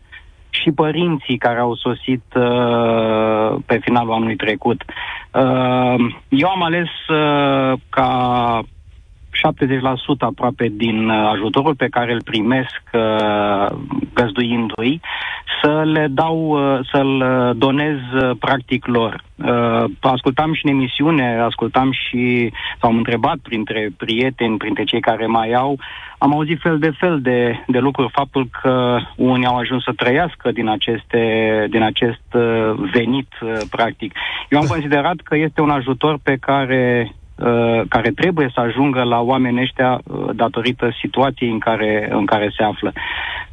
Și 0.51 0.71
părinții 0.71 1.39
care 1.39 1.59
au 1.59 1.75
sosit 1.75 2.23
pe 3.67 3.79
finalul 3.81 4.13
anului 4.13 4.37
trecut. 4.37 4.83
Eu 6.29 6.49
am 6.49 6.63
ales 6.63 6.89
ca 7.89 8.63
70% 9.33 10.19
aproape 10.19 10.69
din 10.73 11.09
uh, 11.09 11.31
ajutorul 11.33 11.75
pe 11.75 11.89
care 11.89 12.13
îl 12.13 12.23
primesc 12.23 12.83
uh, 12.93 13.67
găzduindu-i, 14.15 15.01
să 15.63 15.83
le 15.85 16.07
dau, 16.11 16.37
uh, 16.49 16.79
să-l 16.93 17.23
donez 17.57 17.99
practic 18.39 18.87
lor. 18.87 19.27
Ascultam 20.01 20.55
și 20.55 20.67
în 20.67 20.73
emisiune, 20.73 21.41
ascultam 21.41 21.93
și, 21.93 22.53
s-au 22.81 22.93
întrebat 22.93 23.37
printre 23.43 23.91
prieteni, 23.97 24.57
printre 24.57 24.85
cei 24.85 25.01
care 25.01 25.27
mai 25.27 25.53
au, 25.53 25.79
am 26.19 26.33
auzit 26.33 26.61
fel 26.61 26.79
de 26.79 26.91
fel 26.99 27.21
de, 27.21 27.65
de 27.67 27.79
lucruri, 27.79 28.11
faptul 28.13 28.49
că 28.63 28.99
unii 29.17 29.47
au 29.47 29.57
ajuns 29.57 29.83
să 29.83 29.93
trăiască 29.97 30.51
din, 30.51 30.69
aceste, 30.69 31.67
din 31.71 31.83
acest 31.83 32.27
venit, 32.93 33.29
practic. 33.71 34.13
Eu 34.49 34.59
am 34.59 34.67
considerat 34.75 35.17
că 35.17 35.37
este 35.37 35.61
un 35.61 35.71
ajutor 35.71 36.19
pe 36.23 36.37
care 36.41 37.13
Uh, 37.13 37.18
care 37.89 38.11
trebuie 38.11 38.51
să 38.55 38.61
ajungă 38.61 39.03
la 39.03 39.21
oamenii 39.21 39.63
ăștia 39.63 40.01
uh, 40.05 40.29
datorită 40.35 40.91
situației 41.01 41.51
în 41.51 41.59
care, 41.59 42.09
în 42.11 42.27
care 42.27 42.53
se 42.57 42.63
află. 42.63 42.93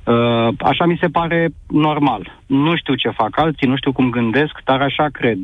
Uh, 0.03 0.47
așa 0.59 0.85
mi 0.85 0.97
se 1.01 1.07
pare 1.07 1.49
normal. 1.67 2.39
Nu 2.45 2.75
știu 2.75 2.95
ce 2.95 3.09
fac 3.09 3.39
alții, 3.39 3.67
nu 3.67 3.75
știu 3.75 3.91
cum 3.91 4.09
gândesc, 4.09 4.59
dar 4.63 4.81
așa 4.81 5.07
cred. 5.11 5.37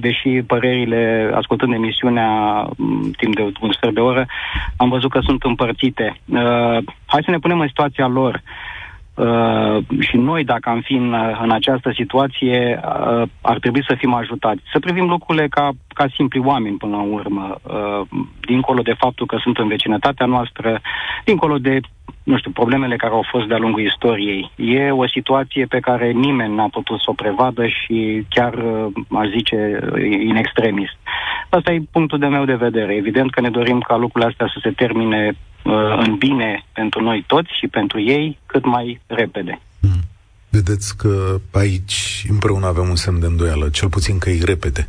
Deși 0.00 0.28
părerile, 0.46 1.30
ascultând 1.34 1.72
emisiunea 1.72 2.30
mm, 2.76 3.10
timp 3.16 3.34
de 3.34 3.42
un 3.60 3.72
sfert 3.72 3.94
de 3.94 4.00
oră, 4.00 4.26
am 4.76 4.88
văzut 4.88 5.10
că 5.10 5.20
sunt 5.22 5.42
împărțite. 5.42 6.16
Hai 7.06 7.22
să 7.24 7.30
ne 7.30 7.38
punem 7.38 7.60
în 7.60 7.66
situația 7.66 8.06
lor. 8.06 8.34
Uh, 8.34 8.72
Uh, 9.22 9.82
și 10.00 10.16
noi, 10.16 10.44
dacă 10.44 10.68
am 10.68 10.80
fi 10.80 10.92
în, 10.92 11.14
în 11.42 11.50
această 11.50 11.92
situație, 11.94 12.80
uh, 12.84 13.28
ar 13.40 13.58
trebui 13.58 13.84
să 13.84 13.94
fim 13.98 14.14
ajutați. 14.14 14.60
Să 14.72 14.78
privim 14.78 15.08
lucrurile 15.08 15.48
ca, 15.48 15.70
ca 15.88 16.06
simpli 16.14 16.42
oameni, 16.44 16.76
până 16.76 16.96
la 16.96 17.02
urmă, 17.02 17.54
uh, 17.62 18.06
dincolo 18.40 18.82
de 18.82 18.94
faptul 18.98 19.26
că 19.26 19.36
sunt 19.42 19.58
în 19.58 19.68
vecinătatea 19.68 20.26
noastră, 20.26 20.80
dincolo 21.24 21.58
de, 21.58 21.80
nu 22.22 22.36
știu, 22.36 22.50
problemele 22.50 22.96
care 22.96 23.12
au 23.12 23.24
fost 23.30 23.46
de-a 23.46 23.58
lungul 23.58 23.82
istoriei. 23.82 24.50
E 24.56 24.90
o 24.90 25.08
situație 25.08 25.66
pe 25.66 25.80
care 25.80 26.10
nimeni 26.10 26.54
n-a 26.54 26.68
putut 26.68 26.98
să 26.98 27.06
o 27.10 27.20
prevadă 27.22 27.66
și 27.66 28.26
chiar, 28.28 28.54
uh, 28.54 28.86
aș 29.10 29.28
zice, 29.28 29.78
in 30.26 30.36
extremis. 30.36 30.90
Asta 31.48 31.72
e 31.72 31.82
punctul 31.92 32.18
de 32.18 32.26
meu 32.26 32.44
de 32.44 32.54
vedere. 32.54 32.94
Evident 32.94 33.30
că 33.30 33.40
ne 33.40 33.50
dorim 33.50 33.80
ca 33.80 33.96
lucrurile 33.96 34.30
astea 34.30 34.50
să 34.52 34.58
se 34.62 34.70
termine 34.70 35.26
uh, 35.28 35.51
în 35.98 36.16
bine 36.18 36.64
pentru 36.72 37.02
noi 37.02 37.24
toți 37.26 37.50
și 37.60 37.66
pentru 37.66 38.00
ei 38.00 38.38
cât 38.46 38.64
mai 38.64 39.00
repede. 39.06 39.60
Hmm. 39.80 40.00
Vedeți 40.48 40.96
că 40.96 41.40
aici 41.52 42.26
împreună 42.28 42.66
avem 42.66 42.88
un 42.88 42.96
semn 42.96 43.20
de 43.20 43.26
îndoială, 43.26 43.68
cel 43.68 43.88
puțin 43.88 44.18
că 44.18 44.30
e 44.30 44.44
repede. 44.44 44.88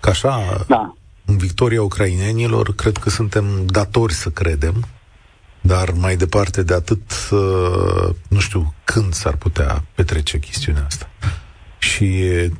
Că 0.00 0.08
așa, 0.08 0.64
da. 0.68 0.94
în 1.24 1.36
victoria 1.36 1.82
ucrainenilor, 1.82 2.74
cred 2.74 2.96
că 2.96 3.10
suntem 3.10 3.44
datori 3.66 4.12
să 4.12 4.28
credem, 4.28 4.84
dar 5.60 5.90
mai 5.90 6.16
departe 6.16 6.62
de 6.62 6.74
atât, 6.74 7.28
uh, 7.30 8.14
nu 8.28 8.38
știu 8.38 8.74
când 8.84 9.12
s-ar 9.12 9.36
putea 9.36 9.84
petrece 9.94 10.38
chestiunea 10.38 10.84
asta. 10.86 11.10
Și 11.78 12.06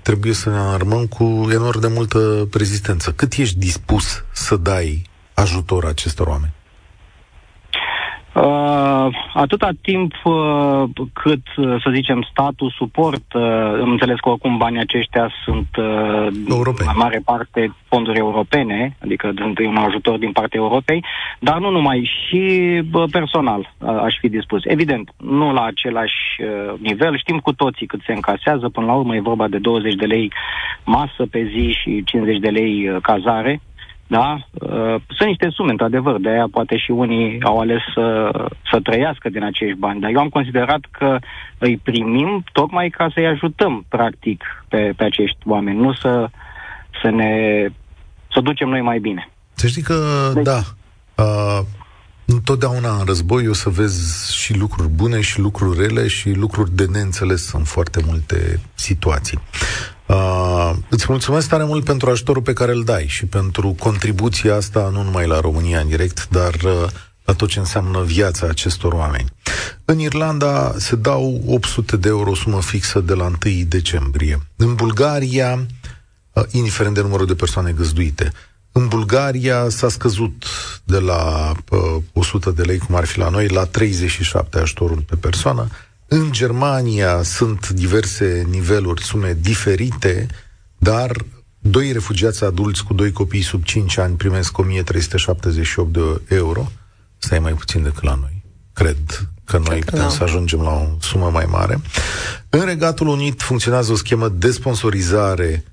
trebuie 0.02 0.32
să 0.32 0.50
ne 0.50 0.58
armăm 0.58 1.06
cu 1.06 1.48
enorm 1.52 1.80
de 1.80 1.88
multă 1.88 2.48
rezistență. 2.52 3.12
Cât 3.12 3.32
ești 3.32 3.58
dispus 3.58 4.24
să 4.32 4.56
dai 4.56 5.02
ajutor 5.34 5.84
acestor 5.84 6.26
oameni? 6.26 6.52
Uh, 8.34 9.06
atâta 9.34 9.68
timp 9.82 10.12
uh, 10.24 10.82
cât, 11.12 11.42
uh, 11.56 11.82
să 11.82 11.90
zicem, 11.94 12.26
statul 12.30 12.74
suport, 12.76 13.32
uh, 13.34 13.42
îmi 13.80 13.90
înțeles 13.90 14.18
că 14.18 14.28
oricum 14.28 14.56
banii 14.56 14.80
aceștia 14.80 15.30
sunt 15.44 15.68
uh, 15.76 16.26
în 16.26 16.92
mare 16.94 17.20
parte 17.24 17.74
fonduri 17.88 18.18
europene, 18.18 18.96
adică 19.02 19.32
sunt 19.36 19.58
un 19.58 19.76
ajutor 19.76 20.18
din 20.18 20.32
partea 20.32 20.60
Europei, 20.60 21.04
dar 21.38 21.58
nu 21.58 21.70
numai, 21.70 22.10
și 22.26 22.42
uh, 22.92 23.04
personal 23.10 23.74
uh, 23.78 23.88
aș 23.88 24.18
fi 24.20 24.28
dispus. 24.28 24.64
Evident, 24.64 25.10
nu 25.16 25.52
la 25.52 25.62
același 25.64 26.20
uh, 26.38 26.78
nivel, 26.80 27.18
știm 27.18 27.38
cu 27.38 27.52
toții 27.52 27.86
cât 27.86 28.00
se 28.06 28.12
încasează, 28.12 28.68
până 28.68 28.86
la 28.86 28.94
urmă 28.94 29.14
e 29.14 29.20
vorba 29.20 29.48
de 29.48 29.58
20 29.58 29.94
de 29.94 30.06
lei 30.06 30.32
masă 30.84 31.26
pe 31.30 31.50
zi 31.52 31.76
și 31.80 32.04
50 32.04 32.38
de 32.38 32.48
lei 32.48 32.88
uh, 32.88 32.96
cazare, 33.02 33.60
da? 34.10 34.38
Uh, 34.52 34.94
sunt 35.16 35.28
niște 35.28 35.48
sume, 35.52 35.70
într-adevăr, 35.70 36.20
de 36.20 36.28
aia 36.28 36.46
poate 36.50 36.76
și 36.76 36.90
unii 36.90 37.42
au 37.42 37.58
ales 37.58 37.80
să, 37.94 38.30
să 38.70 38.80
trăiască 38.82 39.28
din 39.28 39.44
acești 39.44 39.78
bani. 39.78 40.00
Dar 40.00 40.10
eu 40.10 40.20
am 40.20 40.28
considerat 40.28 40.80
că 40.90 41.18
îi 41.58 41.76
primim 41.76 42.44
tocmai 42.52 42.88
ca 42.88 43.10
să-i 43.14 43.26
ajutăm, 43.26 43.84
practic, 43.88 44.64
pe, 44.68 44.92
pe 44.96 45.04
acești 45.04 45.38
oameni, 45.44 45.78
nu 45.78 45.92
să, 45.92 46.28
să 47.02 47.10
ne 47.10 47.32
să 48.32 48.40
ducem 48.40 48.68
noi 48.68 48.80
mai 48.80 48.98
bine. 48.98 49.30
Să 49.54 49.66
știi 49.66 49.82
că, 49.82 50.30
deci, 50.34 50.44
da, 50.44 50.60
uh, 51.14 51.60
întotdeauna 52.24 52.96
în 52.98 53.04
război 53.06 53.48
o 53.48 53.52
să 53.52 53.68
vezi 53.68 54.36
și 54.36 54.58
lucruri 54.58 54.88
bune 54.88 55.20
și 55.20 55.40
lucruri 55.40 55.78
rele 55.78 56.06
și 56.06 56.32
lucruri 56.32 56.70
de 56.74 56.84
neînțeles 56.92 57.52
în 57.52 57.64
foarte 57.64 58.00
multe 58.06 58.60
situații. 58.74 59.38
Uh, 60.10 60.72
îți 60.88 61.06
mulțumesc 61.08 61.48
tare 61.48 61.64
mult 61.64 61.84
pentru 61.84 62.10
ajutorul 62.10 62.42
pe 62.42 62.52
care 62.52 62.72
îl 62.72 62.84
dai 62.84 63.06
și 63.08 63.26
pentru 63.26 63.76
contribuția 63.78 64.54
asta 64.54 64.90
nu 64.92 65.02
numai 65.02 65.26
la 65.26 65.40
România 65.40 65.80
în 65.80 65.88
direct, 65.88 66.28
dar 66.28 66.54
uh, 66.54 66.90
la 67.24 67.34
tot 67.34 67.48
ce 67.48 67.58
înseamnă 67.58 68.02
viața 68.02 68.46
acestor 68.46 68.92
oameni. 68.92 69.32
În 69.84 69.98
Irlanda 69.98 70.74
se 70.76 70.96
dau 70.96 71.42
800 71.46 71.96
de 71.96 72.08
euro 72.08 72.34
sumă 72.34 72.62
fixă 72.62 73.00
de 73.00 73.14
la 73.14 73.24
1 73.24 73.36
decembrie. 73.66 74.46
În 74.56 74.74
Bulgaria, 74.74 75.66
uh, 76.32 76.44
indiferent 76.50 76.94
de 76.94 77.00
numărul 77.00 77.26
de 77.26 77.34
persoane 77.34 77.72
găzduite, 77.72 78.32
în 78.72 78.88
Bulgaria 78.88 79.68
s-a 79.68 79.88
scăzut 79.88 80.44
de 80.84 80.98
la 80.98 81.52
uh, 81.70 82.02
100 82.12 82.50
de 82.50 82.62
lei, 82.62 82.78
cum 82.78 82.94
ar 82.94 83.04
fi 83.04 83.18
la 83.18 83.28
noi, 83.28 83.48
la 83.48 83.64
37 83.64 84.58
ajutorul 84.58 85.04
pe 85.06 85.16
persoană. 85.16 85.68
În 86.12 86.32
Germania 86.32 87.22
sunt 87.22 87.68
diverse 87.68 88.46
niveluri, 88.48 89.02
sume 89.02 89.36
diferite, 89.40 90.26
dar 90.78 91.12
doi 91.58 91.92
refugiați 91.92 92.44
adulți 92.44 92.84
cu 92.84 92.94
doi 92.94 93.12
copii 93.12 93.42
sub 93.42 93.64
5 93.64 93.98
ani 93.98 94.16
primesc 94.16 94.58
1378 94.58 95.92
de 95.92 96.34
euro. 96.34 96.70
Asta 97.22 97.34
e 97.34 97.38
mai 97.38 97.52
puțin 97.52 97.82
decât 97.82 98.02
la 98.02 98.14
noi. 98.14 98.42
Cred 98.72 99.28
că 99.44 99.56
noi 99.56 99.66
Cred 99.66 99.84
putem 99.84 100.06
că 100.06 100.10
să 100.10 100.22
ajungem 100.22 100.60
la 100.60 100.70
o 100.70 100.86
sumă 101.00 101.30
mai 101.30 101.46
mare. 101.48 101.80
În 102.48 102.64
Regatul 102.64 103.06
Unit 103.06 103.42
funcționează 103.42 103.92
o 103.92 103.96
schemă 103.96 104.28
de 104.28 104.50
sponsorizare 104.50 105.64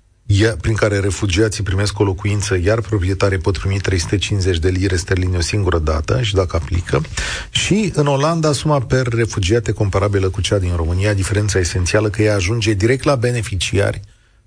prin 0.62 0.76
care 0.76 1.00
refugiații 1.00 1.64
primesc 1.64 2.00
o 2.00 2.04
locuință, 2.04 2.58
iar 2.64 2.82
proprietarii 2.82 3.38
pot 3.38 3.58
primi 3.58 3.80
350 3.80 4.58
de 4.58 4.70
lire 4.70 4.96
sterline 4.96 5.38
o 5.38 5.42
singură 5.42 5.80
dată 5.80 6.22
și 6.22 6.34
dacă 6.34 6.56
aplică. 6.56 7.02
Și 7.50 7.92
în 7.96 8.08
Olanda 8.08 8.52
suma 8.52 8.80
per 8.80 9.08
refugiate 9.08 9.72
comparabilă 9.72 10.30
cu 10.30 10.42
cea 10.42 10.58
din 10.58 10.76
România, 10.76 11.14
diferența 11.14 11.60
esențială 11.60 12.10
că 12.10 12.22
ea 12.22 12.36
ajunge 12.36 12.74
direct 12.74 13.04
la 13.04 13.16
beneficiari, 13.16 14.02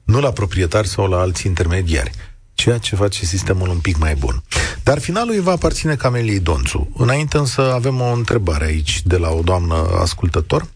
nu 0.04 0.20
la 0.20 0.30
proprietari 0.30 0.88
sau 0.88 1.08
la 1.08 1.18
alți 1.18 1.46
intermediari 1.46 2.10
ceea 2.54 2.78
ce 2.78 2.96
face 2.96 3.24
sistemul 3.24 3.68
un 3.68 3.78
pic 3.78 3.98
mai 3.98 4.14
bun. 4.14 4.42
Dar 4.82 4.98
finalul 4.98 5.34
îi 5.34 5.40
va 5.40 5.52
aparține 5.52 5.94
Cameliei 5.94 6.40
Donțu. 6.40 6.90
Înainte 6.96 7.38
însă 7.38 7.72
avem 7.72 8.00
o 8.00 8.12
întrebare 8.12 8.64
aici 8.64 9.02
de 9.04 9.16
la 9.16 9.30
o 9.30 9.40
doamnă 9.40 9.74
ascultător. 10.00 10.66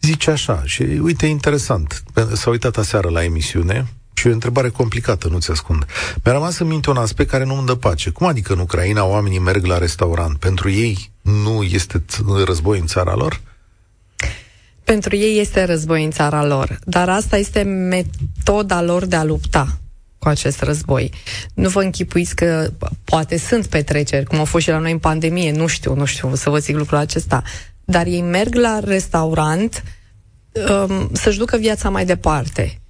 Zice 0.00 0.30
așa, 0.30 0.62
și 0.64 0.82
uite, 0.82 1.26
interesant, 1.26 2.02
s-a 2.32 2.50
uitat 2.50 2.76
aseară 2.76 3.08
la 3.08 3.24
emisiune, 3.24 3.86
și 4.18 4.26
o 4.26 4.30
întrebare 4.30 4.68
complicată, 4.68 5.28
nu-ți 5.28 5.50
ascund. 5.50 5.86
Mi-a 6.24 6.32
rămas 6.32 6.58
în 6.58 6.66
minte 6.66 6.90
un 6.90 6.96
aspect 6.96 7.30
care 7.30 7.44
nu 7.44 7.54
îmi 7.54 7.66
dă 7.66 7.74
pace. 7.74 8.10
Cum 8.10 8.26
adică 8.26 8.52
în 8.52 8.58
Ucraina 8.58 9.04
oamenii 9.04 9.38
merg 9.38 9.64
la 9.64 9.78
restaurant? 9.78 10.36
Pentru 10.38 10.70
ei 10.70 11.10
nu 11.22 11.62
este 11.62 12.02
război 12.44 12.78
în 12.78 12.86
țara 12.86 13.14
lor? 13.14 13.40
Pentru 14.84 15.16
ei 15.16 15.40
este 15.40 15.64
război 15.64 16.04
în 16.04 16.10
țara 16.10 16.46
lor, 16.46 16.78
dar 16.84 17.08
asta 17.08 17.36
este 17.36 17.62
metoda 17.62 18.82
lor 18.82 19.04
de 19.04 19.16
a 19.16 19.24
lupta 19.24 19.78
cu 20.18 20.28
acest 20.28 20.62
război. 20.62 21.12
Nu 21.54 21.68
vă 21.68 21.82
închipuiți 21.82 22.34
că 22.34 22.70
poate 23.04 23.38
sunt 23.38 23.66
petreceri, 23.66 24.24
cum 24.24 24.38
au 24.38 24.44
fost 24.44 24.64
și 24.64 24.70
la 24.70 24.78
noi 24.78 24.92
în 24.92 24.98
pandemie, 24.98 25.52
nu 25.52 25.66
știu, 25.66 25.94
nu 25.94 26.04
știu 26.04 26.34
să 26.34 26.50
vă 26.50 26.58
zic 26.58 26.76
lucrul 26.76 26.98
acesta, 26.98 27.42
dar 27.84 28.06
ei 28.06 28.22
merg 28.22 28.54
la 28.54 28.80
restaurant 28.84 29.82
um, 30.52 31.10
să-și 31.12 31.38
ducă 31.38 31.56
viața 31.56 31.90
mai 31.90 32.04
departe 32.04 32.80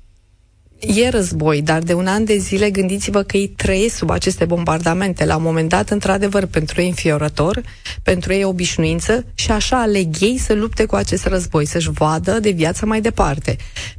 e 0.81 1.09
război, 1.09 1.62
dar 1.62 1.83
de 1.83 1.93
un 1.95 2.07
an 2.07 2.24
de 2.24 2.37
zile 2.37 2.70
gândiți-vă 2.70 3.22
că 3.22 3.37
ei 3.37 3.49
trăiesc 3.49 3.97
sub 3.97 4.11
aceste 4.11 4.45
bombardamente. 4.45 5.24
La 5.24 5.37
un 5.37 5.43
moment 5.43 5.68
dat, 5.68 5.91
într-adevăr, 5.91 6.47
pentru 6.47 6.81
ei 6.81 6.89
înfiorător, 6.89 7.61
pentru 8.03 8.33
ei 8.33 8.45
obișnuință 8.45 9.24
și 9.35 9.51
așa 9.51 9.81
aleg 9.81 10.14
ei 10.20 10.39
să 10.39 10.53
lupte 10.55 10.85
cu 10.85 10.95
acest 10.95 11.26
război, 11.26 11.64
să-și 11.66 11.91
vadă 11.91 12.41
de 12.41 12.51
viață 12.51 12.87
mai 12.87 13.01
departe. 13.01 13.57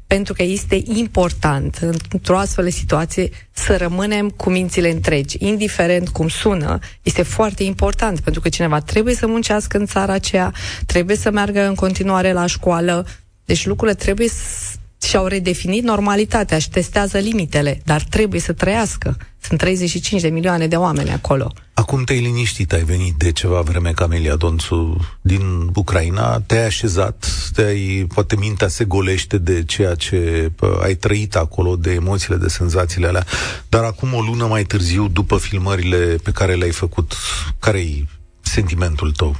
Pentru 0.07 0.33
că 0.33 0.43
este 0.43 0.81
important, 0.85 1.79
într-o 2.11 2.37
astfel 2.37 2.63
de 2.63 2.69
situație, 2.69 3.29
să 3.51 3.77
rămânem 3.77 4.29
cu 4.29 4.49
mințile 4.49 4.91
întregi. 4.91 5.37
Indiferent 5.39 6.09
cum 6.09 6.27
sună, 6.27 6.79
este 7.01 7.21
foarte 7.23 7.63
important, 7.63 8.19
pentru 8.19 8.41
că 8.41 8.49
cineva 8.49 8.79
trebuie 8.79 9.15
să 9.15 9.27
muncească 9.27 9.77
în 9.77 9.85
țara 9.85 10.13
aceea, 10.13 10.53
trebuie 10.85 11.15
să 11.15 11.31
meargă 11.31 11.67
în 11.67 11.75
continuare 11.75 12.31
la 12.33 12.45
școală, 12.45 13.05
deci 13.45 13.65
lucrurile 13.65 13.97
trebuie 13.97 14.27
să 14.27 14.77
și-au 15.01 15.25
redefinit 15.25 15.83
normalitatea 15.83 16.59
și 16.59 16.69
testează 16.69 17.17
limitele, 17.17 17.81
dar 17.85 18.03
trebuie 18.09 18.39
să 18.39 18.53
trăiască. 18.53 19.17
Sunt 19.41 19.59
35 19.59 20.21
de 20.21 20.29
milioane 20.29 20.67
de 20.67 20.75
oameni 20.75 21.11
acolo. 21.11 21.53
Acum 21.73 22.03
te-ai 22.03 22.19
liniștit, 22.19 22.73
ai 22.73 22.83
venit 22.83 23.13
de 23.17 23.31
ceva 23.31 23.61
vreme, 23.61 23.91
Camelia 23.91 24.35
Donțu, 24.35 24.97
din 25.21 25.69
Ucraina, 25.75 26.39
te-ai 26.39 26.65
așezat, 26.65 27.25
te-ai, 27.53 28.05
poate 28.13 28.35
mintea 28.35 28.67
se 28.67 28.83
golește 28.83 29.37
de 29.37 29.63
ceea 29.63 29.95
ce 29.95 30.51
pă, 30.55 30.79
ai 30.83 30.95
trăit 30.95 31.35
acolo, 31.35 31.75
de 31.75 31.91
emoțiile, 31.91 32.37
de 32.37 32.47
senzațiile 32.47 33.07
alea, 33.07 33.25
dar 33.69 33.83
acum 33.83 34.13
o 34.13 34.21
lună 34.21 34.45
mai 34.45 34.63
târziu, 34.63 35.07
după 35.07 35.37
filmările 35.37 36.15
pe 36.23 36.31
care 36.31 36.53
le-ai 36.53 36.71
făcut, 36.71 37.13
care-i 37.59 38.07
sentimentul 38.41 39.11
tău? 39.11 39.35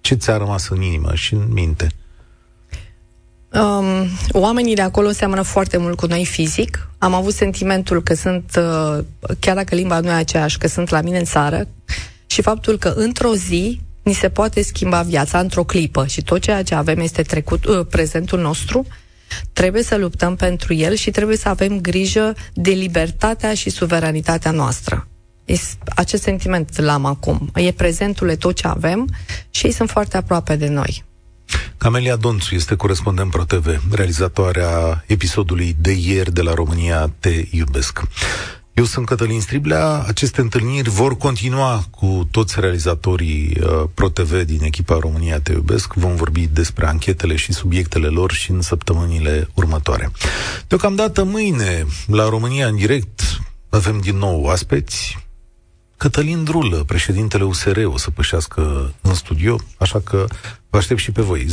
Ce 0.00 0.14
ți-a 0.14 0.36
rămas 0.36 0.68
în 0.68 0.82
inimă 0.82 1.14
și 1.14 1.34
în 1.34 1.46
minte? 1.48 1.88
Um, 3.52 4.08
oamenii 4.32 4.74
de 4.74 4.82
acolo 4.82 5.10
seamănă 5.10 5.42
foarte 5.42 5.76
mult 5.76 5.96
cu 5.96 6.06
noi 6.06 6.24
fizic. 6.24 6.88
Am 6.98 7.14
avut 7.14 7.34
sentimentul 7.34 8.02
că 8.02 8.14
sunt, 8.14 8.44
uh, 8.56 9.04
chiar 9.38 9.54
dacă 9.54 9.74
limba 9.74 10.00
nu 10.00 10.08
e 10.08 10.12
aceeași, 10.12 10.58
că 10.58 10.68
sunt 10.68 10.88
la 10.88 11.00
mine 11.00 11.18
în 11.18 11.24
țară 11.24 11.68
și 12.26 12.42
faptul 12.42 12.78
că 12.78 12.88
într-o 12.88 13.34
zi 13.34 13.80
ni 14.02 14.12
se 14.12 14.28
poate 14.28 14.62
schimba 14.62 15.02
viața 15.02 15.38
într-o 15.38 15.64
clipă 15.64 16.06
și 16.06 16.22
tot 16.22 16.40
ceea 16.40 16.62
ce 16.62 16.74
avem 16.74 16.98
este 16.98 17.22
trecut, 17.22 17.64
uh, 17.64 17.86
prezentul 17.90 18.40
nostru, 18.40 18.86
trebuie 19.52 19.82
să 19.82 19.96
luptăm 19.96 20.36
pentru 20.36 20.74
el 20.74 20.94
și 20.94 21.10
trebuie 21.10 21.36
să 21.36 21.48
avem 21.48 21.80
grijă 21.80 22.34
de 22.54 22.70
libertatea 22.70 23.54
și 23.54 23.70
suveranitatea 23.70 24.50
noastră. 24.50 25.08
Acest 25.94 26.22
sentiment 26.22 26.78
l-am 26.78 27.04
acum. 27.04 27.50
E 27.54 27.72
prezentul, 27.72 28.28
e 28.28 28.36
tot 28.36 28.54
ce 28.54 28.66
avem 28.66 29.08
și 29.50 29.66
ei 29.66 29.72
sunt 29.72 29.90
foarte 29.90 30.16
aproape 30.16 30.56
de 30.56 30.68
noi. 30.68 31.04
Camelia 31.78 32.16
Donțu 32.16 32.54
este 32.54 32.74
corespondent 32.74 33.30
ProTV, 33.30 33.82
realizatoarea 33.90 35.04
episodului 35.06 35.76
de 35.80 35.92
ieri 35.92 36.32
de 36.32 36.42
la 36.42 36.54
România 36.54 37.12
Te 37.18 37.44
iubesc. 37.50 38.02
Eu 38.72 38.84
sunt 38.84 39.06
Cătălin 39.06 39.40
Striblea. 39.40 40.04
Aceste 40.06 40.40
întâlniri 40.40 40.88
vor 40.88 41.16
continua 41.16 41.84
cu 41.90 42.28
toți 42.30 42.60
realizatorii 42.60 43.56
uh, 43.60 43.84
ProTV 43.94 44.42
din 44.42 44.62
echipa 44.62 44.98
România 45.00 45.40
Te 45.40 45.52
iubesc. 45.52 45.94
Vom 45.94 46.14
vorbi 46.14 46.46
despre 46.46 46.86
anchetele 46.86 47.36
și 47.36 47.52
subiectele 47.52 48.06
lor 48.06 48.32
și 48.32 48.50
în 48.50 48.60
săptămânile 48.60 49.48
următoare. 49.54 50.10
Deocamdată 50.66 51.24
mâine, 51.24 51.86
la 52.06 52.28
România 52.28 52.66
în 52.66 52.76
direct, 52.76 53.40
avem 53.68 53.98
din 53.98 54.16
nou 54.16 54.46
aspeți. 54.46 55.27
Cătălin 55.98 56.44
Drulă, 56.44 56.84
președintele 56.86 57.44
USR, 57.44 57.84
o 57.84 57.96
să 57.96 58.10
pășească 58.10 58.92
în 59.00 59.14
studio, 59.14 59.56
așa 59.78 60.00
că 60.04 60.24
vă 60.70 60.78
aștept 60.78 61.00
și 61.00 61.10
pe 61.10 61.22
voi. 61.22 61.46
0372069599 61.46 61.50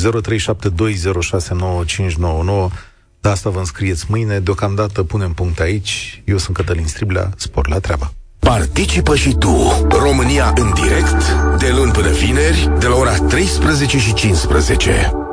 de 3.19 3.29
asta 3.29 3.49
vă 3.49 3.59
înscrieți 3.59 4.05
mâine. 4.09 4.39
Deocamdată 4.39 5.03
punem 5.03 5.33
punct 5.33 5.59
aici. 5.59 6.21
Eu 6.25 6.37
sunt 6.37 6.55
Cătălin 6.55 6.87
Striblea, 6.87 7.33
spor 7.35 7.67
la 7.67 7.79
treabă. 7.79 8.13
Participă 8.39 9.15
și 9.15 9.35
tu, 9.39 9.87
România 9.89 10.53
în 10.55 10.73
direct, 10.73 11.31
de 11.57 11.71
luni 11.75 11.91
până 11.91 12.09
vineri, 12.09 12.69
de 12.79 12.87
la 12.87 12.95
ora 12.95 13.17
13 13.17 13.99
și 13.99 14.13
15. 14.13 15.24